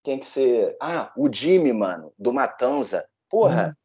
quem 0.02 0.18
que 0.18 0.26
você. 0.26 0.76
Ah, 0.80 1.12
o 1.16 1.32
Jimmy, 1.32 1.72
mano, 1.72 2.12
do 2.18 2.32
Matanza. 2.32 3.06
Porra, 3.28 3.76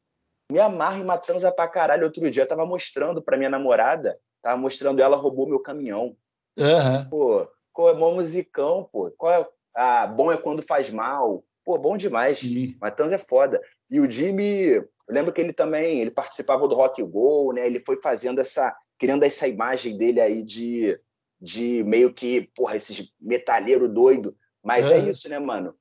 uhum. 0.49 0.55
me 0.55 0.59
amarra 0.59 0.97
em 0.97 1.03
Matanza 1.03 1.51
pra 1.51 1.67
caralho. 1.67 2.05
Outro 2.05 2.29
dia 2.31 2.43
eu 2.43 2.47
tava 2.47 2.65
mostrando 2.65 3.21
pra 3.21 3.37
minha 3.37 3.49
namorada, 3.49 4.17
tava 4.41 4.57
mostrando 4.57 5.01
ela 5.01 5.17
roubou 5.17 5.47
meu 5.47 5.59
caminhão. 5.59 6.15
Uhum. 6.57 7.09
Pô, 7.09 7.47
qual 7.73 7.89
é 7.89 7.93
bom 7.93 8.15
musicão, 8.15 8.89
pô. 8.91 9.11
Qual 9.17 9.31
é... 9.31 9.47
Ah, 9.75 10.07
bom 10.07 10.31
é 10.31 10.37
quando 10.37 10.61
faz 10.61 10.89
mal. 10.89 11.43
Pô, 11.65 11.77
bom 11.77 11.97
demais. 11.97 12.37
Sim. 12.37 12.77
Matanza 12.79 13.15
é 13.15 13.17
foda. 13.17 13.61
E 13.89 13.99
o 13.99 14.09
Jimmy, 14.09 14.69
eu 14.69 14.89
lembro 15.09 15.33
que 15.33 15.41
ele 15.41 15.51
também, 15.51 15.99
ele 15.99 16.11
participava 16.11 16.67
do 16.67 16.75
Rock 16.75 17.03
Go, 17.03 17.51
né? 17.51 17.65
Ele 17.65 17.79
foi 17.79 17.97
fazendo 17.97 18.39
essa, 18.39 18.73
criando 18.97 19.23
essa 19.23 19.47
imagem 19.47 19.97
dele 19.97 20.21
aí 20.21 20.43
de, 20.43 20.97
de 21.41 21.83
meio 21.83 22.13
que, 22.13 22.49
porra, 22.55 22.77
esses 22.77 23.13
metalheiro 23.19 23.89
doido. 23.89 24.35
Mas 24.63 24.89
é 24.89 24.97
isso, 24.97 25.27
né, 25.29 25.37
mano? 25.37 25.75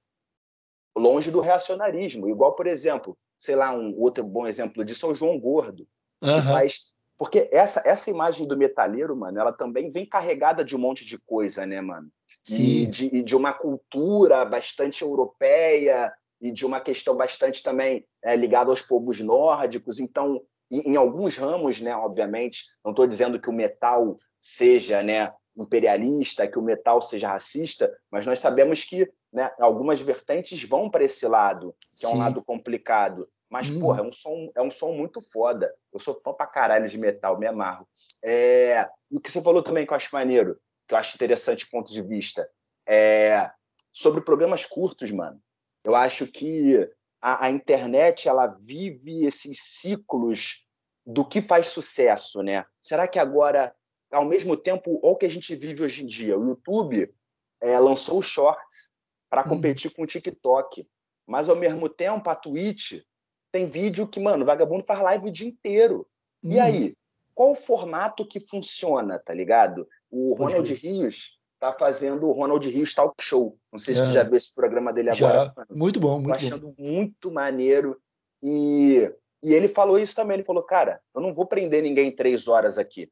Longe 0.97 1.31
do 1.31 1.41
reacionarismo. 1.41 2.29
Igual, 2.29 2.55
por 2.55 2.67
exemplo, 2.67 3.17
sei 3.39 3.57
lá, 3.57 3.73
um 3.73 3.95
outro 3.99 4.25
bom 4.25 4.47
exemplo 4.47 4.85
disso 4.85 5.07
é 5.07 5.09
o 5.11 5.15
João 5.15 5.39
Gordo. 5.39 5.87
Uhum. 6.23 6.43
faz... 6.43 6.95
Porque 7.17 7.49
essa, 7.53 7.81
essa 7.85 8.11
imagem 8.11 8.47
do 8.47 8.57
metalheiro, 8.57 9.15
mano, 9.15 9.39
ela 9.39 9.53
também 9.53 9.91
vem 9.91 10.05
carregada 10.05 10.65
de 10.65 10.75
um 10.75 10.81
monte 10.81 11.07
de 11.07 11.17
coisa, 11.17 11.65
né, 11.65 11.81
mano? 11.81 12.09
Sim. 12.43 12.57
E 12.57 12.87
de, 12.87 13.23
de 13.23 13.37
uma 13.37 13.53
cultura 13.53 14.45
bastante 14.45 15.03
europeia 15.03 16.13
e 16.41 16.51
de 16.51 16.67
uma 16.67 16.81
questão 16.81 17.17
bastante 17.17 17.63
também 17.63 18.05
é, 18.23 18.35
ligada 18.35 18.69
aos 18.69 18.83
povos 18.83 19.21
nórdicos. 19.21 20.01
Então, 20.01 20.43
em, 20.69 20.93
em 20.93 20.97
alguns 20.97 21.37
ramos, 21.37 21.81
né, 21.81 21.95
obviamente, 21.95 22.65
não 22.85 22.91
estou 22.91 23.07
dizendo 23.07 23.41
que 23.41 23.49
o 23.49 23.53
metal 23.53 24.17
seja 24.41 25.01
né, 25.03 25.33
imperialista, 25.57 26.47
que 26.49 26.59
o 26.59 26.63
metal 26.63 27.01
seja 27.01 27.29
racista, 27.29 27.97
mas 28.11 28.27
nós 28.27 28.41
sabemos 28.41 28.85
que 28.85 29.09
né? 29.35 29.51
Algumas 29.59 30.01
vertentes 30.01 30.63
vão 30.63 30.89
para 30.89 31.03
esse 31.03 31.27
lado, 31.27 31.75
que 31.97 32.07
é 32.07 32.09
um 32.09 32.13
Sim. 32.13 32.19
lado 32.19 32.43
complicado. 32.43 33.29
Mas, 33.51 33.69
hum. 33.69 33.81
porra, 33.81 33.99
é 33.99 34.03
um, 34.03 34.13
som, 34.13 34.51
é 34.55 34.63
um 34.63 34.71
som 34.71 34.93
muito 34.93 35.21
foda. 35.21 35.75
Eu 35.93 35.99
sou 35.99 36.15
fã 36.23 36.33
pra 36.33 36.47
caralho 36.47 36.89
de 36.89 36.97
metal, 36.97 37.37
me 37.37 37.47
amarro. 37.47 37.87
É... 38.23 38.89
E 39.11 39.17
o 39.17 39.21
que 39.21 39.31
você 39.31 39.43
falou 39.43 39.61
também 39.61 39.85
que 39.85 39.93
eu 39.93 39.97
acho 39.97 40.15
maneiro, 40.15 40.57
que 40.87 40.95
eu 40.95 40.99
acho 40.99 41.17
interessante 41.17 41.69
ponto 41.69 41.93
de 41.93 42.01
vista, 42.01 42.49
é 42.87 43.51
sobre 43.93 44.21
programas 44.21 44.65
curtos, 44.65 45.11
mano. 45.11 45.41
Eu 45.83 45.97
acho 45.97 46.29
que 46.29 46.89
a, 47.21 47.47
a 47.47 47.51
internet 47.51 48.29
ela 48.29 48.47
vive 48.47 49.27
esses 49.27 49.61
ciclos 49.61 50.69
do 51.05 51.25
que 51.25 51.43
faz 51.43 51.67
sucesso, 51.67 52.41
né? 52.41 52.65
Será 52.81 53.09
que 53.09 53.19
agora, 53.19 53.75
ao 54.15 54.25
mesmo 54.25 54.57
tempo, 54.57 54.99
ou 55.03 55.17
que 55.17 55.27
a 55.27 55.31
gente 55.31 55.55
vive 55.55 55.83
hoje 55.83 56.05
em 56.05 56.07
dia, 56.07 56.39
o 56.39 56.49
YouTube 56.49 57.13
é, 57.61 57.79
lançou 57.79 58.19
os 58.19 58.27
shorts, 58.27 58.91
para 59.35 59.43
uhum. 59.43 59.49
competir 59.49 59.93
com 59.93 60.03
o 60.03 60.07
TikTok. 60.07 60.87
Mas 61.27 61.49
ao 61.49 61.57
mesmo 61.57 61.89
tempo, 61.89 62.31
a 62.31 62.37
Twitch 62.37 63.03
tem 63.51 63.67
vídeo 63.67 64.07
que, 64.07 64.21
mano, 64.21 64.45
o 64.45 64.47
vagabundo 64.47 64.85
faz 64.85 65.01
live 65.01 65.29
o 65.29 65.33
dia 65.33 65.49
inteiro. 65.49 66.07
E 66.41 66.57
uhum. 66.57 66.63
aí, 66.63 66.97
qual 67.35 67.51
o 67.51 67.57
formato 67.57 68.25
que 68.25 68.39
funciona, 68.39 69.19
tá 69.19 69.35
ligado? 69.35 69.89
O 70.09 70.35
Ronald 70.35 70.73
Rios 70.73 71.41
tá 71.59 71.73
fazendo 71.73 72.29
o 72.29 72.33
Ronald 72.33 72.69
Rios 72.69 72.95
Talk 72.95 73.15
Show. 73.21 73.59
Não 73.73 73.79
sei 73.79 73.95
se 73.95 74.03
é. 74.03 74.05
você 74.05 74.13
já 74.13 74.23
viu 74.23 74.37
esse 74.37 74.55
programa 74.55 74.93
dele 74.93 75.11
agora. 75.11 75.53
Já. 75.57 75.67
Muito 75.71 75.99
bom, 75.99 76.21
muito 76.21 76.39
Tô 76.39 76.47
achando 76.47 76.75
muito 76.79 77.33
maneiro. 77.33 78.01
E, 78.41 79.11
e 79.43 79.53
ele 79.53 79.67
falou 79.67 79.99
isso 79.99 80.15
também. 80.15 80.37
Ele 80.37 80.45
falou, 80.45 80.63
cara, 80.63 81.01
eu 81.13 81.21
não 81.21 81.35
vou 81.35 81.47
prender 81.47 81.83
ninguém 81.83 82.15
três 82.15 82.47
horas 82.47 82.79
aqui, 82.79 83.11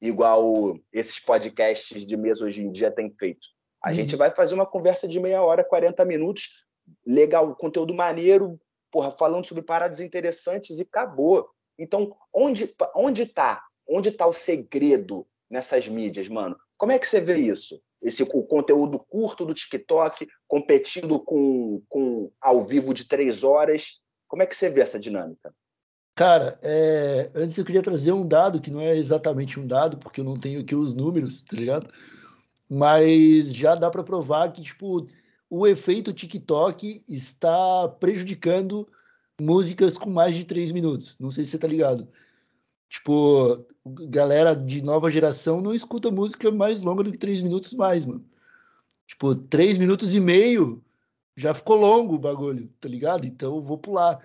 igual 0.00 0.78
esses 0.92 1.18
podcasts 1.18 2.06
de 2.06 2.16
mesa 2.16 2.44
hoje 2.44 2.64
em 2.64 2.72
dia 2.72 2.90
têm 2.90 3.10
feito. 3.18 3.48
A 3.82 3.88
uhum. 3.88 3.94
gente 3.94 4.16
vai 4.16 4.30
fazer 4.30 4.54
uma 4.54 4.66
conversa 4.66 5.06
de 5.06 5.18
meia 5.20 5.42
hora, 5.42 5.64
40 5.64 6.04
minutos, 6.04 6.64
legal, 7.06 7.54
conteúdo 7.56 7.94
maneiro, 7.94 8.60
porra, 8.90 9.10
falando 9.10 9.46
sobre 9.46 9.62
paradas 9.62 10.00
interessantes 10.00 10.78
e 10.78 10.82
acabou. 10.82 11.48
Então, 11.78 12.14
onde 12.32 12.74
onde 12.94 13.26
tá? 13.26 13.62
Onde 13.88 14.12
tá 14.12 14.26
o 14.26 14.32
segredo 14.32 15.26
nessas 15.48 15.88
mídias, 15.88 16.28
mano? 16.28 16.56
Como 16.76 16.92
é 16.92 16.98
que 16.98 17.06
você 17.06 17.20
vê 17.20 17.36
isso? 17.36 17.80
Esse 18.02 18.22
o 18.22 18.42
conteúdo 18.44 18.98
curto 18.98 19.44
do 19.44 19.52
TikTok 19.52 20.26
competindo 20.46 21.20
com, 21.20 21.82
com 21.88 22.30
ao 22.40 22.64
vivo 22.64 22.94
de 22.94 23.04
três 23.04 23.44
horas. 23.44 24.00
Como 24.28 24.42
é 24.42 24.46
que 24.46 24.56
você 24.56 24.70
vê 24.70 24.80
essa 24.80 24.98
dinâmica? 24.98 25.54
Cara, 26.14 26.58
é... 26.62 27.30
antes 27.34 27.56
eu 27.56 27.64
queria 27.64 27.82
trazer 27.82 28.12
um 28.12 28.26
dado 28.26 28.60
que 28.60 28.70
não 28.70 28.80
é 28.80 28.96
exatamente 28.96 29.58
um 29.58 29.66
dado, 29.66 29.96
porque 29.98 30.20
eu 30.20 30.24
não 30.24 30.38
tenho 30.38 30.60
aqui 30.60 30.74
os 30.74 30.94
números, 30.94 31.42
tá 31.42 31.56
ligado? 31.56 31.90
Mas 32.68 33.52
já 33.52 33.74
dá 33.74 33.90
para 33.90 34.02
provar 34.02 34.52
que, 34.52 34.62
tipo, 34.62 35.06
o 35.48 35.66
efeito 35.66 36.12
TikTok 36.12 37.02
está 37.08 37.88
prejudicando 37.88 38.88
músicas 39.40 39.96
com 39.96 40.10
mais 40.10 40.36
de 40.36 40.44
três 40.44 40.70
minutos. 40.70 41.16
Não 41.18 41.30
sei 41.30 41.44
se 41.44 41.52
você 41.52 41.58
tá 41.58 41.66
ligado. 41.66 42.08
Tipo, 42.88 43.64
galera 43.86 44.54
de 44.54 44.82
nova 44.82 45.08
geração 45.10 45.60
não 45.60 45.72
escuta 45.72 46.10
música 46.10 46.50
mais 46.50 46.82
longa 46.82 47.04
do 47.04 47.12
que 47.12 47.18
três 47.18 47.40
minutos 47.40 47.72
mais, 47.74 48.04
mano. 48.04 48.24
Tipo, 49.06 49.34
três 49.34 49.78
minutos 49.78 50.14
e 50.14 50.20
meio 50.20 50.82
já 51.36 51.54
ficou 51.54 51.76
longo 51.76 52.14
o 52.14 52.18
bagulho, 52.18 52.68
tá 52.80 52.88
ligado? 52.88 53.24
Então 53.26 53.56
eu 53.56 53.62
vou 53.62 53.78
pular. 53.78 54.20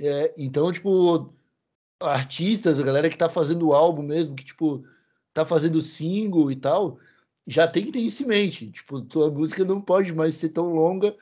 É, 0.00 0.34
então, 0.36 0.72
tipo, 0.72 1.32
artistas, 2.00 2.78
a 2.78 2.82
galera 2.82 3.08
que 3.08 3.18
tá 3.18 3.28
fazendo 3.28 3.72
álbum 3.72 4.02
mesmo, 4.02 4.34
que, 4.34 4.44
tipo, 4.44 4.84
tá 5.32 5.44
fazendo 5.44 5.80
single 5.80 6.50
e 6.50 6.56
tal, 6.56 6.98
já 7.46 7.66
tem 7.68 7.84
que 7.86 7.92
ter 7.92 8.00
isso 8.00 8.22
em 8.22 8.26
mente. 8.26 8.70
Tipo, 8.70 9.00
tua 9.02 9.30
música 9.30 9.64
não 9.64 9.80
pode 9.80 10.14
mais 10.14 10.36
ser 10.36 10.50
tão 10.50 10.74
longa 10.74 11.16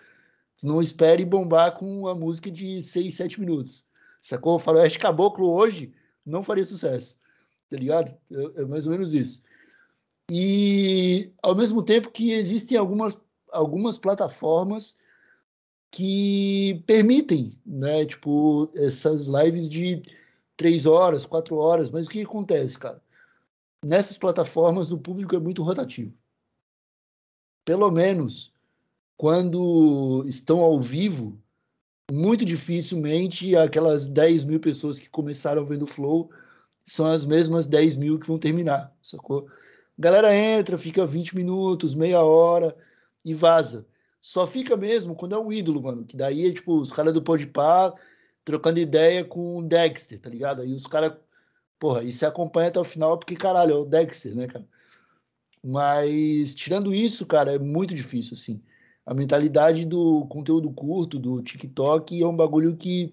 não 0.64 0.80
espere 0.80 1.24
bombar 1.24 1.72
com 1.72 2.00
uma 2.00 2.14
música 2.14 2.50
de 2.50 2.80
6, 2.80 3.14
7 3.14 3.40
minutos. 3.40 3.84
Sacou? 4.22 4.58
Faroeste 4.58 4.98
Caboclo 4.98 5.50
hoje 5.50 5.92
não 6.24 6.42
faria 6.42 6.64
sucesso. 6.64 7.18
Tá 7.68 7.76
ligado? 7.76 8.16
É, 8.30 8.62
é, 8.62 8.64
mais 8.64 8.86
ou 8.86 8.92
menos 8.92 9.12
isso. 9.12 9.44
E 10.30 11.30
ao 11.42 11.54
mesmo 11.54 11.82
tempo 11.82 12.10
que 12.10 12.32
existem 12.32 12.78
algumas, 12.78 13.16
algumas 13.52 13.98
plataformas 13.98 14.96
que 15.94 16.82
permitem, 16.88 17.56
né? 17.64 18.04
Tipo, 18.04 18.68
essas 18.74 19.26
lives 19.28 19.68
de 19.68 20.02
três 20.56 20.86
horas, 20.86 21.24
quatro 21.24 21.54
horas. 21.54 21.88
Mas 21.88 22.08
o 22.08 22.10
que 22.10 22.20
acontece, 22.20 22.76
cara? 22.76 23.00
Nessas 23.86 24.18
plataformas 24.18 24.90
o 24.90 24.98
público 24.98 25.36
é 25.36 25.38
muito 25.38 25.62
rotativo. 25.62 26.12
Pelo 27.64 27.92
menos 27.92 28.52
quando 29.16 30.24
estão 30.26 30.58
ao 30.58 30.80
vivo, 30.80 31.40
muito 32.10 32.44
dificilmente 32.44 33.54
aquelas 33.54 34.08
10 34.08 34.42
mil 34.42 34.58
pessoas 34.58 34.98
que 34.98 35.08
começaram 35.08 35.64
vendo 35.64 35.82
o 35.82 35.86
Flow 35.86 36.28
são 36.84 37.06
as 37.06 37.24
mesmas 37.24 37.66
10 37.66 37.94
mil 37.94 38.18
que 38.18 38.26
vão 38.26 38.36
terminar, 38.36 38.92
sacou? 39.00 39.46
A 39.96 40.02
galera 40.02 40.34
entra, 40.34 40.76
fica 40.76 41.06
20 41.06 41.36
minutos, 41.36 41.94
meia 41.94 42.20
hora 42.20 42.76
e 43.24 43.32
vaza. 43.32 43.86
Só 44.24 44.46
fica 44.46 44.76
mesmo 44.76 45.14
quando 45.14 45.34
é 45.34 45.38
um 45.38 45.52
ídolo, 45.52 45.82
mano. 45.82 46.04
Que 46.04 46.16
daí 46.16 46.48
é 46.48 46.52
tipo 46.52 46.80
os 46.80 46.90
caras 46.90 47.12
do 47.12 47.22
Podpah 47.22 47.94
trocando 48.44 48.78
ideia 48.80 49.24
com 49.24 49.58
o 49.58 49.62
Dexter, 49.62 50.20
tá 50.20 50.30
ligado? 50.30 50.62
Aí 50.62 50.72
os 50.72 50.86
caras, 50.86 51.12
porra, 51.78 52.02
e 52.02 52.12
se 52.12 52.24
acompanha 52.24 52.68
até 52.68 52.80
o 52.80 52.84
final 52.84 53.18
porque, 53.18 53.36
caralho, 53.36 53.72
é 53.74 53.78
o 53.78 53.84
Dexter, 53.84 54.34
né, 54.34 54.46
cara? 54.46 54.66
Mas 55.62 56.54
tirando 56.54 56.94
isso, 56.94 57.26
cara, 57.26 57.52
é 57.54 57.58
muito 57.58 57.94
difícil, 57.94 58.34
assim 58.34 58.62
a 59.06 59.12
mentalidade 59.12 59.84
do 59.84 60.26
conteúdo 60.26 60.70
curto, 60.72 61.18
do 61.18 61.42
TikTok, 61.42 62.20
é 62.20 62.26
um 62.26 62.36
bagulho 62.36 62.76
que 62.76 63.12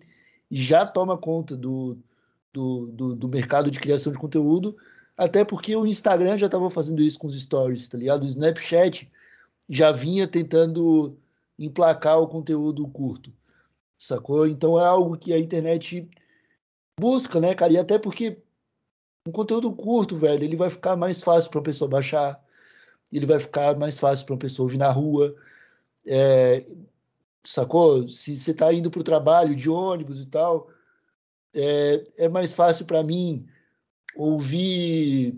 já 0.49 0.85
toma 0.85 1.17
conta 1.17 1.55
do, 1.55 1.97
do, 2.53 2.87
do, 2.87 3.15
do 3.15 3.27
mercado 3.27 3.69
de 3.69 3.79
criação 3.79 4.11
de 4.11 4.19
conteúdo, 4.19 4.75
até 5.17 5.43
porque 5.43 5.75
o 5.75 5.85
Instagram 5.85 6.37
já 6.37 6.45
estava 6.45 6.69
fazendo 6.69 7.01
isso 7.01 7.19
com 7.19 7.27
os 7.27 7.39
stories, 7.39 7.87
tá 7.87 7.97
ligado? 7.97 8.23
O 8.23 8.27
Snapchat 8.27 9.09
já 9.71 9.89
vinha 9.93 10.27
tentando 10.27 11.17
emplacar 11.57 12.19
o 12.19 12.27
conteúdo 12.27 12.85
curto, 12.89 13.31
sacou? 13.97 14.45
Então 14.45 14.77
é 14.77 14.85
algo 14.85 15.17
que 15.17 15.31
a 15.31 15.39
internet 15.39 16.09
busca, 16.99 17.39
né, 17.39 17.55
cara? 17.55 17.71
E 17.71 17.77
até 17.77 17.97
porque 17.97 18.37
um 19.25 19.31
conteúdo 19.31 19.71
curto, 19.71 20.17
velho, 20.17 20.43
ele 20.43 20.57
vai 20.57 20.69
ficar 20.69 20.97
mais 20.97 21.23
fácil 21.23 21.49
para 21.49 21.61
a 21.61 21.63
pessoa 21.63 21.89
baixar, 21.89 22.43
ele 23.13 23.25
vai 23.25 23.39
ficar 23.39 23.77
mais 23.77 23.97
fácil 23.97 24.25
para 24.25 24.33
uma 24.33 24.39
pessoa 24.39 24.65
ouvir 24.65 24.77
na 24.77 24.91
rua, 24.91 25.33
é, 26.05 26.65
sacou? 27.41 28.09
Se 28.09 28.35
você 28.35 28.51
está 28.51 28.73
indo 28.73 28.91
para 28.91 28.99
o 28.99 29.05
trabalho 29.05 29.55
de 29.55 29.69
ônibus 29.69 30.21
e 30.21 30.27
tal, 30.27 30.69
é, 31.53 32.07
é 32.17 32.27
mais 32.27 32.53
fácil 32.53 32.85
para 32.85 33.01
mim 33.03 33.47
ouvir, 34.17 35.33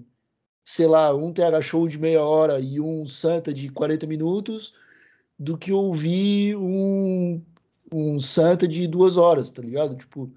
sei 0.65 0.87
lá, 0.87 1.13
um 1.13 1.33
TH 1.33 1.61
Show 1.61 1.87
de 1.87 1.97
meia 1.97 2.23
hora 2.23 2.59
e 2.59 2.79
um 2.79 3.05
Santa 3.05 3.53
de 3.53 3.69
40 3.69 4.07
minutos 4.07 4.73
do 5.37 5.57
que 5.57 5.71
ouvir 5.71 6.55
um, 6.55 7.41
um 7.91 8.19
Santa 8.19 8.67
de 8.67 8.87
duas 8.87 9.17
horas, 9.17 9.51
tá 9.51 9.61
ligado? 9.61 9.95
Tipo, 9.95 10.31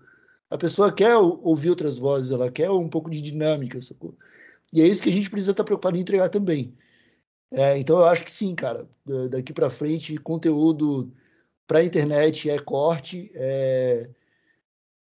a 0.51 0.59
pessoa 0.59 0.93
quer 0.93 1.17
ouvir 1.17 1.71
outras 1.71 1.99
vozes, 1.99 2.31
ela 2.31 2.51
quer 2.51 2.71
um 2.71 2.89
pouco 2.89 3.11
de 3.11 3.21
dinâmica, 3.21 3.81
sacou? 3.83 4.15
E 4.73 4.83
é 4.83 4.87
isso 4.87 5.03
que 5.03 5.09
a 5.09 5.13
gente 5.13 5.31
precisa 5.31 5.53
estar 5.53 5.63
tá 5.63 5.67
preocupado 5.67 5.97
em 5.97 6.01
entregar 6.01 6.29
também. 6.29 6.75
É, 7.51 7.79
então 7.79 7.99
eu 7.99 8.07
acho 8.07 8.25
que 8.25 8.33
sim, 8.33 8.55
cara. 8.55 8.89
Daqui 9.31 9.53
para 9.53 9.71
frente, 9.71 10.17
conteúdo 10.19 11.13
para 11.67 11.85
internet 11.85 12.51
é 12.51 12.59
corte, 12.59 13.31
é, 13.35 14.09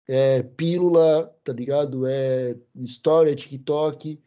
é, 0.08 0.42
pílula, 0.42 1.34
tá 1.44 1.52
ligado? 1.52 2.06
É 2.06 2.56
história, 2.76 3.34
TikTok, 3.34 4.20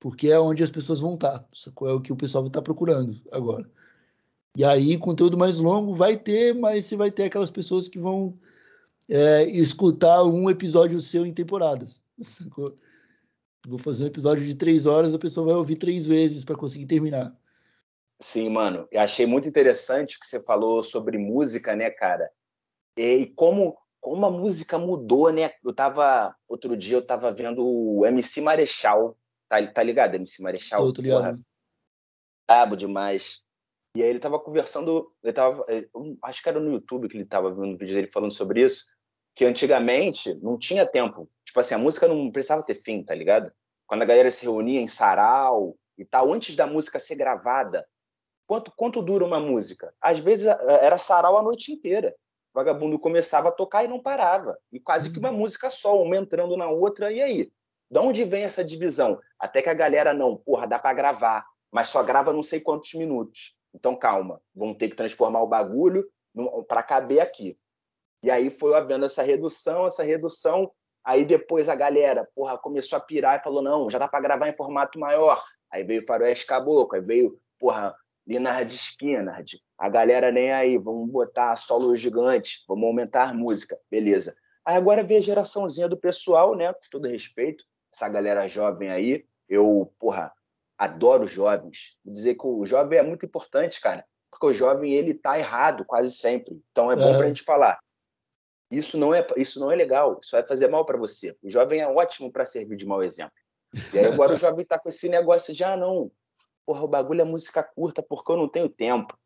porque 0.00 0.28
é 0.30 0.40
onde 0.40 0.64
as 0.64 0.70
pessoas 0.70 0.98
vão 0.98 1.14
estar. 1.14 1.38
Tá, 1.38 1.46
é 1.82 1.92
o 1.92 2.00
que 2.00 2.12
o 2.12 2.16
pessoal 2.16 2.42
vai 2.42 2.48
estar 2.48 2.60
tá 2.60 2.64
procurando 2.64 3.20
agora. 3.30 3.70
E 4.56 4.64
aí, 4.64 4.98
conteúdo 4.98 5.36
mais 5.36 5.58
longo 5.58 5.94
vai 5.94 6.16
ter, 6.16 6.54
mas 6.54 6.86
você 6.86 6.96
vai 6.96 7.10
ter 7.10 7.24
aquelas 7.24 7.50
pessoas 7.50 7.88
que 7.88 7.98
vão 7.98 8.36
é, 9.08 9.44
escutar 9.44 10.24
um 10.24 10.50
episódio 10.50 10.98
seu 10.98 11.24
em 11.24 11.32
temporadas. 11.32 12.02
Sacou? 12.20 12.74
Vou 13.66 13.78
fazer 13.78 14.04
um 14.04 14.08
episódio 14.08 14.44
de 14.44 14.54
três 14.54 14.86
horas, 14.86 15.14
a 15.14 15.18
pessoa 15.18 15.46
vai 15.46 15.54
ouvir 15.54 15.76
três 15.76 16.06
vezes 16.06 16.44
para 16.44 16.56
conseguir 16.56 16.86
terminar. 16.86 17.36
Sim, 18.18 18.48
mano. 18.48 18.88
Eu 18.90 19.00
achei 19.00 19.26
muito 19.26 19.48
interessante 19.48 20.16
o 20.16 20.20
que 20.20 20.26
você 20.26 20.40
falou 20.40 20.82
sobre 20.82 21.18
música, 21.18 21.76
né, 21.76 21.90
cara? 21.90 22.30
E 22.96 23.26
como, 23.36 23.76
como 24.00 24.26
a 24.26 24.30
música 24.30 24.78
mudou, 24.78 25.30
né? 25.30 25.50
Eu 25.64 25.74
tava. 25.74 26.34
Outro 26.48 26.76
dia 26.76 26.96
eu 26.96 27.06
tava 27.06 27.30
vendo 27.32 27.64
o 27.64 28.04
MC 28.06 28.40
Marechal. 28.40 29.16
Tá, 29.50 29.66
tá 29.66 29.82
ligado, 29.82 30.14
MC 30.14 30.42
Marechal? 30.42 30.86
Tô, 30.86 30.92
tô 30.94 31.02
ligado. 31.02 31.38
Brabo 32.48 32.76
demais. 32.76 33.40
E 33.94 34.02
aí 34.02 34.08
ele 34.08 34.18
tava 34.18 34.38
conversando. 34.38 35.12
Ele 35.22 35.32
tava. 35.32 35.66
Acho 36.22 36.42
que 36.42 36.48
era 36.48 36.58
no 36.58 36.72
YouTube 36.72 37.08
que 37.08 37.18
ele 37.18 37.26
tava 37.26 37.52
vendo 37.52 37.76
vídeos 37.76 37.92
dele 37.92 38.10
falando 38.10 38.32
sobre 38.32 38.62
isso. 38.62 38.86
Que 39.34 39.44
antigamente 39.44 40.34
não 40.42 40.56
tinha 40.56 40.86
tempo 40.86 41.28
Tipo 41.50 41.58
assim, 41.58 41.74
a 41.74 41.78
música 41.78 42.06
não 42.06 42.30
precisava 42.30 42.62
ter 42.62 42.74
fim, 42.74 43.02
tá 43.02 43.12
ligado? 43.12 43.50
Quando 43.84 44.02
a 44.02 44.04
galera 44.04 44.30
se 44.30 44.44
reunia 44.44 44.80
em 44.80 44.86
sarau 44.86 45.76
e 45.98 46.04
tal, 46.04 46.32
antes 46.32 46.54
da 46.54 46.64
música 46.64 47.00
ser 47.00 47.16
gravada, 47.16 47.84
quanto, 48.46 48.70
quanto 48.76 49.02
dura 49.02 49.24
uma 49.24 49.40
música? 49.40 49.92
Às 50.00 50.20
vezes 50.20 50.46
era 50.46 50.96
sarau 50.96 51.36
a 51.36 51.42
noite 51.42 51.72
inteira. 51.72 52.14
O 52.54 52.58
vagabundo 52.60 53.00
começava 53.00 53.48
a 53.48 53.52
tocar 53.52 53.84
e 53.84 53.88
não 53.88 54.00
parava. 54.00 54.56
E 54.70 54.78
quase 54.78 55.12
que 55.12 55.18
uma 55.18 55.32
música 55.32 55.70
só, 55.70 56.00
uma 56.00 56.16
entrando 56.16 56.56
na 56.56 56.68
outra, 56.68 57.10
e 57.10 57.20
aí? 57.20 57.52
De 57.90 57.98
onde 57.98 58.24
vem 58.24 58.44
essa 58.44 58.64
divisão? 58.64 59.18
Até 59.38 59.62
que 59.62 59.68
a 59.68 59.74
galera, 59.74 60.14
não, 60.14 60.36
porra, 60.36 60.66
dá 60.66 60.78
para 60.78 60.94
gravar, 60.94 61.44
mas 61.70 61.88
só 61.88 62.02
grava 62.02 62.32
não 62.32 62.42
sei 62.42 62.60
quantos 62.60 62.94
minutos. 62.94 63.58
Então 63.74 63.96
calma, 63.96 64.40
vão 64.54 64.74
ter 64.74 64.88
que 64.88 64.96
transformar 64.96 65.42
o 65.42 65.48
bagulho 65.48 66.08
para 66.68 66.82
caber 66.82 67.20
aqui. 67.20 67.58
E 68.22 68.30
aí 68.30 68.50
foi 68.50 68.74
havendo 68.74 69.06
essa 69.06 69.22
redução, 69.22 69.86
essa 69.86 70.02
redução, 70.02 70.70
Aí 71.04 71.24
depois 71.24 71.68
a 71.68 71.74
galera, 71.74 72.28
porra, 72.34 72.58
começou 72.58 72.96
a 72.96 73.00
pirar 73.00 73.38
e 73.38 73.42
falou: 73.42 73.62
não, 73.62 73.88
já 73.90 73.98
dá 73.98 74.06
para 74.06 74.20
gravar 74.20 74.48
em 74.48 74.56
formato 74.56 74.98
maior. 74.98 75.42
Aí 75.70 75.84
veio 75.84 76.06
Faroeste 76.06 76.46
Caboclo, 76.46 76.96
aí 76.96 77.00
veio, 77.00 77.40
porra, 77.58 77.94
Leonard 78.26 78.72
Skinner, 78.74 79.42
a 79.78 79.88
galera 79.88 80.30
nem 80.30 80.52
aí, 80.52 80.76
vamos 80.76 81.10
botar 81.10 81.56
solo 81.56 81.96
gigante, 81.96 82.64
vamos 82.68 82.84
aumentar 82.84 83.30
a 83.30 83.34
música, 83.34 83.78
beleza. 83.90 84.34
Aí 84.64 84.76
agora 84.76 85.02
vem 85.02 85.18
a 85.18 85.22
geraçãozinha 85.22 85.88
do 85.88 85.96
pessoal, 85.96 86.54
né? 86.54 86.72
Com 86.72 86.80
todo 86.90 87.08
respeito, 87.08 87.64
essa 87.92 88.08
galera 88.08 88.48
jovem 88.48 88.90
aí, 88.90 89.26
eu, 89.48 89.92
porra, 89.98 90.32
adoro 90.78 91.26
jovens. 91.26 91.98
Vou 92.04 92.14
dizer 92.14 92.34
que 92.34 92.46
o 92.46 92.64
jovem 92.64 92.98
é 92.98 93.02
muito 93.02 93.26
importante, 93.26 93.80
cara, 93.80 94.04
porque 94.30 94.46
o 94.46 94.52
jovem 94.52 94.94
ele 94.94 95.12
tá 95.12 95.38
errado 95.38 95.84
quase 95.84 96.12
sempre. 96.12 96.60
Então 96.70 96.90
é 96.90 96.96
bom 96.96 97.14
é. 97.14 97.18
pra 97.18 97.28
gente 97.28 97.42
falar. 97.42 97.78
Isso 98.70 98.96
não 98.96 99.12
é 99.12 99.26
isso 99.36 99.58
não 99.58 99.70
é 99.70 99.74
legal, 99.74 100.18
isso 100.22 100.30
vai 100.30 100.46
fazer 100.46 100.68
mal 100.68 100.84
para 100.86 100.96
você. 100.96 101.36
O 101.42 101.50
jovem 101.50 101.80
é 101.80 101.88
ótimo 101.88 102.30
para 102.30 102.46
servir 102.46 102.76
de 102.76 102.86
mau 102.86 103.02
exemplo. 103.02 103.34
E 103.92 103.98
aí 103.98 104.06
agora 104.06 104.34
o 104.34 104.36
jovem 104.38 104.64
tá 104.64 104.78
com 104.78 104.88
esse 104.88 105.08
negócio 105.08 105.52
de 105.52 105.64
ah, 105.64 105.76
não, 105.76 106.10
porra, 106.64 106.84
o 106.84 106.88
bagulho 106.88 107.20
é 107.20 107.24
música 107.24 107.62
curta 107.62 108.00
porque 108.00 108.30
eu 108.30 108.36
não 108.36 108.48
tenho 108.48 108.68
tempo. 108.68 109.18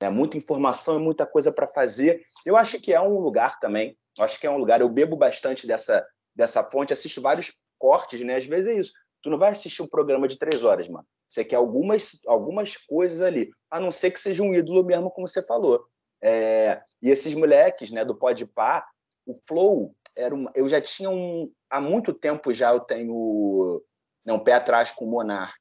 É 0.00 0.10
muita 0.10 0.36
informação 0.36 0.96
e 0.96 1.02
muita 1.02 1.26
coisa 1.26 1.50
para 1.50 1.66
fazer. 1.66 2.22
Eu 2.44 2.56
acho 2.56 2.80
que 2.80 2.92
é 2.92 3.00
um 3.00 3.18
lugar 3.18 3.58
também. 3.58 3.96
Eu 4.16 4.24
acho 4.24 4.38
que 4.38 4.46
é 4.46 4.50
um 4.50 4.58
lugar. 4.58 4.80
Eu 4.80 4.88
bebo 4.88 5.16
bastante 5.16 5.66
dessa, 5.66 6.06
dessa 6.34 6.62
fonte, 6.62 6.92
assisto 6.92 7.20
vários 7.20 7.60
cortes, 7.78 8.22
né? 8.22 8.36
Às 8.36 8.46
vezes 8.46 8.66
é 8.66 8.78
isso. 8.78 8.92
Tu 9.22 9.30
não 9.30 9.38
vai 9.38 9.50
assistir 9.50 9.82
um 9.82 9.88
programa 9.88 10.28
de 10.28 10.38
três 10.38 10.64
horas, 10.64 10.88
mano. 10.88 11.06
Você 11.26 11.44
quer 11.44 11.56
algumas, 11.56 12.20
algumas 12.26 12.76
coisas 12.76 13.20
ali, 13.20 13.50
a 13.70 13.78
não 13.78 13.92
ser 13.92 14.10
que 14.10 14.20
seja 14.20 14.42
um 14.42 14.54
ídolo 14.54 14.84
mesmo, 14.84 15.10
como 15.10 15.28
você 15.28 15.42
falou. 15.42 15.84
É, 16.22 16.80
e 17.02 17.10
esses 17.10 17.34
moleques, 17.34 17.90
né, 17.90 18.04
do 18.04 18.14
Pode 18.14 18.46
Pá, 18.46 18.86
o 19.26 19.34
Flow 19.34 19.94
era 20.16 20.34
um, 20.34 20.46
eu 20.54 20.68
já 20.68 20.80
tinha 20.80 21.10
um 21.10 21.52
há 21.70 21.80
muito 21.80 22.12
tempo 22.12 22.52
já 22.52 22.72
eu 22.72 22.80
tenho 22.80 23.82
não 24.24 24.38
pé 24.38 24.54
atrás 24.54 24.90
com 24.90 25.04
o 25.04 25.10
Monark. 25.10 25.60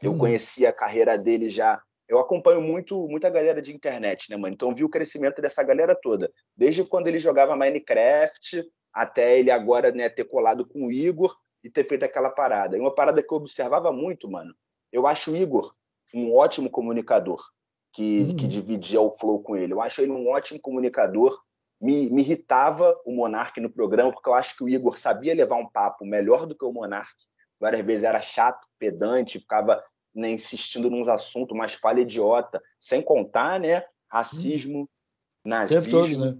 Eu 0.00 0.12
hum. 0.12 0.18
conhecia 0.18 0.68
a 0.68 0.72
carreira 0.72 1.18
dele 1.18 1.50
já. 1.50 1.82
Eu 2.08 2.18
acompanho 2.18 2.60
muito 2.60 3.06
muita 3.08 3.30
galera 3.30 3.60
de 3.60 3.74
internet, 3.74 4.30
né, 4.30 4.36
mano? 4.36 4.54
Então 4.54 4.74
vi 4.74 4.84
o 4.84 4.88
crescimento 4.88 5.40
dessa 5.40 5.62
galera 5.62 5.94
toda, 5.94 6.32
desde 6.56 6.84
quando 6.84 7.08
ele 7.08 7.18
jogava 7.18 7.56
Minecraft 7.56 8.68
até 8.92 9.38
ele 9.38 9.50
agora, 9.50 9.92
né, 9.92 10.08
ter 10.08 10.24
colado 10.24 10.66
com 10.66 10.86
o 10.86 10.92
Igor 10.92 11.36
e 11.62 11.70
ter 11.70 11.84
feito 11.84 12.04
aquela 12.04 12.30
parada. 12.30 12.76
E 12.76 12.80
uma 12.80 12.94
parada 12.94 13.22
que 13.22 13.32
eu 13.32 13.38
observava 13.38 13.92
muito, 13.92 14.30
mano. 14.30 14.54
Eu 14.92 15.06
acho 15.06 15.32
o 15.32 15.36
Igor 15.36 15.74
um 16.12 16.34
ótimo 16.34 16.68
comunicador 16.68 17.40
que, 17.92 18.22
hum. 18.22 18.36
que 18.36 18.46
dividia 18.46 19.00
o 19.00 19.14
flow 19.16 19.42
com 19.42 19.56
ele. 19.56 19.72
Eu 19.72 19.80
acho 19.80 20.00
ele 20.00 20.12
um 20.12 20.28
ótimo 20.28 20.60
comunicador. 20.60 21.40
Me, 21.80 22.10
me 22.10 22.20
irritava 22.20 23.00
o 23.06 23.12
Monark 23.12 23.58
no 23.58 23.70
programa, 23.70 24.12
porque 24.12 24.28
eu 24.28 24.34
acho 24.34 24.56
que 24.56 24.62
o 24.62 24.68
Igor 24.68 24.98
sabia 24.98 25.34
levar 25.34 25.56
um 25.56 25.66
papo 25.66 26.04
melhor 26.04 26.46
do 26.46 26.54
que 26.54 26.64
o 26.64 26.72
Monark. 26.72 27.14
Várias 27.58 27.84
vezes 27.84 28.04
era 28.04 28.20
chato, 28.20 28.66
pedante, 28.78 29.40
ficava 29.40 29.82
né, 30.14 30.30
insistindo 30.30 30.90
nos 30.90 31.08
assuntos, 31.08 31.56
mas 31.56 31.74
fala 31.74 32.00
idiota, 32.00 32.60
sem 32.78 33.00
contar, 33.00 33.58
né? 33.60 33.84
Racismo, 34.10 34.82
hum. 34.82 34.88
nazismo. 35.44 35.90
Todo, 35.90 36.18
né? 36.18 36.38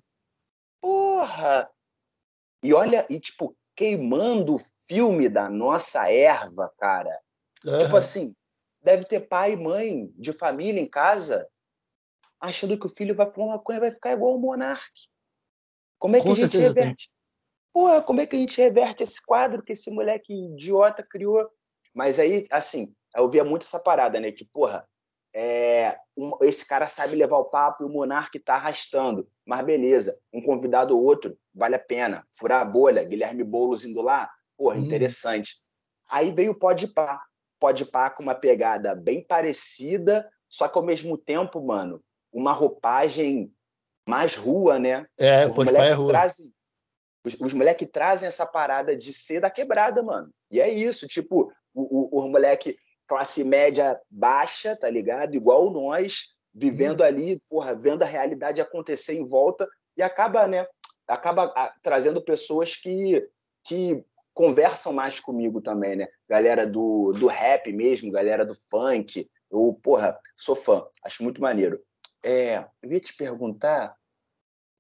Porra! 0.81 1.71
E 2.63 2.75
olha, 2.75 3.07
e 3.09 3.19
tipo, 3.19 3.57
queimando 3.75 4.57
o 4.57 4.61
filme 4.89 5.29
da 5.29 5.49
nossa 5.49 6.11
erva, 6.11 6.73
cara. 6.79 7.21
Uhum. 7.65 7.79
Tipo 7.79 7.97
assim, 7.97 8.35
deve 8.83 9.05
ter 9.05 9.21
pai 9.21 9.53
e 9.53 9.57
mãe 9.57 10.13
de 10.17 10.33
família 10.33 10.81
em 10.81 10.89
casa 10.89 11.49
achando 12.41 12.79
que 12.79 12.87
o 12.87 12.91
filho 12.91 13.15
vai 13.15 13.31
fumar 13.31 13.57
maconha 13.57 13.79
e 13.79 13.81
vai 13.81 13.91
ficar 13.91 14.13
igual 14.13 14.35
o 14.35 14.41
Monark. 14.41 14.91
Como 15.99 16.17
é 16.17 16.21
que 16.21 16.27
Com 16.27 16.33
a 16.33 16.35
gente 16.35 16.57
reverte? 16.57 17.09
Tem. 17.09 17.21
Porra, 17.73 18.03
como 18.03 18.21
é 18.21 18.27
que 18.27 18.35
a 18.35 18.39
gente 18.39 18.61
reverte 18.61 19.03
esse 19.03 19.25
quadro 19.25 19.63
que 19.63 19.73
esse 19.73 19.91
moleque 19.91 20.33
idiota 20.33 21.07
criou? 21.09 21.49
Mas 21.95 22.19
aí, 22.19 22.47
assim, 22.51 22.93
eu 23.15 23.31
via 23.31 23.45
muito 23.45 23.63
essa 23.63 23.79
parada, 23.79 24.19
né? 24.19 24.33
Que, 24.33 24.45
porra, 24.45 24.89
é, 25.33 25.97
um, 26.17 26.33
esse 26.43 26.67
cara 26.67 26.87
sabe 26.87 27.15
levar 27.15 27.39
o 27.39 27.45
papo 27.45 27.83
e 27.83 27.87
o 27.87 27.89
Monark 27.89 28.39
tá 28.41 28.55
arrastando. 28.55 29.29
Mas 29.47 29.65
beleza, 29.65 30.19
um 30.33 30.43
convidado 30.43 30.97
ou 30.97 31.05
outro, 31.05 31.37
vale 31.55 31.77
a 31.77 31.79
pena. 31.79 32.27
Furar 32.33 32.63
a 32.63 32.65
bolha, 32.65 33.05
Guilherme 33.05 33.45
Boulos 33.45 33.85
indo 33.85 34.01
lá, 34.01 34.31
porra, 34.57 34.77
hum. 34.77 34.81
interessante. 34.85 35.55
Aí 36.11 36.33
veio 36.33 36.53
o 36.53 36.59
Pode 36.59 36.89
Pá. 36.89 37.23
Pode 37.59 37.85
Pá 37.85 38.11
com 38.11 38.23
uma 38.23 38.35
pegada 38.35 38.95
bem 38.95 39.25
parecida, 39.25 40.29
só 40.49 40.67
que 40.67 40.79
ao 40.79 40.85
mesmo 40.85 41.17
tempo, 41.17 41.61
mano, 41.61 42.03
uma 42.33 42.53
roupagem 42.53 43.53
mais 44.09 44.35
rua, 44.35 44.79
né? 44.79 45.07
É, 45.17 45.47
o 45.47 45.55
Pode 45.55 45.73
Pá 45.73 45.85
é 45.85 45.93
rua. 45.93 46.09
Trazem, 46.09 46.53
os, 47.25 47.35
os 47.41 47.53
moleques 47.53 47.89
trazem 47.93 48.27
essa 48.27 48.47
parada 48.47 48.97
de 48.97 49.13
ser 49.13 49.41
da 49.41 49.51
quebrada, 49.51 50.03
mano. 50.03 50.33
E 50.51 50.61
é 50.61 50.69
isso, 50.69 51.07
tipo, 51.07 51.53
o, 51.75 52.19
o, 52.19 52.27
o 52.27 52.29
moleque 52.29 52.77
classe 53.11 53.43
média 53.43 54.01
baixa, 54.09 54.77
tá 54.77 54.89
ligado? 54.89 55.35
Igual 55.35 55.73
nós, 55.73 56.37
vivendo 56.55 57.01
hum. 57.01 57.05
ali, 57.05 57.43
porra, 57.49 57.75
vendo 57.75 58.05
a 58.05 58.07
realidade 58.07 58.61
acontecer 58.61 59.15
em 59.15 59.27
volta 59.27 59.69
e 59.97 60.03
acaba, 60.03 60.47
né? 60.47 60.65
Acaba 61.09 61.47
a, 61.57 61.75
trazendo 61.83 62.23
pessoas 62.23 62.77
que, 62.77 63.29
que 63.65 64.05
conversam 64.33 64.93
mais 64.93 65.19
comigo 65.19 65.61
também, 65.61 65.97
né? 65.97 66.07
Galera 66.29 66.65
do, 66.65 67.13
do 67.13 67.27
rap 67.27 67.73
mesmo, 67.73 68.13
galera 68.13 68.47
do 68.47 68.55
funk. 68.55 69.29
Eu, 69.51 69.77
porra, 69.83 70.17
sou 70.37 70.55
fã, 70.55 70.87
acho 71.05 71.25
muito 71.25 71.41
maneiro. 71.41 71.83
É, 72.25 72.65
eu 72.81 72.93
ia 72.93 73.01
te 73.01 73.17
perguntar 73.17 73.97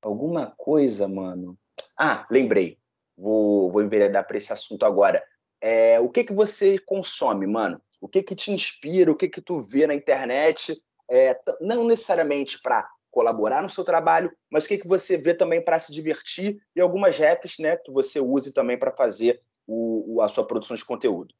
alguma 0.01 0.55
coisa, 0.57 1.09
mano. 1.09 1.59
Ah, 1.99 2.28
lembrei. 2.31 2.78
Vou, 3.16 3.72
vou 3.72 3.83
enveredar 3.83 4.24
para 4.24 4.39
esse 4.39 4.53
assunto 4.53 4.87
agora. 4.87 5.20
É, 5.61 5.99
o 5.99 6.09
que 6.09 6.22
que 6.22 6.33
você 6.33 6.78
consome, 6.78 7.45
mano? 7.49 7.83
O 8.01 8.09
que 8.09 8.23
que 8.23 8.35
te 8.35 8.51
inspira? 8.51 9.11
O 9.11 9.17
que 9.17 9.29
que 9.29 9.41
tu 9.41 9.61
vê 9.61 9.87
na 9.87 9.95
internet? 9.95 10.77
É, 11.11 11.39
não 11.61 11.85
necessariamente 11.85 12.61
para 12.63 12.89
colaborar 13.11 13.63
no 13.63 13.69
seu 13.69 13.85
trabalho, 13.85 14.33
mas 14.49 14.65
o 14.65 14.69
que 14.69 14.79
que 14.79 14.89
você 14.89 15.17
vê 15.17 15.35
também 15.35 15.63
para 15.63 15.79
se 15.79 15.93
divertir 15.93 16.63
e 16.75 16.81
algumas 16.81 17.19
refs, 17.19 17.59
né, 17.59 17.77
que 17.77 17.91
você 17.91 18.21
use 18.21 18.53
também 18.53 18.79
para 18.79 18.93
fazer 18.93 19.43
o, 19.67 20.21
a 20.23 20.29
sua 20.29 20.47
produção 20.47 20.77
de 20.77 20.85
conteúdo. 20.85 21.35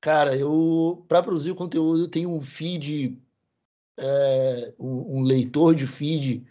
Cara, 0.00 0.36
eu 0.36 1.04
para 1.08 1.22
produzir 1.22 1.50
o 1.50 1.56
conteúdo 1.56 2.04
eu 2.04 2.10
tenho 2.10 2.30
um 2.30 2.40
feed, 2.40 3.18
é, 3.96 4.72
um, 4.78 5.18
um 5.18 5.22
leitor 5.22 5.74
de 5.74 5.86
feed 5.86 6.46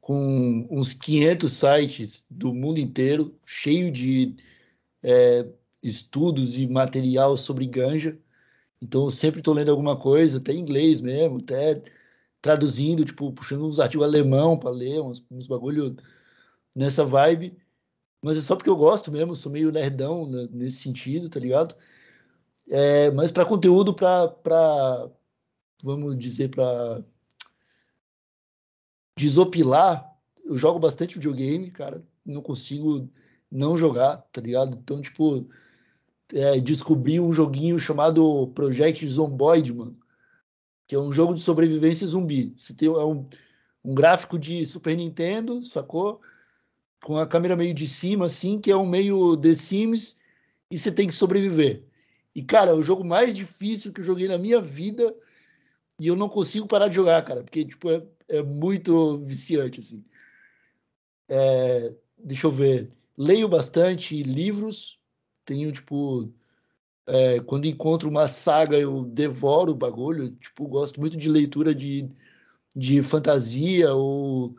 com 0.00 0.66
uns 0.70 0.92
500 0.92 1.52
sites 1.52 2.26
do 2.28 2.52
mundo 2.52 2.78
inteiro, 2.78 3.34
cheio 3.46 3.90
de 3.90 4.36
é, 5.02 5.46
estudos 5.82 6.58
e 6.58 6.66
material 6.66 7.38
sobre 7.38 7.66
ganja. 7.66 8.18
Então, 8.84 9.04
eu 9.04 9.10
sempre 9.10 9.40
estou 9.40 9.54
lendo 9.54 9.70
alguma 9.70 9.98
coisa, 9.98 10.36
até 10.38 10.52
em 10.52 10.60
inglês 10.60 11.00
mesmo, 11.00 11.38
até 11.38 11.82
traduzindo, 12.42 13.04
tipo, 13.04 13.32
puxando 13.32 13.66
uns 13.66 13.80
artigos 13.80 14.06
alemão 14.06 14.58
para 14.58 14.70
ler, 14.70 15.00
uns, 15.00 15.24
uns 15.30 15.46
bagulho 15.46 15.96
nessa 16.74 17.04
vibe. 17.04 17.56
Mas 18.22 18.36
é 18.38 18.42
só 18.42 18.56
porque 18.56 18.70
eu 18.70 18.76
gosto 18.76 19.10
mesmo, 19.10 19.34
sou 19.36 19.50
meio 19.52 19.72
nerdão 19.72 20.26
nesse 20.50 20.78
sentido, 20.82 21.30
tá 21.30 21.40
ligado? 21.40 21.76
É, 22.68 23.10
mas 23.12 23.32
para 23.32 23.46
conteúdo, 23.46 23.94
para, 23.94 25.10
vamos 25.82 26.18
dizer, 26.18 26.50
para 26.50 27.02
desopilar, 29.18 30.14
eu 30.44 30.56
jogo 30.58 30.78
bastante 30.78 31.14
videogame, 31.14 31.70
cara, 31.70 32.02
não 32.24 32.42
consigo 32.42 33.08
não 33.50 33.76
jogar, 33.76 34.18
tá 34.32 34.40
ligado? 34.40 34.76
Então, 34.76 35.00
tipo, 35.00 35.48
é, 36.34 36.58
descobri 36.58 37.20
um 37.20 37.32
joguinho 37.32 37.78
chamado 37.78 38.48
Project 38.48 39.06
Zomboid, 39.06 39.72
mano, 39.72 39.96
que 40.86 40.96
é 40.96 40.98
um 40.98 41.12
jogo 41.12 41.32
de 41.32 41.40
sobrevivência 41.40 42.08
zumbi. 42.08 42.52
Você 42.56 42.74
tem 42.74 42.88
é 42.88 43.04
um, 43.04 43.28
um 43.84 43.94
gráfico 43.94 44.36
de 44.36 44.66
Super 44.66 44.96
Nintendo, 44.96 45.62
sacou? 45.64 46.20
Com 47.04 47.16
a 47.16 47.26
câmera 47.26 47.54
meio 47.54 47.72
de 47.72 47.86
cima, 47.86 48.26
assim, 48.26 48.60
que 48.60 48.70
é 48.70 48.76
um 48.76 48.86
meio 48.86 49.36
The 49.36 49.54
Sims, 49.54 50.18
e 50.68 50.76
você 50.76 50.90
tem 50.90 51.06
que 51.06 51.14
sobreviver. 51.14 51.84
E, 52.34 52.42
cara, 52.42 52.72
é 52.72 52.74
o 52.74 52.82
jogo 52.82 53.04
mais 53.04 53.34
difícil 53.34 53.92
que 53.92 54.00
eu 54.00 54.04
joguei 54.04 54.26
na 54.26 54.36
minha 54.36 54.60
vida, 54.60 55.14
e 56.00 56.08
eu 56.08 56.16
não 56.16 56.28
consigo 56.28 56.66
parar 56.66 56.88
de 56.88 56.96
jogar, 56.96 57.22
cara, 57.24 57.44
porque, 57.44 57.64
tipo, 57.64 57.88
é, 57.90 58.02
é 58.28 58.42
muito 58.42 59.18
viciante, 59.18 59.78
assim. 59.78 60.04
É, 61.28 61.92
deixa 62.18 62.48
eu 62.48 62.50
ver. 62.50 62.90
Leio 63.16 63.48
bastante 63.48 64.20
livros, 64.20 64.98
tenho, 65.44 65.72
tipo, 65.72 66.32
é, 67.06 67.40
quando 67.40 67.66
encontro 67.66 68.08
uma 68.08 68.28
saga, 68.28 68.78
eu 68.78 69.04
devoro 69.04 69.72
o 69.72 69.76
bagulho. 69.76 70.30
Tipo, 70.36 70.66
gosto 70.68 71.00
muito 71.00 71.16
de 71.16 71.28
leitura 71.28 71.74
de, 71.74 72.08
de 72.74 73.02
fantasia 73.02 73.92
ou 73.94 74.56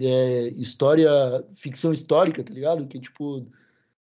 é, 0.00 0.48
história, 0.50 1.10
ficção 1.54 1.92
histórica, 1.92 2.42
tá 2.42 2.52
ligado? 2.52 2.86
Que, 2.86 2.98
tipo, 3.00 3.46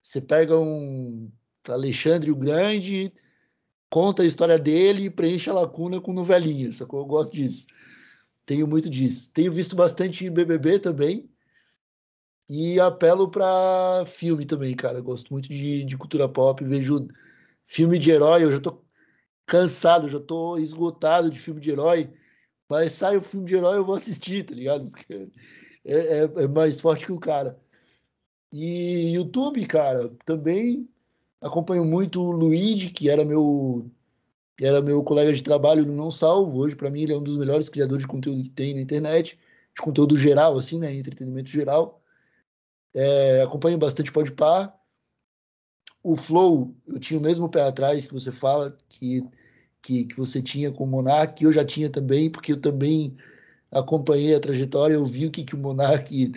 você 0.02 0.22
pega 0.22 0.58
um 0.60 1.32
Alexandre 1.68 2.32
o 2.32 2.36
Grande, 2.36 3.14
conta 3.90 4.24
a 4.24 4.26
história 4.26 4.58
dele 4.58 5.06
e 5.06 5.10
preenche 5.10 5.50
a 5.50 5.54
lacuna 5.54 6.02
com 6.02 6.14
novelinha, 6.14 6.72
sacou? 6.72 7.02
Eu 7.02 7.06
gosto 7.06 7.34
disso. 7.34 7.66
Tenho 8.46 8.68
muito 8.68 8.90
disso. 8.90 9.32
Tenho 9.34 9.52
visto 9.52 9.76
bastante 9.76 10.30
BBB 10.30 10.80
também. 10.80 11.30
E 12.54 12.82
apelo 12.82 13.30
para 13.32 14.06
filme 14.06 14.46
também, 14.46 14.76
cara. 14.76 15.00
Gosto 15.00 15.32
muito 15.32 15.48
de, 15.48 15.86
de 15.86 15.98
cultura 15.98 16.28
pop. 16.28 16.62
Vejo 16.66 17.08
filme 17.66 17.98
de 17.98 18.12
herói. 18.12 18.44
Eu 18.44 18.52
já 18.52 18.60
tô 18.60 18.84
cansado, 19.46 20.10
já 20.10 20.20
tô 20.20 20.58
esgotado 20.58 21.30
de 21.30 21.40
filme 21.40 21.62
de 21.62 21.72
herói. 21.72 22.14
Mas 22.70 22.92
sai 22.94 23.16
o 23.16 23.22
filme 23.22 23.48
de 23.48 23.56
herói, 23.56 23.78
eu 23.78 23.86
vou 23.86 23.96
assistir, 23.96 24.46
tá 24.46 24.54
ligado? 24.54 24.92
Porque 24.92 25.30
é, 25.86 26.20
é, 26.20 26.44
é 26.44 26.48
mais 26.48 26.82
forte 26.82 27.06
que 27.06 27.14
o 27.14 27.20
cara. 27.20 27.58
E 28.52 29.14
YouTube, 29.14 29.66
cara, 29.68 30.10
também 30.26 30.90
acompanho 31.42 31.86
muito 31.86 32.22
o 32.22 32.32
Luigi, 32.32 32.90
que 32.90 33.10
era 33.10 33.24
meu 33.26 33.90
era 34.62 34.82
meu 34.82 35.04
colega 35.04 35.34
de 35.34 35.44
trabalho 35.44 35.86
no 35.86 35.94
Não 35.94 36.12
Salvo. 36.12 36.60
Hoje, 36.60 36.76
para 36.76 36.92
mim, 36.92 37.04
ele 37.04 37.14
é 37.14 37.18
um 37.18 37.24
dos 37.24 37.38
melhores 37.38 37.70
criadores 37.70 38.04
de 38.04 38.08
conteúdo 38.10 38.44
que 38.44 38.50
tem 38.50 38.74
na 38.76 38.82
internet, 38.82 39.40
de 39.76 39.82
conteúdo 39.82 40.18
geral, 40.18 40.58
assim, 40.58 40.80
né? 40.80 40.94
Entretenimento 40.94 41.50
geral. 41.50 42.01
É, 42.94 43.42
acompanho 43.42 43.78
bastante 43.78 44.12
Podpah. 44.12 44.74
O 46.04 46.16
Flow, 46.16 46.76
eu 46.88 47.00
tinha 47.00 47.20
o 47.20 47.24
mesmo 47.24 47.50
pé 47.50 47.62
atrás 47.62 48.06
que 48.06 48.14
você 48.14 48.32
fala, 48.32 48.76
que, 48.90 49.24
que, 49.82 50.06
que 50.06 50.18
você 50.18 50.42
tinha 50.42 50.72
com 50.72 50.84
o 50.84 50.88
Monark, 50.88 51.44
eu 51.44 51.52
já 51.52 51.64
tinha 51.64 51.90
também, 51.90 52.30
porque 52.30 52.54
eu 52.54 52.60
também 52.60 53.16
acompanhei 53.72 54.36
a 54.36 54.40
trajetória, 54.40 54.96
eu 54.96 55.06
vi 55.06 55.28
o 55.28 55.32
que, 55.32 55.44
que 55.44 55.56
o 55.56 55.60
Monark 55.60 56.32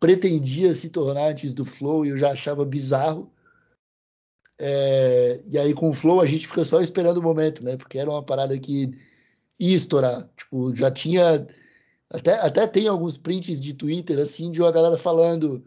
pretendia 0.00 0.74
se 0.74 0.90
tornar 0.90 1.30
antes 1.30 1.52
do 1.54 1.64
Flow 1.64 2.04
e 2.04 2.10
eu 2.10 2.18
já 2.18 2.32
achava 2.32 2.64
bizarro. 2.64 3.30
É, 4.58 5.40
e 5.48 5.58
aí 5.58 5.74
com 5.74 5.88
o 5.88 5.92
Flow 5.92 6.20
a 6.20 6.26
gente 6.26 6.46
fica 6.46 6.64
só 6.64 6.80
esperando 6.80 7.18
o 7.18 7.22
momento, 7.22 7.64
né? 7.64 7.76
Porque 7.76 7.98
era 7.98 8.10
uma 8.10 8.22
parada 8.22 8.58
que 8.58 8.90
ia 9.58 9.76
estourar. 9.76 10.28
Tipo, 10.36 10.74
já 10.74 10.90
tinha. 10.90 11.46
Até, 12.10 12.34
até 12.40 12.66
tem 12.66 12.88
alguns 12.88 13.16
prints 13.18 13.60
de 13.60 13.74
Twitter, 13.74 14.18
assim, 14.18 14.50
de 14.50 14.60
uma 14.60 14.72
galera 14.72 14.98
falando. 14.98 15.64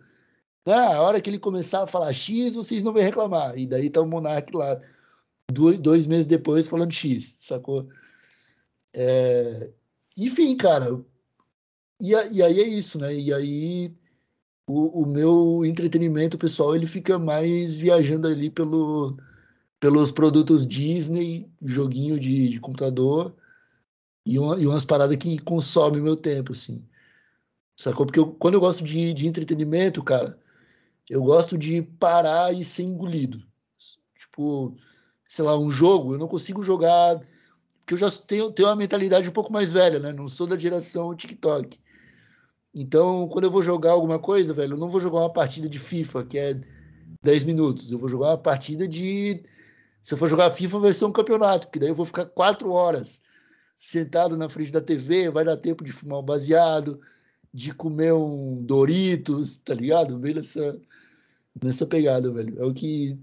Ah, 0.65 0.95
a 0.95 1.01
hora 1.01 1.21
que 1.21 1.29
ele 1.29 1.39
começar 1.39 1.83
a 1.83 1.87
falar 1.87 2.11
X, 2.13 2.55
vocês 2.55 2.83
não 2.83 2.91
vão 2.93 3.03
reclamar. 3.03 3.57
E 3.57 3.67
daí 3.67 3.89
tá 3.89 4.01
o 4.01 4.07
Monark 4.07 4.55
lá, 4.55 4.81
dois, 5.51 5.79
dois 5.79 6.07
meses 6.07 6.25
depois, 6.25 6.67
falando 6.67 6.91
X, 6.91 7.37
sacou? 7.39 7.87
É, 8.93 9.69
enfim, 10.17 10.55
cara. 10.57 10.99
E, 12.01 12.11
e 12.11 12.43
aí 12.43 12.59
é 12.59 12.67
isso, 12.67 12.99
né? 12.99 13.13
E 13.15 13.33
aí 13.33 13.95
o, 14.67 15.03
o 15.03 15.05
meu 15.05 15.63
entretenimento 15.65 16.37
pessoal 16.37 16.75
ele 16.75 16.87
fica 16.87 17.19
mais 17.19 17.75
viajando 17.75 18.27
ali 18.27 18.49
pelo, 18.49 19.17
pelos 19.79 20.11
produtos 20.11 20.67
Disney, 20.67 21.49
joguinho 21.63 22.19
de, 22.19 22.49
de 22.49 22.59
computador 22.59 23.35
e, 24.25 24.39
uma, 24.39 24.59
e 24.59 24.65
umas 24.65 24.85
paradas 24.85 25.17
que 25.17 25.37
consomem 25.39 26.01
meu 26.01 26.17
tempo, 26.17 26.53
assim. 26.53 26.83
Sacou? 27.79 28.05
Porque 28.05 28.19
eu, 28.19 28.31
quando 28.31 28.55
eu 28.55 28.59
gosto 28.59 28.83
de, 28.83 29.13
de 29.13 29.27
entretenimento, 29.27 30.03
cara, 30.03 30.39
eu 31.09 31.21
gosto 31.23 31.57
de 31.57 31.81
parar 31.81 32.53
e 32.53 32.65
ser 32.65 32.83
engolido. 32.83 33.43
Tipo, 34.17 34.75
sei 35.27 35.45
lá, 35.45 35.57
um 35.57 35.71
jogo, 35.71 36.13
eu 36.13 36.19
não 36.19 36.27
consigo 36.27 36.63
jogar 36.63 37.21
porque 37.85 37.93
eu 37.93 37.97
já 37.99 38.09
tenho, 38.09 38.51
tenho 38.51 38.67
uma 38.67 38.75
mentalidade 38.75 39.29
um 39.29 39.31
pouco 39.31 39.53
mais 39.53 39.71
velha, 39.71 39.99
né? 39.99 40.11
Não 40.11 40.27
sou 40.27 40.47
da 40.47 40.57
geração 40.57 41.15
TikTok. 41.15 41.79
Então, 42.73 43.29
quando 43.29 43.43
eu 43.45 43.51
vou 43.51 43.61
jogar 43.61 43.91
alguma 43.91 44.17
coisa, 44.17 44.55
velho, 44.55 44.73
eu 44.73 44.77
não 44.77 44.89
vou 44.89 44.99
jogar 44.99 45.19
uma 45.19 45.31
partida 45.31 45.69
de 45.69 45.77
FIFA, 45.77 46.25
que 46.25 46.37
é 46.37 46.59
10 47.23 47.43
minutos. 47.43 47.91
Eu 47.91 47.99
vou 47.99 48.09
jogar 48.09 48.29
uma 48.29 48.37
partida 48.39 48.87
de. 48.87 49.43
Se 50.01 50.15
eu 50.15 50.17
for 50.17 50.27
jogar 50.27 50.49
FIFA, 50.51 50.79
vai 50.79 50.93
ser 50.93 51.05
um 51.05 51.11
campeonato, 51.11 51.67
porque 51.67 51.77
daí 51.77 51.89
eu 51.89 51.95
vou 51.95 52.05
ficar 52.07 52.25
quatro 52.25 52.71
horas 52.71 53.21
sentado 53.77 54.35
na 54.35 54.49
frente 54.49 54.71
da 54.71 54.81
TV, 54.81 55.29
vai 55.29 55.45
dar 55.45 55.55
tempo 55.55 55.83
de 55.83 55.91
fumar 55.91 56.19
um 56.19 56.23
baseado, 56.23 56.99
de 57.53 57.71
comer 57.71 58.13
um 58.13 58.63
Doritos, 58.63 59.57
tá 59.57 59.75
ligado? 59.75 60.17
Bem 60.17 60.33
nessa, 60.33 60.79
nessa 61.63 61.85
pegada, 61.85 62.31
velho. 62.31 62.61
É 62.61 62.65
o 62.65 62.73
que, 62.73 63.17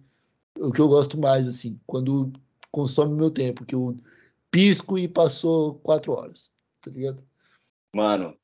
é 0.58 0.64
o 0.64 0.72
que 0.72 0.80
eu 0.80 0.88
gosto 0.88 1.18
mais, 1.18 1.46
assim, 1.46 1.78
quando 1.86 2.32
consome 2.70 3.14
meu 3.14 3.30
tempo, 3.30 3.64
que 3.64 3.74
eu 3.74 3.96
pisco 4.50 4.98
e 4.98 5.08
passou 5.08 5.76
quatro 5.76 6.12
horas, 6.12 6.50
tá 6.80 6.90
ligado? 6.90 7.22
Mano, 7.94 8.36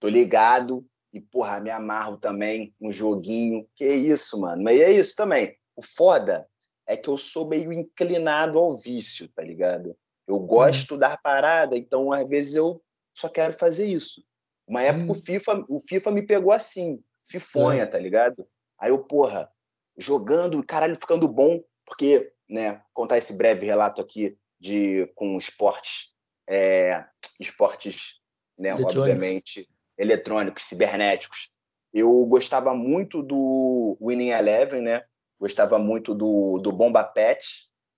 tô 0.00 0.08
ligado 0.08 0.84
e, 1.12 1.20
porra, 1.20 1.60
me 1.60 1.70
amarro 1.70 2.16
também 2.16 2.74
um 2.80 2.90
joguinho. 2.90 3.66
Que 3.74 3.86
isso, 3.92 4.40
mano. 4.40 4.62
Mas 4.62 4.80
é 4.80 4.90
isso 4.90 5.16
também. 5.16 5.56
O 5.76 5.82
foda 5.82 6.46
é 6.86 6.96
que 6.96 7.08
eu 7.08 7.16
sou 7.16 7.48
meio 7.48 7.72
inclinado 7.72 8.58
ao 8.58 8.76
vício, 8.76 9.28
tá 9.28 9.42
ligado? 9.42 9.96
Eu 10.26 10.38
gosto 10.40 10.94
hum. 10.94 10.98
da 10.98 11.16
parada, 11.16 11.76
então 11.76 12.12
às 12.12 12.28
vezes 12.28 12.54
eu 12.54 12.82
só 13.14 13.28
quero 13.28 13.52
fazer 13.52 13.86
isso. 13.86 14.22
Uma 14.66 14.82
época 14.82 15.06
hum. 15.06 15.10
o, 15.10 15.14
FIFA, 15.14 15.64
o 15.68 15.80
FIFA 15.80 16.10
me 16.10 16.22
pegou 16.22 16.52
assim, 16.52 17.02
fifonha, 17.24 17.84
hum. 17.84 17.90
tá 17.90 17.98
ligado? 17.98 18.46
Aí 18.78 18.90
eu, 18.90 18.98
porra, 18.98 19.50
jogando, 19.96 20.62
caralho, 20.64 20.96
ficando 20.96 21.26
bom, 21.28 21.60
porque, 21.84 22.32
né, 22.48 22.82
contar 22.92 23.18
esse 23.18 23.32
breve 23.32 23.66
relato 23.66 24.00
aqui 24.00 24.38
de 24.60 25.06
com 25.14 25.36
esportes, 25.36 26.14
é, 26.48 27.04
esportes, 27.40 28.20
né, 28.58 28.74
obviamente, 28.74 29.68
eletrônicos, 29.96 30.64
cibernéticos. 30.64 31.54
Eu 31.92 32.24
gostava 32.26 32.74
muito 32.74 33.22
do 33.22 33.96
Winning 34.00 34.30
Eleven, 34.30 34.82
né? 34.82 35.04
Gostava 35.40 35.78
muito 35.78 36.14
do, 36.14 36.58
do 36.58 36.70
Bomba 36.70 37.02
Pet. 37.02 37.46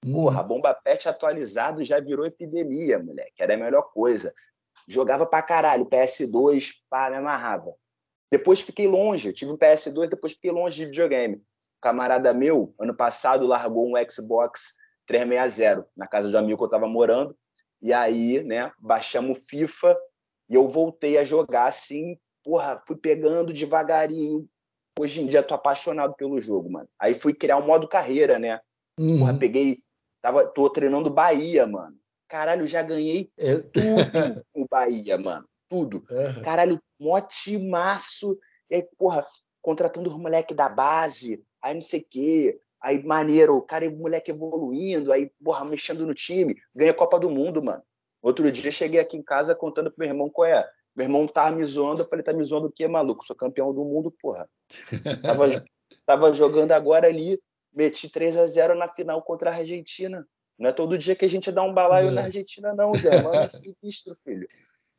Hum. 0.04 0.12
Porra, 0.12 0.42
Bomba 0.42 0.72
Pet 0.74 1.08
atualizado 1.08 1.82
já 1.84 2.00
virou 2.00 2.24
epidemia, 2.24 2.98
moleque. 2.98 3.42
Era 3.42 3.54
a 3.54 3.58
melhor 3.58 3.90
coisa. 3.92 4.32
Jogava 4.88 5.26
pra 5.26 5.42
caralho, 5.42 5.86
PS2, 5.86 6.74
pá, 6.88 7.10
me 7.10 7.16
amarrava. 7.16 7.74
Depois 8.30 8.60
fiquei 8.60 8.86
longe, 8.86 9.32
tive 9.32 9.50
um 9.50 9.56
PS2, 9.56 10.08
depois 10.08 10.34
fiquei 10.34 10.50
longe 10.50 10.76
de 10.76 10.86
videogame. 10.86 11.36
Um 11.36 11.80
camarada 11.80 12.32
meu, 12.32 12.74
ano 12.78 12.94
passado, 12.94 13.46
largou 13.46 13.88
um 13.88 14.10
Xbox 14.10 14.74
360 15.06 15.86
na 15.96 16.06
casa 16.06 16.28
de 16.28 16.36
um 16.36 16.38
amigo 16.38 16.58
que 16.58 16.62
eu 16.62 16.66
estava 16.66 16.86
morando. 16.86 17.36
E 17.82 17.92
aí, 17.92 18.42
né, 18.44 18.70
baixamos 18.78 19.46
FIFA 19.46 19.98
e 20.48 20.54
eu 20.54 20.68
voltei 20.68 21.16
a 21.18 21.24
jogar 21.24 21.66
assim, 21.66 22.18
porra, 22.44 22.82
fui 22.86 22.96
pegando 22.96 23.52
devagarinho. 23.52 24.48
Hoje 24.98 25.22
em 25.22 25.26
dia 25.26 25.42
tô 25.42 25.54
apaixonado 25.54 26.14
pelo 26.14 26.40
jogo, 26.40 26.70
mano. 26.70 26.88
Aí 26.98 27.14
fui 27.14 27.32
criar 27.32 27.56
um 27.56 27.66
modo 27.66 27.88
carreira, 27.88 28.38
né? 28.38 28.60
Uhum. 28.98 29.20
Porra, 29.20 29.34
peguei, 29.34 29.78
tava, 30.20 30.46
tô 30.46 30.68
treinando 30.68 31.10
Bahia, 31.10 31.66
mano. 31.66 31.96
Caralho, 32.28 32.66
já 32.66 32.82
ganhei 32.82 33.30
tudo 33.72 33.74
o 34.54 34.66
Bahia, 34.68 35.16
mano. 35.16 35.48
Tudo. 35.70 36.04
Uhum. 36.10 36.42
Caralho, 36.42 36.82
mó 36.98 37.20
timaço. 37.20 38.36
E 38.68 38.74
aí, 38.74 38.88
porra, 38.98 39.26
contratando 39.62 40.10
os 40.10 40.16
moleques 40.16 40.56
da 40.56 40.68
base, 40.68 41.42
aí 41.62 41.74
não 41.74 41.82
sei 41.82 42.00
o 42.00 42.06
quê. 42.10 42.60
Aí, 42.82 43.02
maneiro, 43.02 43.56
o 43.56 43.62
cara, 43.62 43.88
o 43.88 43.96
moleque 43.96 44.30
evoluindo, 44.30 45.12
aí, 45.12 45.30
porra, 45.42 45.64
mexendo 45.64 46.06
no 46.06 46.14
time, 46.14 46.56
ganha 46.74 46.90
a 46.90 46.94
Copa 46.94 47.20
do 47.20 47.30
Mundo, 47.30 47.62
mano. 47.62 47.82
Outro 48.22 48.50
dia 48.50 48.70
cheguei 48.70 49.00
aqui 49.00 49.16
em 49.16 49.22
casa 49.22 49.54
contando 49.54 49.90
pro 49.90 50.00
meu 50.00 50.08
irmão 50.08 50.28
qual 50.28 50.46
é. 50.46 50.68
Meu 50.94 51.04
irmão 51.04 51.26
tava 51.26 51.54
me 51.54 51.64
zoando, 51.64 52.02
eu 52.02 52.08
falei, 52.08 52.24
tá 52.24 52.32
me 52.32 52.42
zoando 52.42 52.66
o 52.66 52.72
quê, 52.72 52.88
maluco? 52.88 53.24
Sou 53.24 53.36
campeão 53.36 53.72
do 53.72 53.84
mundo, 53.84 54.10
porra. 54.10 54.48
Tava, 55.22 55.64
tava 56.06 56.34
jogando 56.34 56.72
agora 56.72 57.06
ali, 57.06 57.38
meti 57.72 58.08
3 58.08 58.36
a 58.36 58.46
0 58.46 58.74
na 58.76 58.88
final 58.88 59.22
contra 59.22 59.50
a 59.50 59.56
Argentina. 59.56 60.26
Não 60.58 60.68
é 60.68 60.72
todo 60.72 60.98
dia 60.98 61.16
que 61.16 61.24
a 61.24 61.28
gente 61.28 61.50
dá 61.50 61.62
um 61.62 61.72
balaio 61.72 62.08
é. 62.08 62.10
na 62.10 62.22
Argentina, 62.24 62.74
não, 62.74 62.92
Zé. 62.92 63.22
Mano, 63.22 63.36
é 63.36 63.48
sinistro, 63.48 64.14
filho. 64.14 64.46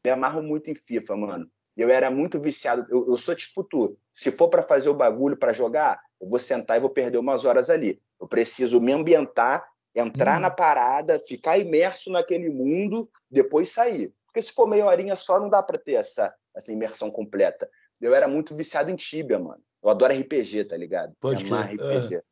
Me 0.05 0.11
amarro 0.11 0.41
muito 0.41 0.69
em 0.69 0.75
FIFA, 0.75 1.15
mano. 1.15 1.51
Eu 1.75 1.89
era 1.89 2.11
muito 2.11 2.39
viciado. 2.39 2.85
Eu, 2.89 3.07
eu 3.07 3.17
sou 3.17 3.35
tipo 3.35 3.63
tu. 3.63 3.97
Se 4.11 4.31
for 4.31 4.49
para 4.49 4.63
fazer 4.63 4.89
o 4.89 4.93
bagulho, 4.93 5.37
para 5.37 5.53
jogar, 5.53 6.01
eu 6.19 6.27
vou 6.27 6.39
sentar 6.39 6.77
e 6.77 6.79
vou 6.79 6.89
perder 6.89 7.17
umas 7.17 7.45
horas 7.45 7.69
ali. 7.69 8.01
Eu 8.19 8.27
preciso 8.27 8.81
me 8.81 8.91
ambientar, 8.91 9.67
entrar 9.95 10.37
hum. 10.37 10.41
na 10.41 10.49
parada, 10.49 11.19
ficar 11.19 11.57
imerso 11.57 12.11
naquele 12.11 12.49
mundo, 12.49 13.09
depois 13.29 13.71
sair. 13.71 14.13
Porque 14.25 14.41
se 14.41 14.53
for 14.53 14.67
meia 14.67 14.85
horinha 14.85 15.15
só, 15.15 15.39
não 15.39 15.49
dá 15.49 15.61
para 15.61 15.79
ter 15.79 15.93
essa, 15.93 16.33
essa 16.55 16.71
imersão 16.71 17.09
completa. 17.09 17.69
Eu 17.99 18.15
era 18.15 18.27
muito 18.27 18.55
viciado 18.55 18.89
em 18.89 18.95
Tibia, 18.95 19.37
mano. 19.37 19.61
Eu 19.83 19.89
adoro 19.89 20.13
RPG, 20.13 20.65
tá 20.65 20.77
ligado? 20.77 21.13
Pode 21.19 21.43
RPG. 21.43 22.15
É. 22.15 22.23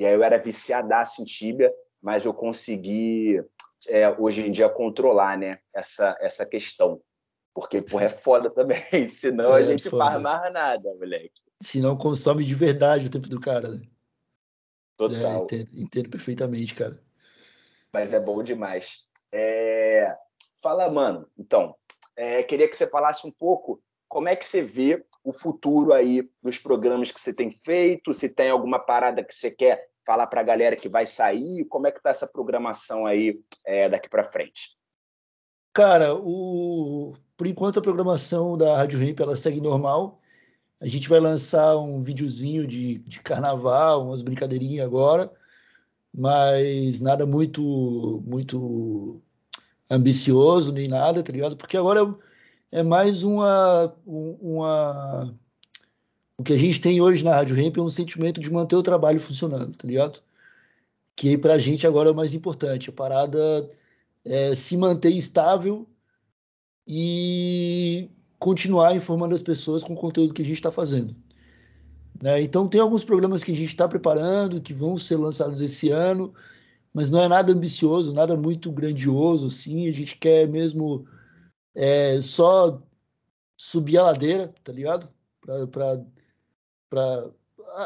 E 0.00 0.06
aí 0.06 0.14
eu 0.14 0.22
era 0.22 0.38
viciadaço 0.38 1.22
em 1.22 1.24
Tibia, 1.24 1.72
mas 2.00 2.24
eu 2.24 2.34
consegui, 2.34 3.42
é, 3.88 4.08
hoje 4.18 4.46
em 4.46 4.52
dia, 4.52 4.68
controlar 4.68 5.36
né, 5.38 5.58
essa, 5.74 6.16
essa 6.20 6.46
questão. 6.46 7.00
Porque, 7.54 7.82
porra, 7.82 8.04
é 8.04 8.08
foda 8.08 8.50
também. 8.50 8.80
Senão 9.08 9.56
é, 9.56 9.60
a 9.60 9.64
gente 9.64 9.88
foda. 9.90 10.04
faz 10.04 10.22
mais 10.22 10.52
nada, 10.52 10.94
moleque. 10.94 11.42
Se 11.60 11.80
não 11.80 11.96
consome 11.96 12.44
de 12.44 12.54
verdade 12.54 13.06
o 13.06 13.10
tempo 13.10 13.28
do 13.28 13.40
cara, 13.40 13.68
né? 13.68 13.82
Total. 14.96 15.40
É, 15.40 15.44
entendo, 15.44 15.70
entendo, 15.74 16.10
perfeitamente, 16.10 16.74
cara. 16.74 17.02
Mas 17.92 18.12
é 18.12 18.20
bom 18.20 18.42
demais. 18.42 19.06
É... 19.30 20.16
Fala, 20.62 20.90
mano. 20.90 21.28
Então, 21.36 21.74
é, 22.16 22.42
queria 22.42 22.68
que 22.68 22.76
você 22.76 22.86
falasse 22.86 23.26
um 23.26 23.32
pouco 23.32 23.82
como 24.08 24.28
é 24.28 24.36
que 24.36 24.44
você 24.44 24.62
vê 24.62 25.04
o 25.24 25.32
futuro 25.32 25.92
aí 25.92 26.28
dos 26.42 26.58
programas 26.58 27.10
que 27.10 27.20
você 27.20 27.34
tem 27.34 27.50
feito, 27.50 28.12
se 28.12 28.28
tem 28.28 28.50
alguma 28.50 28.78
parada 28.78 29.24
que 29.24 29.34
você 29.34 29.50
quer 29.50 29.91
falar 30.04 30.26
para 30.26 30.40
a 30.40 30.44
galera 30.44 30.76
que 30.76 30.88
vai 30.88 31.06
sair, 31.06 31.64
como 31.66 31.86
é 31.86 31.92
que 31.92 32.02
tá 32.02 32.10
essa 32.10 32.26
programação 32.26 33.06
aí 33.06 33.40
é, 33.66 33.88
daqui 33.88 34.08
para 34.08 34.24
frente? 34.24 34.76
Cara, 35.72 36.14
o... 36.14 37.14
por 37.36 37.46
enquanto 37.46 37.78
a 37.78 37.82
programação 37.82 38.58
da 38.58 38.76
Rádio 38.76 39.00
Ramp 39.00 39.20
ela 39.20 39.36
segue 39.36 39.60
normal. 39.60 40.20
A 40.80 40.86
gente 40.86 41.08
vai 41.08 41.20
lançar 41.20 41.76
um 41.76 42.02
videozinho 42.02 42.66
de, 42.66 42.98
de 42.98 43.20
carnaval, 43.20 44.06
umas 44.06 44.20
brincadeirinhas 44.20 44.84
agora, 44.84 45.32
mas 46.12 47.00
nada 47.00 47.24
muito 47.24 48.22
muito 48.26 49.22
ambicioso 49.92 50.72
nem 50.72 50.88
nada, 50.88 51.22
tá 51.22 51.32
ligado? 51.32 51.56
Porque 51.56 51.76
agora 51.76 52.00
é, 52.72 52.80
é 52.80 52.82
mais 52.82 53.22
uma, 53.22 53.94
uma. 54.06 55.34
O 56.38 56.42
que 56.44 56.52
a 56.52 56.56
gente 56.56 56.80
tem 56.80 57.00
hoje 57.00 57.24
na 57.24 57.34
Rádio 57.34 57.56
Ramp 57.56 57.76
é 57.76 57.80
um 57.80 57.88
sentimento 57.88 58.40
de 58.40 58.50
manter 58.50 58.76
o 58.76 58.82
trabalho 58.82 59.20
funcionando, 59.20 59.76
tá 59.76 59.86
ligado? 59.86 60.20
Que 61.14 61.36
pra 61.36 61.58
gente 61.58 61.86
agora 61.86 62.08
é 62.08 62.12
o 62.12 62.16
mais 62.16 62.34
importante. 62.34 62.90
A 62.90 62.92
parada 62.92 63.70
é 64.24 64.54
se 64.54 64.76
manter 64.76 65.10
estável 65.10 65.86
e 66.86 68.10
continuar 68.38 68.94
informando 68.96 69.34
as 69.34 69.42
pessoas 69.42 69.84
com 69.84 69.92
o 69.94 69.96
conteúdo 69.96 70.34
que 70.34 70.42
a 70.42 70.44
gente 70.44 70.56
está 70.56 70.72
fazendo. 70.72 71.14
Né? 72.20 72.42
Então, 72.42 72.68
tem 72.68 72.80
alguns 72.80 73.04
programas 73.04 73.44
que 73.44 73.52
a 73.52 73.56
gente 73.56 73.68
está 73.68 73.88
preparando, 73.88 74.60
que 74.60 74.72
vão 74.72 74.96
ser 74.96 75.16
lançados 75.16 75.60
esse 75.60 75.90
ano, 75.90 76.32
mas 76.92 77.10
não 77.10 77.20
é 77.20 77.28
nada 77.28 77.52
ambicioso, 77.52 78.12
nada 78.12 78.36
muito 78.36 78.70
grandioso, 78.70 79.46
assim. 79.46 79.88
A 79.88 79.92
gente 79.92 80.16
quer 80.16 80.48
mesmo 80.48 81.06
é, 81.74 82.20
só 82.22 82.80
subir 83.56 83.98
a 83.98 84.04
ladeira, 84.04 84.54
tá 84.62 84.72
ligado? 84.72 85.08
Pra, 85.40 86.04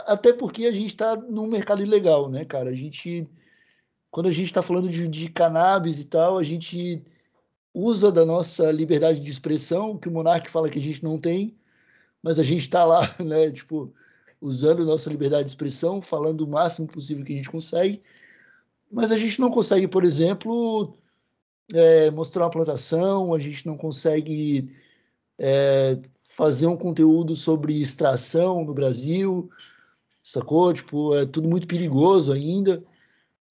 Até 0.07 0.33
porque 0.33 0.67
a 0.67 0.73
gente 0.73 0.89
está 0.89 1.17
num 1.17 1.47
mercado 1.47 1.83
ilegal, 1.83 2.29
né, 2.29 2.45
cara? 2.45 2.71
A 2.71 2.75
gente, 2.75 3.29
quando 4.11 4.27
a 4.27 4.33
gente 4.33 4.47
está 4.47 4.63
falando 4.63 4.89
de, 4.89 5.07
de 5.09 5.29
cannabis 5.29 5.99
e 5.99 6.05
tal, 6.05 6.39
a 6.39 6.43
gente 6.43 7.03
usa 7.73 8.11
da 8.11 8.25
nossa 8.25 8.71
liberdade 8.73 9.21
de 9.21 9.31
expressão, 9.31 9.99
que 9.99 10.09
o 10.09 10.13
Monark 10.13 10.51
fala 10.51 10.71
que 10.71 10.79
a 10.79 10.83
gente 10.83 11.05
não 11.05 11.19
tem, 11.19 11.55
mas 12.23 12.39
a 12.39 12.43
gente 12.43 12.63
está 12.63 12.85
lá, 12.85 13.15
né, 13.23 13.51
tipo, 13.51 13.93
usando 14.41 14.85
nossa 14.85 15.11
liberdade 15.11 15.45
de 15.45 15.51
expressão, 15.51 16.01
falando 16.01 16.41
o 16.41 16.49
máximo 16.49 16.87
possível 16.87 17.25
que 17.25 17.33
a 17.35 17.37
gente 17.37 17.51
consegue, 17.51 18.03
mas 18.91 19.13
a 19.13 19.17
gente 19.17 19.41
não 19.41 19.51
consegue, 19.51 19.87
por 19.87 20.05
exemplo, 20.05 20.97
é, 21.73 22.11
mostrar 22.11 22.45
uma 22.45 22.51
plantação, 22.51 23.35
a 23.35 23.39
gente 23.39 23.67
não 23.67 23.77
consegue 23.77 24.75
é, 25.39 25.99
fazer 26.37 26.67
um 26.67 26.77
conteúdo 26.77 27.35
sobre 27.35 27.81
extração 27.81 28.63
no 28.63 28.75
Brasil, 28.75 29.51
sacou? 30.23 30.73
Tipo, 30.73 31.15
é 31.17 31.25
tudo 31.25 31.49
muito 31.49 31.67
perigoso 31.67 32.33
ainda. 32.33 32.85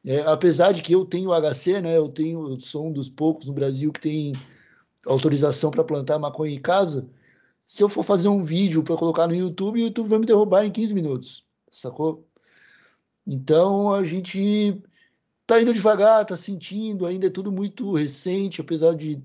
É, 0.06 0.22
apesar 0.22 0.72
de 0.72 0.84
que 0.84 0.94
eu 0.94 1.04
tenho 1.04 1.32
HC, 1.32 1.82
né? 1.82 1.98
Eu 1.98 2.10
tenho, 2.10 2.52
eu 2.52 2.60
sou 2.60 2.88
um 2.88 2.94
dos 2.94 3.10
poucos 3.10 3.48
no 3.48 3.54
Brasil 3.54 3.92
que 3.92 4.00
tem 4.00 4.34
autorização 5.06 5.72
para 5.72 5.84
plantar 5.84 6.20
maconha 6.20 6.54
em 6.54 6.62
casa. 6.62 7.10
Se 7.66 7.82
eu 7.82 7.90
for 7.90 8.04
fazer 8.04 8.28
um 8.28 8.44
vídeo 8.44 8.84
para 8.84 8.96
colocar 8.96 9.28
no 9.28 9.36
YouTube, 9.36 9.82
o 9.82 9.86
YouTube 9.86 10.10
vai 10.10 10.20
me 10.20 10.26
derrubar 10.28 10.64
em 10.64 10.72
15 10.72 10.94
minutos, 10.94 11.44
sacou? 11.72 12.28
Então 13.26 13.92
a 13.92 14.04
gente 14.06 14.80
tá 15.48 15.60
indo 15.60 15.74
devagar, 15.74 16.24
tá 16.26 16.38
sentindo, 16.38 17.08
ainda 17.08 17.26
é 17.26 17.32
tudo 17.32 17.52
muito 17.52 17.94
recente, 17.96 18.62
apesar 18.62 18.96
de 18.96 19.24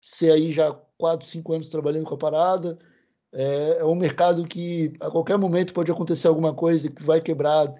ser 0.00 0.32
aí 0.32 0.50
já 0.50 0.76
4, 0.98 1.26
5 1.26 1.52
anos 1.52 1.68
trabalhando 1.68 2.06
com 2.06 2.14
a 2.14 2.18
parada. 2.18 2.78
É, 3.32 3.78
é 3.78 3.84
um 3.84 3.94
mercado 3.94 4.46
que 4.46 4.92
a 5.00 5.10
qualquer 5.10 5.36
momento 5.36 5.74
pode 5.74 5.90
acontecer 5.90 6.28
alguma 6.28 6.54
coisa 6.54 6.90
que 6.90 7.02
vai 7.02 7.20
quebrar 7.20 7.74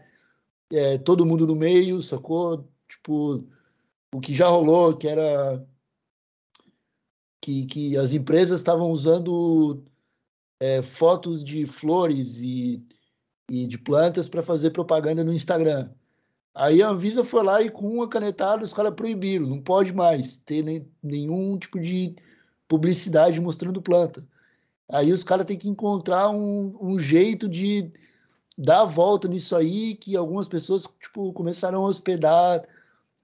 é, 0.73 0.99
todo 0.99 1.27
mundo 1.27 1.47
no 1.47 1.55
meio, 1.55 2.03
sacou? 2.03 2.69
Tipo, 2.89 3.45
o 4.15 4.21
que 4.21 4.35
já 4.35 4.49
rolou, 4.49 4.97
que 4.97 5.09
era 5.09 5.65
que, 7.41 7.67
que 7.67 7.97
as 7.97 8.13
empresas 8.13 8.61
estavam 8.61 8.91
usando 8.91 9.85
é, 10.61 10.83
fotos 10.83 11.45
de 11.45 11.67
flores 11.67 12.41
e, 12.41 12.83
e 13.51 13.67
de 13.67 13.77
plantas 13.79 14.29
para 14.29 14.43
fazer 14.43 14.71
propaganda 14.71 15.23
no 15.23 15.33
Instagram. 15.33 15.91
Aí 16.55 16.83
a 16.83 16.89
Anvisa 16.89 17.25
foi 17.25 17.43
lá 17.43 17.61
e 17.61 17.71
com 17.71 17.87
uma 17.87 18.09
canetada 18.09 18.65
os 18.65 18.73
caras 18.73 18.95
proibiram, 18.95 19.47
não 19.47 19.61
pode 19.61 19.93
mais 19.93 20.37
ter 20.37 20.63
nem, 20.63 20.89
nenhum 21.03 21.59
tipo 21.59 21.79
de 21.81 22.17
publicidade 22.75 23.41
mostrando 23.41 23.81
planta. 23.81 24.27
Aí 24.89 25.13
os 25.13 25.23
caras 25.23 25.47
têm 25.47 25.57
que 25.57 25.69
encontrar 25.69 26.29
um, 26.31 26.77
um, 26.81 26.99
jeito 26.99 27.49
de 27.49 27.91
dar 28.59 28.81
a 28.83 28.85
volta 28.85 29.29
nisso 29.29 29.55
aí, 29.55 29.95
que 29.95 30.17
algumas 30.17 30.49
pessoas 30.49 30.87
tipo, 31.01 31.33
começaram 31.33 31.85
a 31.85 31.89
hospedar 31.89 32.63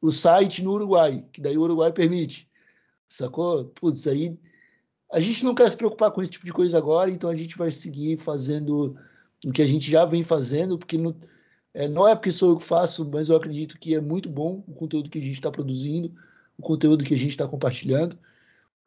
o 0.01 0.11
site 0.13 0.63
no 0.63 0.73
Uruguai, 0.73 1.25
que 1.33 1.41
daí 1.41 1.59
o 1.59 1.63
Uruguai 1.63 1.93
permite. 1.93 2.49
Sacou? 3.09 3.65
Putz, 3.65 4.07
aí 4.07 4.39
a 5.13 5.19
gente 5.19 5.45
não 5.45 5.55
quer 5.55 5.69
se 5.69 5.77
preocupar 5.77 6.13
com 6.13 6.23
esse 6.23 6.33
tipo 6.33 6.47
de 6.47 6.53
coisa 6.53 6.79
agora, 6.79 7.11
então 7.11 7.29
a 7.29 7.37
gente 7.37 7.59
vai 7.59 7.73
seguir 7.73 8.17
fazendo 8.19 8.97
o 9.45 9.53
que 9.53 9.63
a 9.63 9.67
gente 9.67 9.91
já 9.91 10.05
vem 10.05 10.23
fazendo, 10.23 10.79
porque 10.79 10.97
no, 10.97 11.15
é, 11.75 11.89
não 11.89 12.07
é 12.07 12.15
porque 12.15 12.31
sou 12.31 12.51
eu 12.51 12.57
que 12.57 12.65
faço, 12.65 13.09
mas 13.11 13.29
eu 13.29 13.37
acredito 13.37 13.79
que 13.79 13.95
é 13.97 14.01
muito 14.01 14.29
bom 14.29 14.63
o 14.69 14.75
conteúdo 14.75 15.11
que 15.11 15.19
a 15.19 15.23
gente 15.23 15.35
está 15.35 15.51
produzindo, 15.51 16.15
o 16.57 16.63
conteúdo 16.63 17.05
que 17.05 17.15
a 17.15 17.19
gente 17.19 17.31
está 17.31 17.49
compartilhando. 17.49 18.17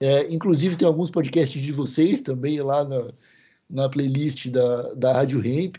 É, 0.03 0.29
inclusive, 0.33 0.75
tem 0.75 0.85
alguns 0.85 1.09
podcasts 1.09 1.61
de 1.61 1.71
vocês 1.71 2.21
também 2.21 2.59
lá 2.59 2.83
na, 2.83 3.13
na 3.69 3.89
playlist 3.89 4.49
da, 4.49 4.93
da 4.95 5.13
Rádio 5.13 5.39
Ramp. 5.39 5.77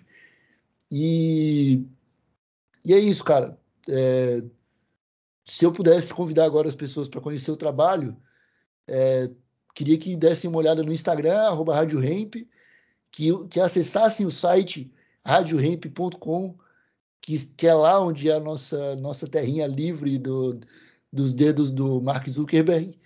E, 0.91 1.85
e 2.83 2.95
é 2.95 2.99
isso, 2.99 3.23
cara. 3.23 3.59
É, 3.87 4.43
se 5.45 5.67
eu 5.67 5.73
pudesse 5.73 6.15
convidar 6.15 6.47
agora 6.47 6.67
as 6.67 6.75
pessoas 6.75 7.07
para 7.07 7.21
conhecer 7.21 7.51
o 7.51 7.57
trabalho, 7.57 8.17
é, 8.89 9.31
queria 9.75 9.99
que 9.99 10.17
dessem 10.17 10.49
uma 10.49 10.59
olhada 10.59 10.83
no 10.83 10.93
Instagram, 10.93 11.37
arroba 11.43 11.75
Rádio 11.75 12.01
Ramp, 12.01 12.37
que, 13.11 13.47
que 13.49 13.61
acessassem 13.61 14.25
o 14.25 14.31
site 14.31 14.91
radioramp.com 15.23 16.57
que, 17.21 17.39
que 17.57 17.67
é 17.67 17.75
lá 17.75 18.01
onde 18.01 18.31
é 18.31 18.35
a 18.35 18.41
nossa, 18.41 18.97
nossa 18.97 19.27
terrinha 19.29 19.67
livre 19.67 20.19
do, 20.19 20.61
dos 21.13 21.35
dedos 21.35 21.71
do 21.71 22.01
Mark 22.01 22.27
Zuckerberg. 22.27 22.99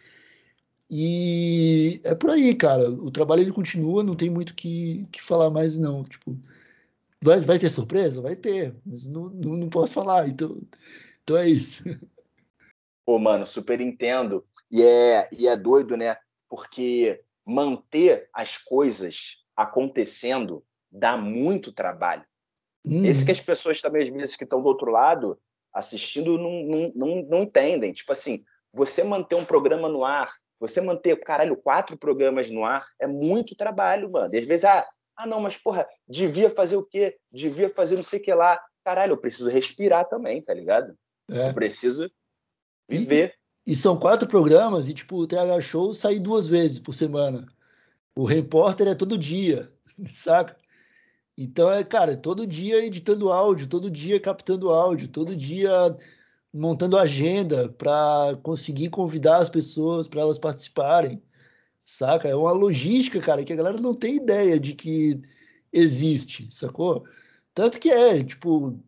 E 0.90 2.00
é 2.02 2.14
por 2.14 2.30
aí, 2.30 2.54
cara. 2.54 2.90
O 2.90 3.10
trabalho 3.10 3.42
ele 3.42 3.52
continua, 3.52 4.02
não 4.02 4.16
tem 4.16 4.30
muito 4.30 4.54
que, 4.54 5.06
que 5.12 5.22
falar 5.22 5.50
mais, 5.50 5.76
não. 5.76 6.02
Tipo, 6.04 6.36
vai, 7.22 7.40
vai 7.40 7.58
ter 7.58 7.68
surpresa? 7.68 8.22
Vai 8.22 8.36
ter, 8.36 8.74
mas 8.84 9.06
não, 9.06 9.28
não, 9.28 9.56
não 9.56 9.68
posso 9.68 9.94
falar. 9.94 10.28
Então, 10.28 10.58
então 11.22 11.36
é 11.36 11.48
isso. 11.48 11.84
Pô, 13.04 13.18
mano, 13.18 13.46
super 13.46 13.80
entendo. 13.80 14.44
E 14.70 14.82
é, 14.82 15.28
e 15.32 15.46
é 15.46 15.56
doido, 15.56 15.96
né? 15.96 16.16
Porque 16.48 17.22
manter 17.44 18.28
as 18.32 18.56
coisas 18.56 19.44
acontecendo 19.56 20.64
dá 20.90 21.16
muito 21.16 21.72
trabalho. 21.72 22.24
Hum. 22.84 23.04
Esse 23.04 23.24
que 23.24 23.32
as 23.32 23.40
pessoas 23.40 23.80
também, 23.80 24.02
às 24.02 24.10
vezes, 24.10 24.36
que 24.36 24.44
estão 24.44 24.62
do 24.62 24.68
outro 24.68 24.90
lado 24.90 25.38
assistindo, 25.72 26.38
não, 26.38 26.62
não, 26.64 26.92
não, 26.94 27.22
não 27.22 27.42
entendem. 27.42 27.92
Tipo 27.92 28.12
assim, 28.12 28.44
você 28.72 29.04
manter 29.04 29.34
um 29.34 29.44
programa 29.44 29.88
no 29.88 30.04
ar, 30.04 30.32
você 30.58 30.80
manter, 30.80 31.16
caralho, 31.20 31.56
quatro 31.56 31.96
programas 31.96 32.50
no 32.50 32.64
ar, 32.64 32.86
é 33.00 33.06
muito 33.06 33.54
trabalho, 33.54 34.10
mano. 34.10 34.34
E 34.34 34.38
às 34.38 34.44
vezes, 34.44 34.64
ah, 34.64 34.86
ah, 35.16 35.26
não, 35.26 35.40
mas 35.40 35.56
porra, 35.56 35.86
devia 36.06 36.50
fazer 36.50 36.76
o 36.76 36.84
quê? 36.84 37.16
Devia 37.30 37.68
fazer 37.68 37.96
não 37.96 38.02
sei 38.02 38.18
o 38.20 38.22
que 38.22 38.32
lá. 38.32 38.60
Caralho, 38.84 39.12
eu 39.12 39.18
preciso 39.18 39.50
respirar 39.50 40.08
também, 40.08 40.40
tá 40.40 40.54
ligado? 40.54 40.96
É. 41.30 41.48
Eu 41.48 41.54
preciso 41.54 42.10
viver. 42.88 43.34
E, 43.66 43.72
e, 43.72 43.76
são 43.76 43.98
quatro 43.98 44.28
programas, 44.28 44.88
e 44.88 44.94
tipo, 44.94 45.16
o 45.16 45.26
TH 45.26 45.60
Show 45.60 45.92
sai 45.92 46.18
duas 46.18 46.48
vezes 46.48 46.78
por 46.78 46.94
semana. 46.94 47.46
O 48.16 48.24
repórter 48.24 48.88
é 48.88 48.94
todo 48.94 49.18
dia, 49.18 49.72
saca? 50.10 50.56
Então, 51.36 51.70
é, 51.70 51.84
cara, 51.84 52.16
todo 52.16 52.46
dia 52.46 52.84
editando 52.84 53.30
áudio, 53.30 53.68
todo 53.68 53.90
dia 53.90 54.18
captando 54.18 54.70
áudio, 54.70 55.06
todo 55.08 55.36
dia 55.36 55.96
montando 56.52 56.98
agenda 56.98 57.68
para 57.68 58.36
conseguir 58.42 58.90
convidar 58.90 59.38
as 59.38 59.50
pessoas 59.50 60.08
para 60.08 60.20
elas 60.20 60.38
participarem, 60.38 61.22
saca? 61.84 62.28
É 62.28 62.34
uma 62.34 62.52
logística, 62.52 63.20
cara, 63.20 63.44
que 63.44 63.52
a 63.52 63.56
galera 63.56 63.78
não 63.80 63.94
tem 63.94 64.16
ideia 64.16 64.58
de 64.58 64.74
que 64.74 65.20
existe, 65.72 66.48
sacou? 66.50 67.04
Tanto 67.54 67.78
que 67.80 67.90
é, 67.90 68.22
tipo, 68.24 68.78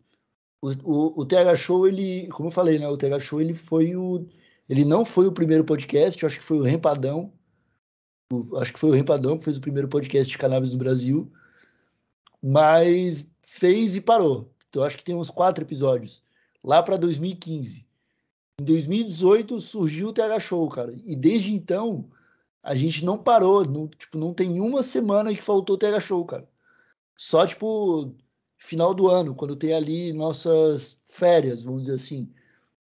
o, 0.63 0.69
o, 0.85 1.21
o 1.23 1.27
TH 1.27 1.57
Show, 1.57 1.89
ele, 1.89 2.29
como 2.29 2.49
eu 2.49 2.53
falei, 2.53 2.79
né? 2.79 2.89
O 2.89 2.97
TH 2.97 3.19
Show, 3.21 3.41
ele 3.41 3.55
foi 3.55 3.97
o. 3.97 4.27
Ele 4.69 4.85
não 4.85 5.05
foi 5.05 5.27
o 5.27 5.33
primeiro 5.33 5.65
podcast, 5.65 6.23
eu 6.23 6.27
acho 6.29 6.39
que 6.39 6.45
foi 6.45 6.59
o 6.59 6.63
Rempadão. 6.63 7.33
O, 8.33 8.57
acho 8.59 8.73
que 8.73 8.79
foi 8.79 8.91
o 8.91 8.95
Rempadão 8.95 9.37
que 9.39 9.45
fez 9.45 9.57
o 9.57 9.61
primeiro 9.61 9.89
podcast 9.89 10.31
de 10.31 10.39
cannabis 10.39 10.73
no 10.73 10.79
Brasil 10.79 11.31
mas 12.43 13.31
fez 13.43 13.97
e 13.97 14.01
parou. 14.01 14.53
Então, 14.69 14.83
acho 14.83 14.97
que 14.97 15.05
tem 15.05 15.15
uns 15.15 15.31
quatro 15.31 15.65
episódios. 15.65 16.23
Lá 16.63 16.83
para 16.83 16.97
2015. 16.97 17.87
Em 18.61 18.65
2018 18.65 19.61
surgiu 19.61 20.09
o 20.09 20.13
TH 20.13 20.41
Show, 20.41 20.69
cara. 20.69 20.95
E 21.05 21.17
desde 21.17 21.55
então, 21.55 22.11
a 22.63 22.75
gente 22.75 23.05
não 23.05 23.19
parou. 23.19 23.65
Não, 23.65 23.89
tipo, 23.89 24.19
não 24.19 24.35
tem 24.35 24.61
uma 24.61 24.83
semana 24.83 25.35
que 25.35 25.43
faltou 25.43 25.77
o 25.77 25.79
TH 25.79 26.01
Show, 26.01 26.25
cara. 26.25 26.49
Só, 27.17 27.47
tipo, 27.47 28.15
final 28.59 28.95
do 28.95 29.09
ano, 29.09 29.35
quando 29.35 29.57
tem 29.57 29.73
ali 29.73 30.13
nossas 30.13 31.03
férias, 31.09 31.63
vamos 31.63 31.83
dizer 31.83 31.95
assim. 31.95 32.33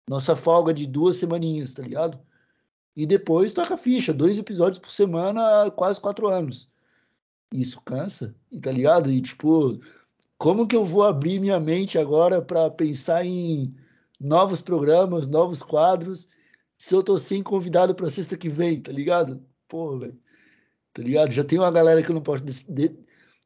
Nossa 0.09 0.35
folga 0.35 0.73
de 0.73 0.87
duas 0.87 1.17
semaninhas, 1.17 1.75
tá 1.75 1.83
ligado? 1.83 2.19
E 2.97 3.07
depois 3.07 3.53
toca 3.53 3.77
ficha, 3.77 4.13
dois 4.13 4.39
episódios 4.39 4.79
por 4.79 4.91
semana 4.91 5.71
quase 5.71 6.01
quatro 6.01 6.29
anos 6.29 6.69
isso 7.53 7.81
cansa, 7.83 8.35
tá 8.61 8.71
ligado? 8.71 9.11
E 9.11 9.21
tipo, 9.21 9.81
como 10.39 10.67
que 10.67 10.77
eu 10.77 10.85
vou 10.85 11.03
abrir 11.03 11.41
minha 11.41 11.59
mente 11.59 11.99
agora 11.99 12.41
para 12.41 12.71
pensar 12.71 13.25
em 13.25 13.75
novos 14.21 14.63
programas, 14.63 15.27
novos 15.27 15.63
quadros, 15.63 16.29
se 16.79 16.95
eu 16.95 17.03
tô 17.03 17.19
sem 17.19 17.43
convidado 17.43 17.95
pra 17.95 18.09
sexta 18.09 18.37
que 18.37 18.49
vem, 18.49 18.81
tá 18.81 18.93
ligado? 18.93 19.43
Pô, 19.67 19.99
velho. 19.99 20.17
Tá 20.93 21.03
ligado? 21.03 21.33
Já 21.33 21.45
tem 21.45 21.59
uma 21.59 21.71
galera 21.71 22.03
que 22.03 22.11
eu 22.11 22.15
não 22.15 22.23
posso. 22.23 22.45
De... 22.45 22.97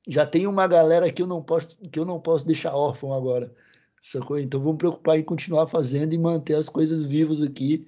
Já 0.06 0.26
tem 0.26 0.46
uma 0.46 0.66
galera 0.66 1.10
que 1.10 1.22
eu 1.22 1.26
não 1.26 1.42
posso, 1.42 1.76
que 1.90 1.98
eu 1.98 2.04
não 2.04 2.20
posso 2.20 2.46
deixar 2.46 2.74
órfão 2.74 3.12
agora. 3.12 3.52
Sacou? 4.00 4.38
Então 4.38 4.60
vamos 4.60 4.78
preocupar 4.78 5.18
em 5.18 5.22
continuar 5.22 5.66
fazendo 5.68 6.12
e 6.12 6.18
manter 6.18 6.56
as 6.56 6.68
coisas 6.68 7.04
vivas 7.04 7.40
aqui. 7.40 7.86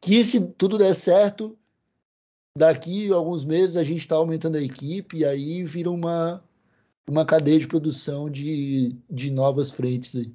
Que 0.00 0.24
se 0.24 0.40
tudo 0.52 0.78
der 0.78 0.94
certo, 0.94 1.58
daqui 2.56 3.12
a 3.12 3.16
alguns 3.16 3.44
meses 3.44 3.76
a 3.76 3.82
gente 3.82 4.00
está 4.00 4.16
aumentando 4.16 4.56
a 4.56 4.62
equipe 4.62 5.18
e 5.18 5.24
aí 5.24 5.64
vira 5.64 5.90
uma, 5.90 6.42
uma 7.10 7.26
cadeia 7.26 7.58
de 7.58 7.66
produção 7.66 8.30
de, 8.30 8.96
de 9.08 9.30
novas 9.30 9.70
frentes 9.70 10.14
aí. 10.16 10.32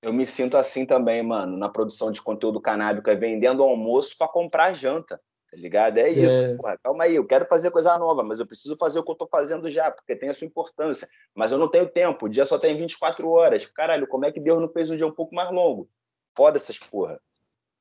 Eu 0.00 0.12
me 0.12 0.24
sinto 0.24 0.56
assim 0.56 0.86
também, 0.86 1.22
mano, 1.22 1.56
na 1.56 1.68
produção 1.68 2.12
de 2.12 2.22
conteúdo 2.22 2.60
canábico, 2.60 3.10
é 3.10 3.16
vendendo 3.16 3.62
almoço 3.64 4.16
para 4.16 4.28
comprar 4.28 4.72
janta, 4.72 5.20
tá 5.50 5.56
ligado? 5.56 5.98
É 5.98 6.08
isso, 6.08 6.44
é... 6.44 6.56
Porra, 6.56 6.78
calma 6.78 7.04
aí, 7.04 7.16
eu 7.16 7.26
quero 7.26 7.46
fazer 7.46 7.72
coisa 7.72 7.98
nova, 7.98 8.22
mas 8.22 8.38
eu 8.38 8.46
preciso 8.46 8.76
fazer 8.76 9.00
o 9.00 9.04
que 9.04 9.10
eu 9.10 9.16
tô 9.16 9.26
fazendo 9.26 9.68
já, 9.68 9.90
porque 9.90 10.14
tem 10.14 10.28
a 10.28 10.34
sua 10.34 10.46
importância. 10.46 11.08
Mas 11.34 11.50
eu 11.50 11.58
não 11.58 11.68
tenho 11.68 11.88
tempo, 11.88 12.26
o 12.26 12.28
dia 12.28 12.46
só 12.46 12.58
tem 12.58 12.76
24 12.76 13.28
horas. 13.28 13.66
Caralho, 13.66 14.06
como 14.06 14.24
é 14.24 14.30
que 14.30 14.38
Deus 14.38 14.60
não 14.60 14.68
fez 14.68 14.88
um 14.88 14.96
dia 14.96 15.06
um 15.06 15.14
pouco 15.14 15.34
mais 15.34 15.50
longo? 15.50 15.90
Foda 16.36 16.58
essas 16.58 16.78
porra. 16.78 17.20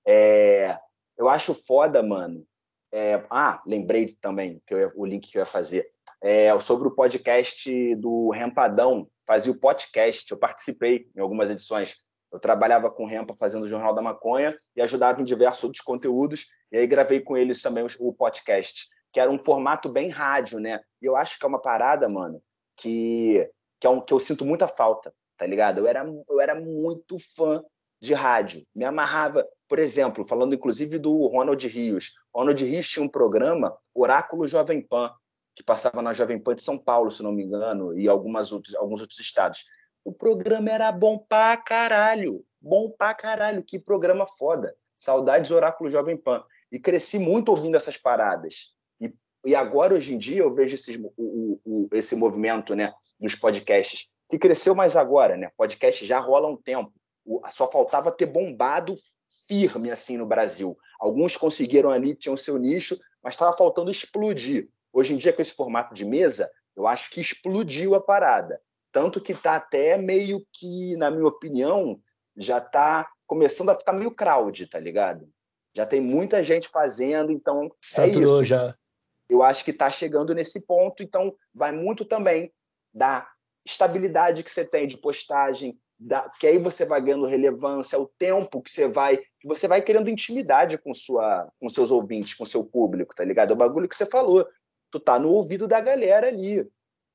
É... 0.07 0.75
Eu 1.15 1.29
acho 1.29 1.53
foda, 1.53 2.01
mano. 2.01 2.43
É... 2.91 3.23
Ah, 3.29 3.61
lembrei 3.63 4.11
também 4.19 4.59
que 4.65 4.73
ia... 4.73 4.91
o 4.95 5.05
link 5.05 5.29
que 5.31 5.37
eu 5.37 5.41
ia 5.41 5.45
fazer. 5.45 5.91
É... 6.21 6.57
Sobre 6.59 6.87
o 6.87 6.95
podcast 6.95 7.95
do 7.95 8.29
Rempadão, 8.29 9.07
fazia 9.25 9.51
o 9.51 9.59
podcast, 9.59 10.31
eu 10.31 10.37
participei 10.37 11.07
em 11.15 11.19
algumas 11.19 11.49
edições 11.49 12.07
eu 12.31 12.39
trabalhava 12.39 12.91
com 12.91 13.03
o 13.03 13.07
Rempa 13.07 13.33
fazendo 13.37 13.63
o 13.63 13.67
Jornal 13.67 13.93
da 13.95 14.01
Maconha 14.01 14.55
e 14.75 14.81
ajudava 14.81 15.21
em 15.21 15.25
diversos 15.25 15.63
outros 15.63 15.81
conteúdos. 15.81 16.47
E 16.71 16.77
aí 16.77 16.87
gravei 16.87 17.21
com 17.21 17.37
eles 17.37 17.61
também 17.61 17.85
o 17.99 18.13
podcast, 18.13 18.87
que 19.11 19.19
era 19.19 19.31
um 19.31 19.39
formato 19.39 19.89
bem 19.89 20.09
rádio, 20.09 20.59
né? 20.59 20.81
E 21.01 21.05
eu 21.05 21.15
acho 21.15 21.39
que 21.39 21.45
é 21.45 21.47
uma 21.47 21.61
parada, 21.61 22.09
mano, 22.09 22.41
que, 22.75 23.49
que, 23.79 23.87
é 23.87 23.89
um, 23.89 24.01
que 24.01 24.13
eu 24.13 24.19
sinto 24.19 24.45
muita 24.45 24.67
falta, 24.67 25.13
tá 25.37 25.45
ligado? 25.45 25.79
Eu 25.79 25.87
era, 25.87 26.05
eu 26.29 26.41
era 26.41 26.55
muito 26.55 27.17
fã 27.35 27.63
de 28.01 28.13
rádio. 28.13 28.63
Me 28.75 28.83
amarrava, 28.83 29.47
por 29.67 29.79
exemplo, 29.79 30.25
falando 30.25 30.53
inclusive 30.53 30.99
do 30.99 31.27
Ronald 31.27 31.65
Rios. 31.65 32.11
Ronald 32.35 32.61
Rios 32.63 32.89
tinha 32.89 33.05
um 33.05 33.09
programa, 33.09 33.75
Oráculo 33.95 34.47
Jovem 34.47 34.85
Pan, 34.85 35.13
que 35.57 35.63
passava 35.63 36.03
na 36.03 36.13
Jovem 36.13 36.37
Pan 36.37 36.53
de 36.53 36.61
São 36.61 36.77
Paulo, 36.77 37.09
se 37.09 37.23
não 37.23 37.31
me 37.31 37.43
engano, 37.43 37.97
e 37.97 38.07
algumas 38.07 38.51
outros, 38.51 38.75
alguns 38.75 39.01
outros 39.01 39.19
estados. 39.19 39.65
O 40.05 40.13
programa 40.13 40.69
era 40.69 40.91
bom 40.91 41.17
pra 41.17 41.57
caralho. 41.57 42.45
Bom 42.61 42.91
pra 42.91 43.11
caralho. 43.15 43.63
Que 43.63 43.79
programa 43.79 44.27
foda. 44.27 44.75
Saudades 44.99 45.49
Oráculo 45.49 45.89
Jovem 45.89 46.15
Pan. 46.15 46.43
E 46.71 46.77
cresci 46.77 47.17
muito 47.17 47.49
ouvindo 47.49 47.75
essas 47.75 47.97
paradas. 47.97 48.75
E, 49.01 49.11
e 49.43 49.55
agora, 49.55 49.95
hoje 49.95 50.13
em 50.13 50.19
dia, 50.19 50.43
eu 50.43 50.53
vejo 50.53 50.75
esses, 50.75 50.95
o, 51.17 51.59
o, 51.65 51.89
esse 51.91 52.15
movimento 52.15 52.75
né, 52.75 52.93
dos 53.19 53.35
podcasts, 53.35 54.15
que 54.29 54.37
cresceu 54.37 54.75
mais 54.75 54.95
agora. 54.95 55.35
Né? 55.35 55.49
Podcast 55.57 56.05
já 56.05 56.19
rola 56.19 56.47
um 56.47 56.55
tempo. 56.55 56.93
O, 57.25 57.41
só 57.49 57.69
faltava 57.69 58.11
ter 58.11 58.27
bombado 58.27 58.93
firme 59.47 59.89
assim 59.89 60.17
no 60.17 60.25
Brasil. 60.27 60.77
Alguns 60.99 61.35
conseguiram 61.35 61.89
ali, 61.89 62.13
tinham 62.13 62.37
seu 62.37 62.59
nicho, 62.59 62.95
mas 63.23 63.33
estava 63.33 63.57
faltando 63.57 63.89
explodir. 63.89 64.69
Hoje 64.97 65.13
em 65.13 65.17
dia, 65.17 65.31
com 65.31 65.43
esse 65.43 65.53
formato 65.53 65.93
de 65.93 66.03
mesa, 66.03 66.49
eu 66.75 66.87
acho 66.87 67.11
que 67.11 67.21
explodiu 67.21 67.93
a 67.93 68.01
parada. 68.01 68.59
Tanto 68.91 69.21
que 69.21 69.31
está 69.31 69.55
até 69.55 69.95
meio 69.95 70.43
que, 70.51 70.97
na 70.97 71.11
minha 71.11 71.27
opinião, 71.27 72.01
já 72.35 72.57
está 72.57 73.07
começando 73.27 73.69
a 73.69 73.75
ficar 73.75 73.93
meio 73.93 74.09
crowd, 74.09 74.65
tá 74.65 74.79
ligado? 74.79 75.29
Já 75.75 75.85
tem 75.85 76.01
muita 76.01 76.43
gente 76.43 76.67
fazendo, 76.67 77.31
então 77.31 77.65
é 77.65 77.69
Saturou 77.79 78.39
é 78.39 78.41
isso. 78.41 78.45
já. 78.45 78.75
Eu 79.29 79.43
acho 79.43 79.63
que 79.63 79.69
está 79.69 79.91
chegando 79.91 80.33
nesse 80.33 80.65
ponto, 80.65 81.03
então 81.03 81.31
vai 81.53 81.71
muito 81.71 82.03
também 82.03 82.51
da 82.91 83.29
estabilidade 83.63 84.43
que 84.43 84.49
você 84.49 84.65
tem 84.65 84.87
de 84.87 84.97
postagem, 84.97 85.79
da, 85.99 86.27
que 86.39 86.47
aí 86.47 86.57
você 86.57 86.85
vai 86.85 86.99
ganhando 87.01 87.27
relevância, 87.27 87.99
o 87.99 88.11
tempo 88.17 88.63
que 88.63 88.71
você 88.71 88.87
vai, 88.87 89.17
que 89.17 89.47
você 89.47 89.67
vai 89.67 89.79
criando 89.79 90.09
intimidade 90.09 90.79
com 90.79 90.91
sua, 90.91 91.47
com 91.59 91.69
seus 91.69 91.91
ouvintes, 91.91 92.33
com 92.33 92.45
seu 92.45 92.63
público, 92.63 93.13
tá 93.13 93.23
ligado? 93.23 93.51
É 93.51 93.53
o 93.53 93.57
bagulho 93.57 93.87
que 93.87 93.95
você 93.95 94.07
falou. 94.07 94.43
Tu 94.97 94.99
tá 94.99 95.19
no 95.19 95.31
ouvido 95.31 95.67
da 95.67 95.79
galera 95.79 96.25
ali 96.25 96.67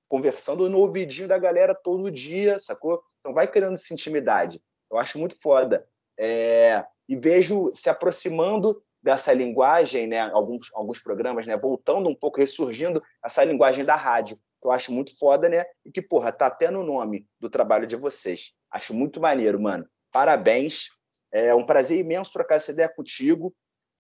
conversando 0.09 0.71
no 0.71 0.79
ouvidinho 0.79 1.27
da 1.27 1.37
galera 1.37 1.75
todo 1.75 2.13
dia, 2.13 2.61
sacou? 2.61 3.03
Então 3.19 3.35
vai 3.35 3.49
criando 3.49 3.75
essa 3.75 3.93
intimidade. 3.93 4.63
Eu 4.89 4.99
acho 4.99 5.19
muito 5.19 5.35
foda. 5.41 5.85
É, 6.17 6.85
e 7.09 7.17
vejo 7.17 7.73
se 7.75 7.91
aproximando 7.91 8.81
dessa 9.03 9.33
linguagem, 9.33 10.07
né? 10.07 10.21
Alguns, 10.21 10.73
alguns 10.75 11.01
programas, 11.01 11.45
né? 11.45 11.57
Voltando 11.57 12.09
um 12.09 12.15
pouco, 12.15 12.39
ressurgindo 12.39 13.03
essa 13.25 13.43
linguagem 13.43 13.85
da 13.85 13.97
rádio, 13.97 14.37
que 14.37 14.69
eu 14.69 14.71
acho 14.71 14.93
muito 14.93 15.19
foda, 15.19 15.49
né? 15.49 15.65
E 15.85 15.91
que, 15.91 16.01
porra, 16.01 16.31
tá 16.31 16.47
até 16.47 16.71
no 16.71 16.85
nome 16.85 17.27
do 17.41 17.51
trabalho 17.51 17.85
de 17.85 17.97
vocês. 17.97 18.53
Acho 18.71 18.95
muito 18.95 19.21
maneiro, 19.21 19.61
mano. 19.61 19.89
Parabéns. 20.13 20.87
É 21.33 21.53
um 21.53 21.67
prazer 21.67 21.99
imenso 21.99 22.33
trocar 22.33 22.57
essa 22.57 22.71
ideia 22.71 22.89
contigo. 22.89 23.53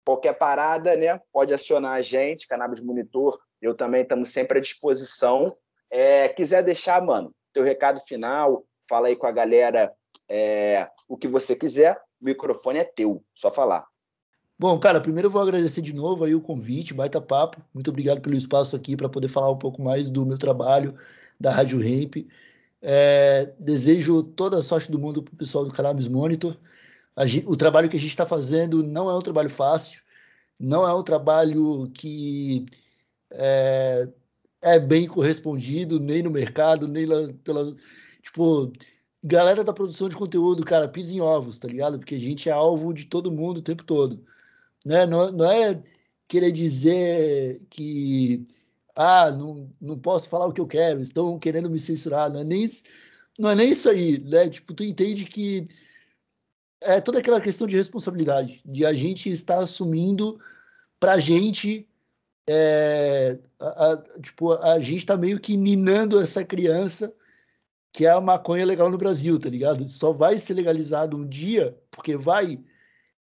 Qualquer 0.04 0.34
parada, 0.34 0.94
né? 0.94 1.18
Pode 1.32 1.54
acionar 1.54 1.92
a 1.94 2.02
gente, 2.02 2.46
Cannabis 2.46 2.82
Monitor. 2.82 3.40
Eu 3.62 3.74
também 3.74 4.02
estamos 4.02 4.30
sempre 4.30 4.58
à 4.58 4.60
disposição. 4.60 5.56
É, 5.88 6.28
quiser 6.28 6.64
deixar, 6.64 7.00
mano, 7.00 7.32
teu 7.52 7.62
recado 7.62 8.00
final, 8.00 8.66
fala 8.88 9.06
aí 9.06 9.16
com 9.16 9.26
a 9.26 9.32
galera 9.32 9.92
é, 10.28 10.88
o 11.08 11.16
que 11.16 11.28
você 11.28 11.54
quiser, 11.54 11.96
o 12.20 12.24
microfone 12.24 12.80
é 12.80 12.84
teu, 12.84 13.22
só 13.34 13.50
falar. 13.50 13.86
Bom, 14.58 14.78
cara, 14.78 15.00
primeiro 15.00 15.26
eu 15.26 15.30
vou 15.30 15.42
agradecer 15.42 15.80
de 15.80 15.94
novo 15.94 16.24
aí 16.24 16.34
o 16.34 16.40
convite, 16.40 16.94
baita 16.94 17.20
papo. 17.20 17.60
Muito 17.74 17.90
obrigado 17.90 18.20
pelo 18.20 18.36
espaço 18.36 18.76
aqui 18.76 18.96
para 18.96 19.08
poder 19.08 19.28
falar 19.28 19.50
um 19.50 19.58
pouco 19.58 19.82
mais 19.82 20.08
do 20.08 20.24
meu 20.24 20.38
trabalho, 20.38 20.96
da 21.38 21.50
Rádio 21.50 21.78
Ramp. 21.78 22.16
É, 22.80 23.52
desejo 23.58 24.22
toda 24.22 24.58
a 24.58 24.62
sorte 24.62 24.90
do 24.90 24.98
mundo 24.98 25.22
para 25.22 25.34
o 25.34 25.36
pessoal 25.36 25.64
do 25.64 25.72
Cannabis 25.72 26.08
Monitor. 26.08 26.56
Gente, 27.24 27.46
o 27.46 27.56
trabalho 27.56 27.88
que 27.88 27.96
a 27.96 28.00
gente 28.00 28.10
está 28.10 28.24
fazendo 28.24 28.82
não 28.82 29.10
é 29.10 29.16
um 29.16 29.20
trabalho 29.20 29.50
fácil, 29.50 30.00
não 30.58 30.86
é 30.86 30.94
um 30.94 31.02
trabalho 31.02 31.90
que 31.92 32.66
é, 33.32 34.08
é 34.62 34.78
bem 34.78 35.06
correspondido, 35.06 35.98
nem 36.00 36.22
no 36.22 36.30
mercado, 36.30 36.88
nem 36.88 37.06
lá 37.06 37.28
pela. 37.44 37.74
Tipo, 38.22 38.72
galera 39.22 39.64
da 39.64 39.72
produção 39.72 40.08
de 40.08 40.16
conteúdo, 40.16 40.64
cara, 40.64 40.88
pisa 40.88 41.14
em 41.14 41.20
ovos, 41.20 41.58
tá 41.58 41.68
ligado? 41.68 41.98
Porque 41.98 42.14
a 42.14 42.20
gente 42.20 42.48
é 42.48 42.52
alvo 42.52 42.92
de 42.92 43.06
todo 43.06 43.32
mundo 43.32 43.58
o 43.58 43.62
tempo 43.62 43.84
todo. 43.84 44.24
Né? 44.84 45.06
Não, 45.06 45.30
não 45.32 45.50
é 45.50 45.82
querer 46.28 46.52
dizer 46.52 47.60
que. 47.70 48.46
Ah, 48.94 49.30
não, 49.30 49.70
não 49.80 49.98
posso 49.98 50.28
falar 50.28 50.46
o 50.46 50.52
que 50.52 50.60
eu 50.60 50.66
quero, 50.66 51.00
estão 51.00 51.38
querendo 51.38 51.70
me 51.70 51.80
censurar. 51.80 52.30
Não 52.30 52.40
é 52.40 52.44
nem, 52.44 52.66
não 53.38 53.50
é 53.50 53.54
nem 53.54 53.70
isso 53.72 53.88
aí, 53.88 54.18
né? 54.18 54.48
Tipo, 54.48 54.74
tu 54.74 54.84
entende 54.84 55.24
que 55.24 55.68
é 56.82 57.00
toda 57.00 57.18
aquela 57.18 57.40
questão 57.40 57.66
de 57.66 57.76
responsabilidade, 57.76 58.60
de 58.64 58.84
a 58.84 58.92
gente 58.92 59.30
estar 59.30 59.58
assumindo 59.58 60.38
pra 61.00 61.18
gente 61.18 61.88
é, 62.48 63.38
a, 63.58 63.92
a, 63.92 63.96
tipo, 64.20 64.52
a 64.52 64.78
gente 64.80 65.06
tá 65.06 65.16
meio 65.16 65.40
que 65.40 65.56
ninando 65.56 66.20
essa 66.20 66.44
criança 66.44 67.14
que 67.92 68.06
é 68.06 68.10
a 68.10 68.20
maconha 68.20 68.64
legal 68.64 68.90
no 68.90 68.96
Brasil, 68.96 69.38
tá 69.38 69.50
ligado? 69.50 69.86
Só 69.88 70.12
vai 70.12 70.38
ser 70.38 70.54
legalizado 70.54 71.16
um 71.16 71.26
dia, 71.28 71.78
porque 71.90 72.16
vai, 72.16 72.58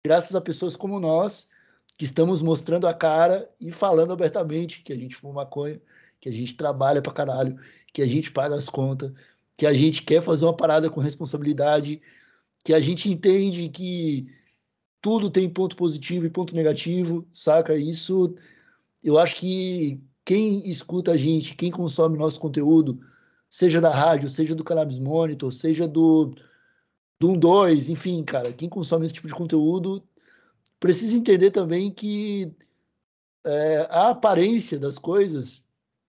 graças 0.05 0.35
a 0.35 0.41
pessoas 0.41 0.75
como 0.75 0.99
nós, 0.99 1.49
que 1.97 2.05
estamos 2.05 2.41
mostrando 2.41 2.87
a 2.87 2.93
cara 2.93 3.49
e 3.59 3.71
falando 3.71 4.13
abertamente 4.13 4.83
que 4.83 4.93
a 4.93 4.95
gente 4.95 5.15
fuma 5.15 5.33
maconha, 5.33 5.81
que 6.21 6.29
a 6.29 6.31
gente 6.31 6.55
trabalha 6.55 7.01
pra 7.01 7.11
caralho, 7.11 7.59
que 7.91 8.01
a 8.01 8.07
gente 8.07 8.31
paga 8.31 8.55
as 8.55 8.69
contas, 8.69 9.11
que 9.57 9.65
a 9.65 9.73
gente 9.73 10.03
quer 10.03 10.21
fazer 10.21 10.45
uma 10.45 10.55
parada 10.55 10.89
com 10.89 11.01
responsabilidade, 11.01 12.01
que 12.63 12.73
a 12.73 12.79
gente 12.79 13.09
entende 13.09 13.69
que 13.69 14.27
tudo 15.01 15.29
tem 15.29 15.49
ponto 15.49 15.75
positivo 15.75 16.25
e 16.25 16.29
ponto 16.29 16.55
negativo, 16.55 17.27
saca? 17.33 17.75
Isso 17.75 18.35
eu 19.03 19.17
acho 19.17 19.35
que 19.35 20.01
quem 20.25 20.69
escuta 20.69 21.11
a 21.11 21.17
gente, 21.17 21.55
quem 21.55 21.71
consome 21.71 22.17
nosso 22.17 22.39
conteúdo, 22.39 22.99
seja 23.49 23.81
da 23.81 23.89
rádio, 23.89 24.29
seja 24.29 24.53
do 24.53 24.63
Cannabis 24.63 24.99
Monitor, 24.99 25.51
seja 25.51 25.87
do, 25.87 26.35
do 27.19 27.35
12, 27.35 27.91
enfim, 27.91 28.23
cara, 28.23 28.53
quem 28.53 28.69
consome 28.69 29.05
esse 29.05 29.15
tipo 29.15 29.27
de 29.27 29.33
conteúdo 29.33 30.03
precisa 30.79 31.15
entender 31.15 31.51
também 31.51 31.91
que 31.91 32.51
é, 33.45 33.87
a 33.89 34.09
aparência 34.09 34.77
das 34.77 34.97
coisas 34.97 35.65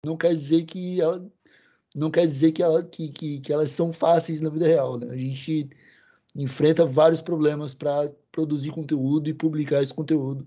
não 0.04 0.16
quer 0.16 0.34
dizer 0.34 0.64
que 0.64 1.00
ela, 1.00 1.24
não 1.94 2.10
quer 2.10 2.26
dizer 2.26 2.52
que, 2.52 2.62
ela, 2.62 2.82
que, 2.82 3.08
que, 3.08 3.40
que 3.40 3.52
elas 3.52 3.70
são 3.70 3.92
fáceis 3.92 4.40
na 4.40 4.50
vida 4.50 4.66
real. 4.66 4.98
Né? 4.98 5.08
A 5.10 5.16
gente 5.16 5.70
enfrenta 6.34 6.84
vários 6.84 7.20
problemas 7.20 7.74
para 7.74 8.10
produzir 8.30 8.70
conteúdo 8.70 9.28
e 9.28 9.34
publicar 9.34 9.82
esse 9.82 9.94
conteúdo 9.94 10.46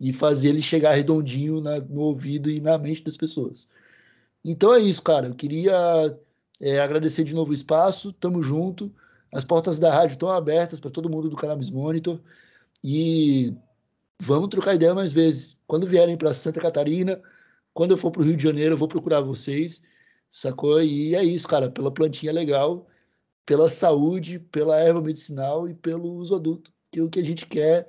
e 0.00 0.12
fazer 0.12 0.50
ele 0.50 0.62
chegar 0.62 0.94
redondinho 0.94 1.60
na, 1.60 1.78
no 1.80 2.00
ouvido 2.02 2.50
e 2.50 2.60
na 2.60 2.76
mente 2.78 3.04
das 3.04 3.16
pessoas. 3.16 3.70
Então 4.44 4.74
é 4.74 4.80
isso, 4.80 5.02
cara. 5.02 5.28
Eu 5.28 5.34
queria 5.34 6.18
é, 6.60 6.80
agradecer 6.80 7.24
de 7.24 7.34
novo 7.34 7.50
o 7.50 7.54
espaço. 7.54 8.12
Tamo 8.12 8.42
junto. 8.42 8.92
As 9.32 9.44
portas 9.44 9.78
da 9.78 9.92
rádio 9.92 10.14
estão 10.14 10.30
abertas 10.30 10.80
para 10.80 10.90
todo 10.90 11.10
mundo 11.10 11.28
do 11.28 11.36
Cannabis 11.36 11.70
Monitor. 11.70 12.20
E 12.82 13.54
vamos 14.20 14.48
trocar 14.50 14.74
ideia 14.74 14.94
mais 14.94 15.12
vezes. 15.12 15.56
Quando 15.66 15.86
vierem 15.86 16.16
para 16.16 16.34
Santa 16.34 16.60
Catarina, 16.60 17.20
quando 17.72 17.92
eu 17.92 17.96
for 17.96 18.10
para 18.10 18.22
o 18.22 18.24
Rio 18.24 18.36
de 18.36 18.42
Janeiro, 18.42 18.74
eu 18.74 18.78
vou 18.78 18.88
procurar 18.88 19.20
vocês, 19.20 19.82
sacou? 20.30 20.82
E 20.82 21.14
é 21.14 21.24
isso, 21.24 21.48
cara, 21.48 21.70
pela 21.70 21.90
plantinha 21.90 22.32
legal, 22.32 22.86
pela 23.46 23.68
saúde, 23.68 24.38
pela 24.38 24.78
erva 24.78 25.00
medicinal 25.00 25.68
e 25.68 25.74
pelo 25.74 26.12
uso 26.14 26.36
adulto. 26.36 26.72
Que 26.92 27.00
o 27.00 27.10
que 27.10 27.20
a 27.20 27.24
gente 27.24 27.46
quer 27.46 27.88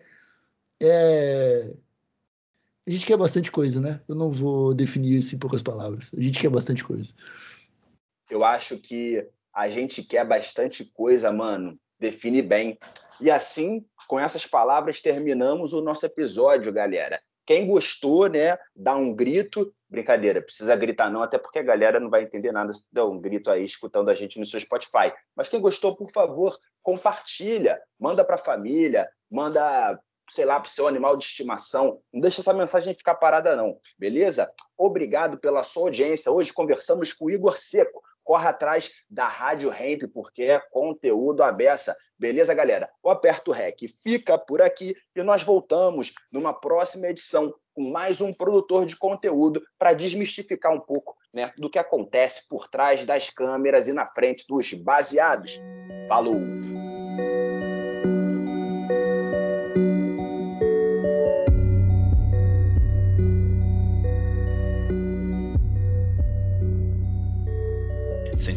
é. 0.80 1.76
A 2.88 2.91
gente 2.91 3.05
quer 3.05 3.17
bastante 3.17 3.51
coisa, 3.51 3.79
né? 3.81 3.99
Eu 4.07 4.13
não 4.13 4.29
vou 4.29 4.73
definir 4.73 5.17
isso 5.17 5.36
em 5.36 5.39
poucas 5.39 5.63
palavras. 5.63 6.11
A 6.15 6.21
gente 6.21 6.39
quer 6.39 6.49
bastante 6.49 6.83
coisa. 6.83 7.11
Eu 8.29 8.43
acho 8.43 8.77
que 8.77 9.27
a 9.53 9.67
gente 9.67 10.03
quer 10.03 10.25
bastante 10.25 10.86
coisa, 10.93 11.31
mano. 11.31 11.79
Define 11.99 12.41
bem. 12.41 12.77
E 13.19 13.31
assim, 13.31 13.83
com 14.07 14.19
essas 14.19 14.45
palavras, 14.45 15.01
terminamos 15.01 15.73
o 15.73 15.81
nosso 15.81 16.05
episódio, 16.05 16.71
galera. 16.71 17.19
Quem 17.45 17.67
gostou, 17.67 18.27
né, 18.27 18.57
dá 18.75 18.95
um 18.95 19.13
grito. 19.13 19.71
Brincadeira, 19.89 20.41
precisa 20.41 20.75
gritar 20.75 21.11
não, 21.11 21.21
até 21.21 21.38
porque 21.38 21.59
a 21.59 21.63
galera 21.63 21.99
não 21.99 22.09
vai 22.09 22.23
entender 22.23 22.51
nada 22.51 22.73
se 22.73 22.88
der 22.91 23.03
um 23.03 23.19
grito 23.19 23.51
aí 23.51 23.63
escutando 23.63 24.09
a 24.09 24.15
gente 24.15 24.39
no 24.39 24.45
seu 24.45 24.59
Spotify. 24.59 25.13
Mas 25.36 25.47
quem 25.47 25.61
gostou, 25.61 25.95
por 25.95 26.11
favor, 26.11 26.57
compartilha, 26.81 27.79
manda 27.99 28.25
para 28.25 28.36
a 28.36 28.39
família, 28.39 29.07
manda, 29.29 29.99
sei 30.30 30.45
lá, 30.45 30.59
para 30.59 30.67
o 30.67 30.71
seu 30.71 30.88
animal 30.88 31.15
de 31.17 31.26
estimação. 31.26 31.99
Não 32.13 32.21
deixa 32.21 32.41
essa 32.41 32.53
mensagem 32.53 32.93
ficar 32.93 33.15
parada 33.15 33.55
não, 33.55 33.78
beleza? 33.97 34.51
Obrigado 34.78 35.38
pela 35.38 35.63
sua 35.63 35.84
audiência. 35.84 36.32
Hoje 36.32 36.53
conversamos 36.53 37.13
com 37.13 37.26
o 37.26 37.32
Igor 37.32 37.57
Seco. 37.57 38.01
Corre 38.23 38.47
atrás 38.47 38.91
da 39.07 39.28
Rádio 39.28 39.69
Ramp, 39.69 40.01
porque 40.11 40.43
é 40.43 40.59
conteúdo 40.71 41.43
à 41.43 41.51
beça. 41.51 41.95
Beleza, 42.17 42.53
galera? 42.53 42.89
O 43.03 43.09
Aperto 43.09 43.51
Rec 43.51 43.78
fica 44.01 44.38
por 44.38 44.61
aqui 44.61 44.95
e 45.15 45.21
nós 45.21 45.43
voltamos 45.43 46.13
numa 46.32 46.53
próxima 46.53 47.07
edição 47.07 47.53
com 47.73 47.91
mais 47.91 48.21
um 48.21 48.34
produtor 48.34 48.86
de 48.86 48.95
conteúdo 48.95 49.61
para 49.78 49.93
desmistificar 49.93 50.73
um 50.73 50.80
pouco 50.80 51.15
né, 51.34 51.53
do 51.57 51.69
que 51.69 51.78
acontece 51.78 52.47
por 52.47 52.69
trás 52.69 53.05
das 53.05 53.30
câmeras 53.30 53.88
e 53.88 53.93
na 53.93 54.07
frente 54.07 54.45
dos 54.47 54.73
baseados. 54.73 55.59
Falou! 56.07 56.74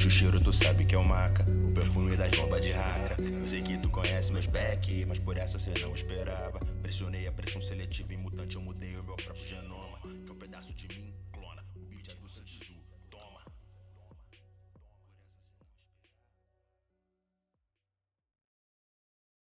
O 0.09 0.11
cheiro, 0.11 0.41
tu 0.41 0.55
sabe 0.55 0.87
que 0.87 0.95
é 0.95 0.99
o 0.99 1.05
maca. 1.05 1.45
O 1.63 1.71
perfume 1.71 2.17
das 2.17 2.31
bombas 2.31 2.63
de 2.63 2.73
raca. 2.73 3.23
Eu 3.23 3.47
sei 3.47 3.61
que 3.61 3.77
tu 3.77 3.91
conhece 3.91 4.33
meus 4.33 4.47
back, 4.47 5.05
mas 5.05 5.19
por 5.19 5.37
essa 5.37 5.59
cê 5.59 5.75
não 5.83 5.93
esperava. 5.93 6.59
Pressionei 6.81 7.27
a 7.27 7.33
pressão 7.33 7.61
seletiva 7.61 8.15
em 8.15 8.17
mutante, 8.17 8.57
eu 8.57 8.63
mudei 8.63 8.97
o 8.97 9.05
meu 9.05 9.17
próprio 9.17 9.47
genoma. 9.47 9.99
Que 10.25 10.31
é 10.31 10.33
um 10.33 10.37
pedaço 10.37 10.73
de 10.73 10.89
mim 10.99 11.18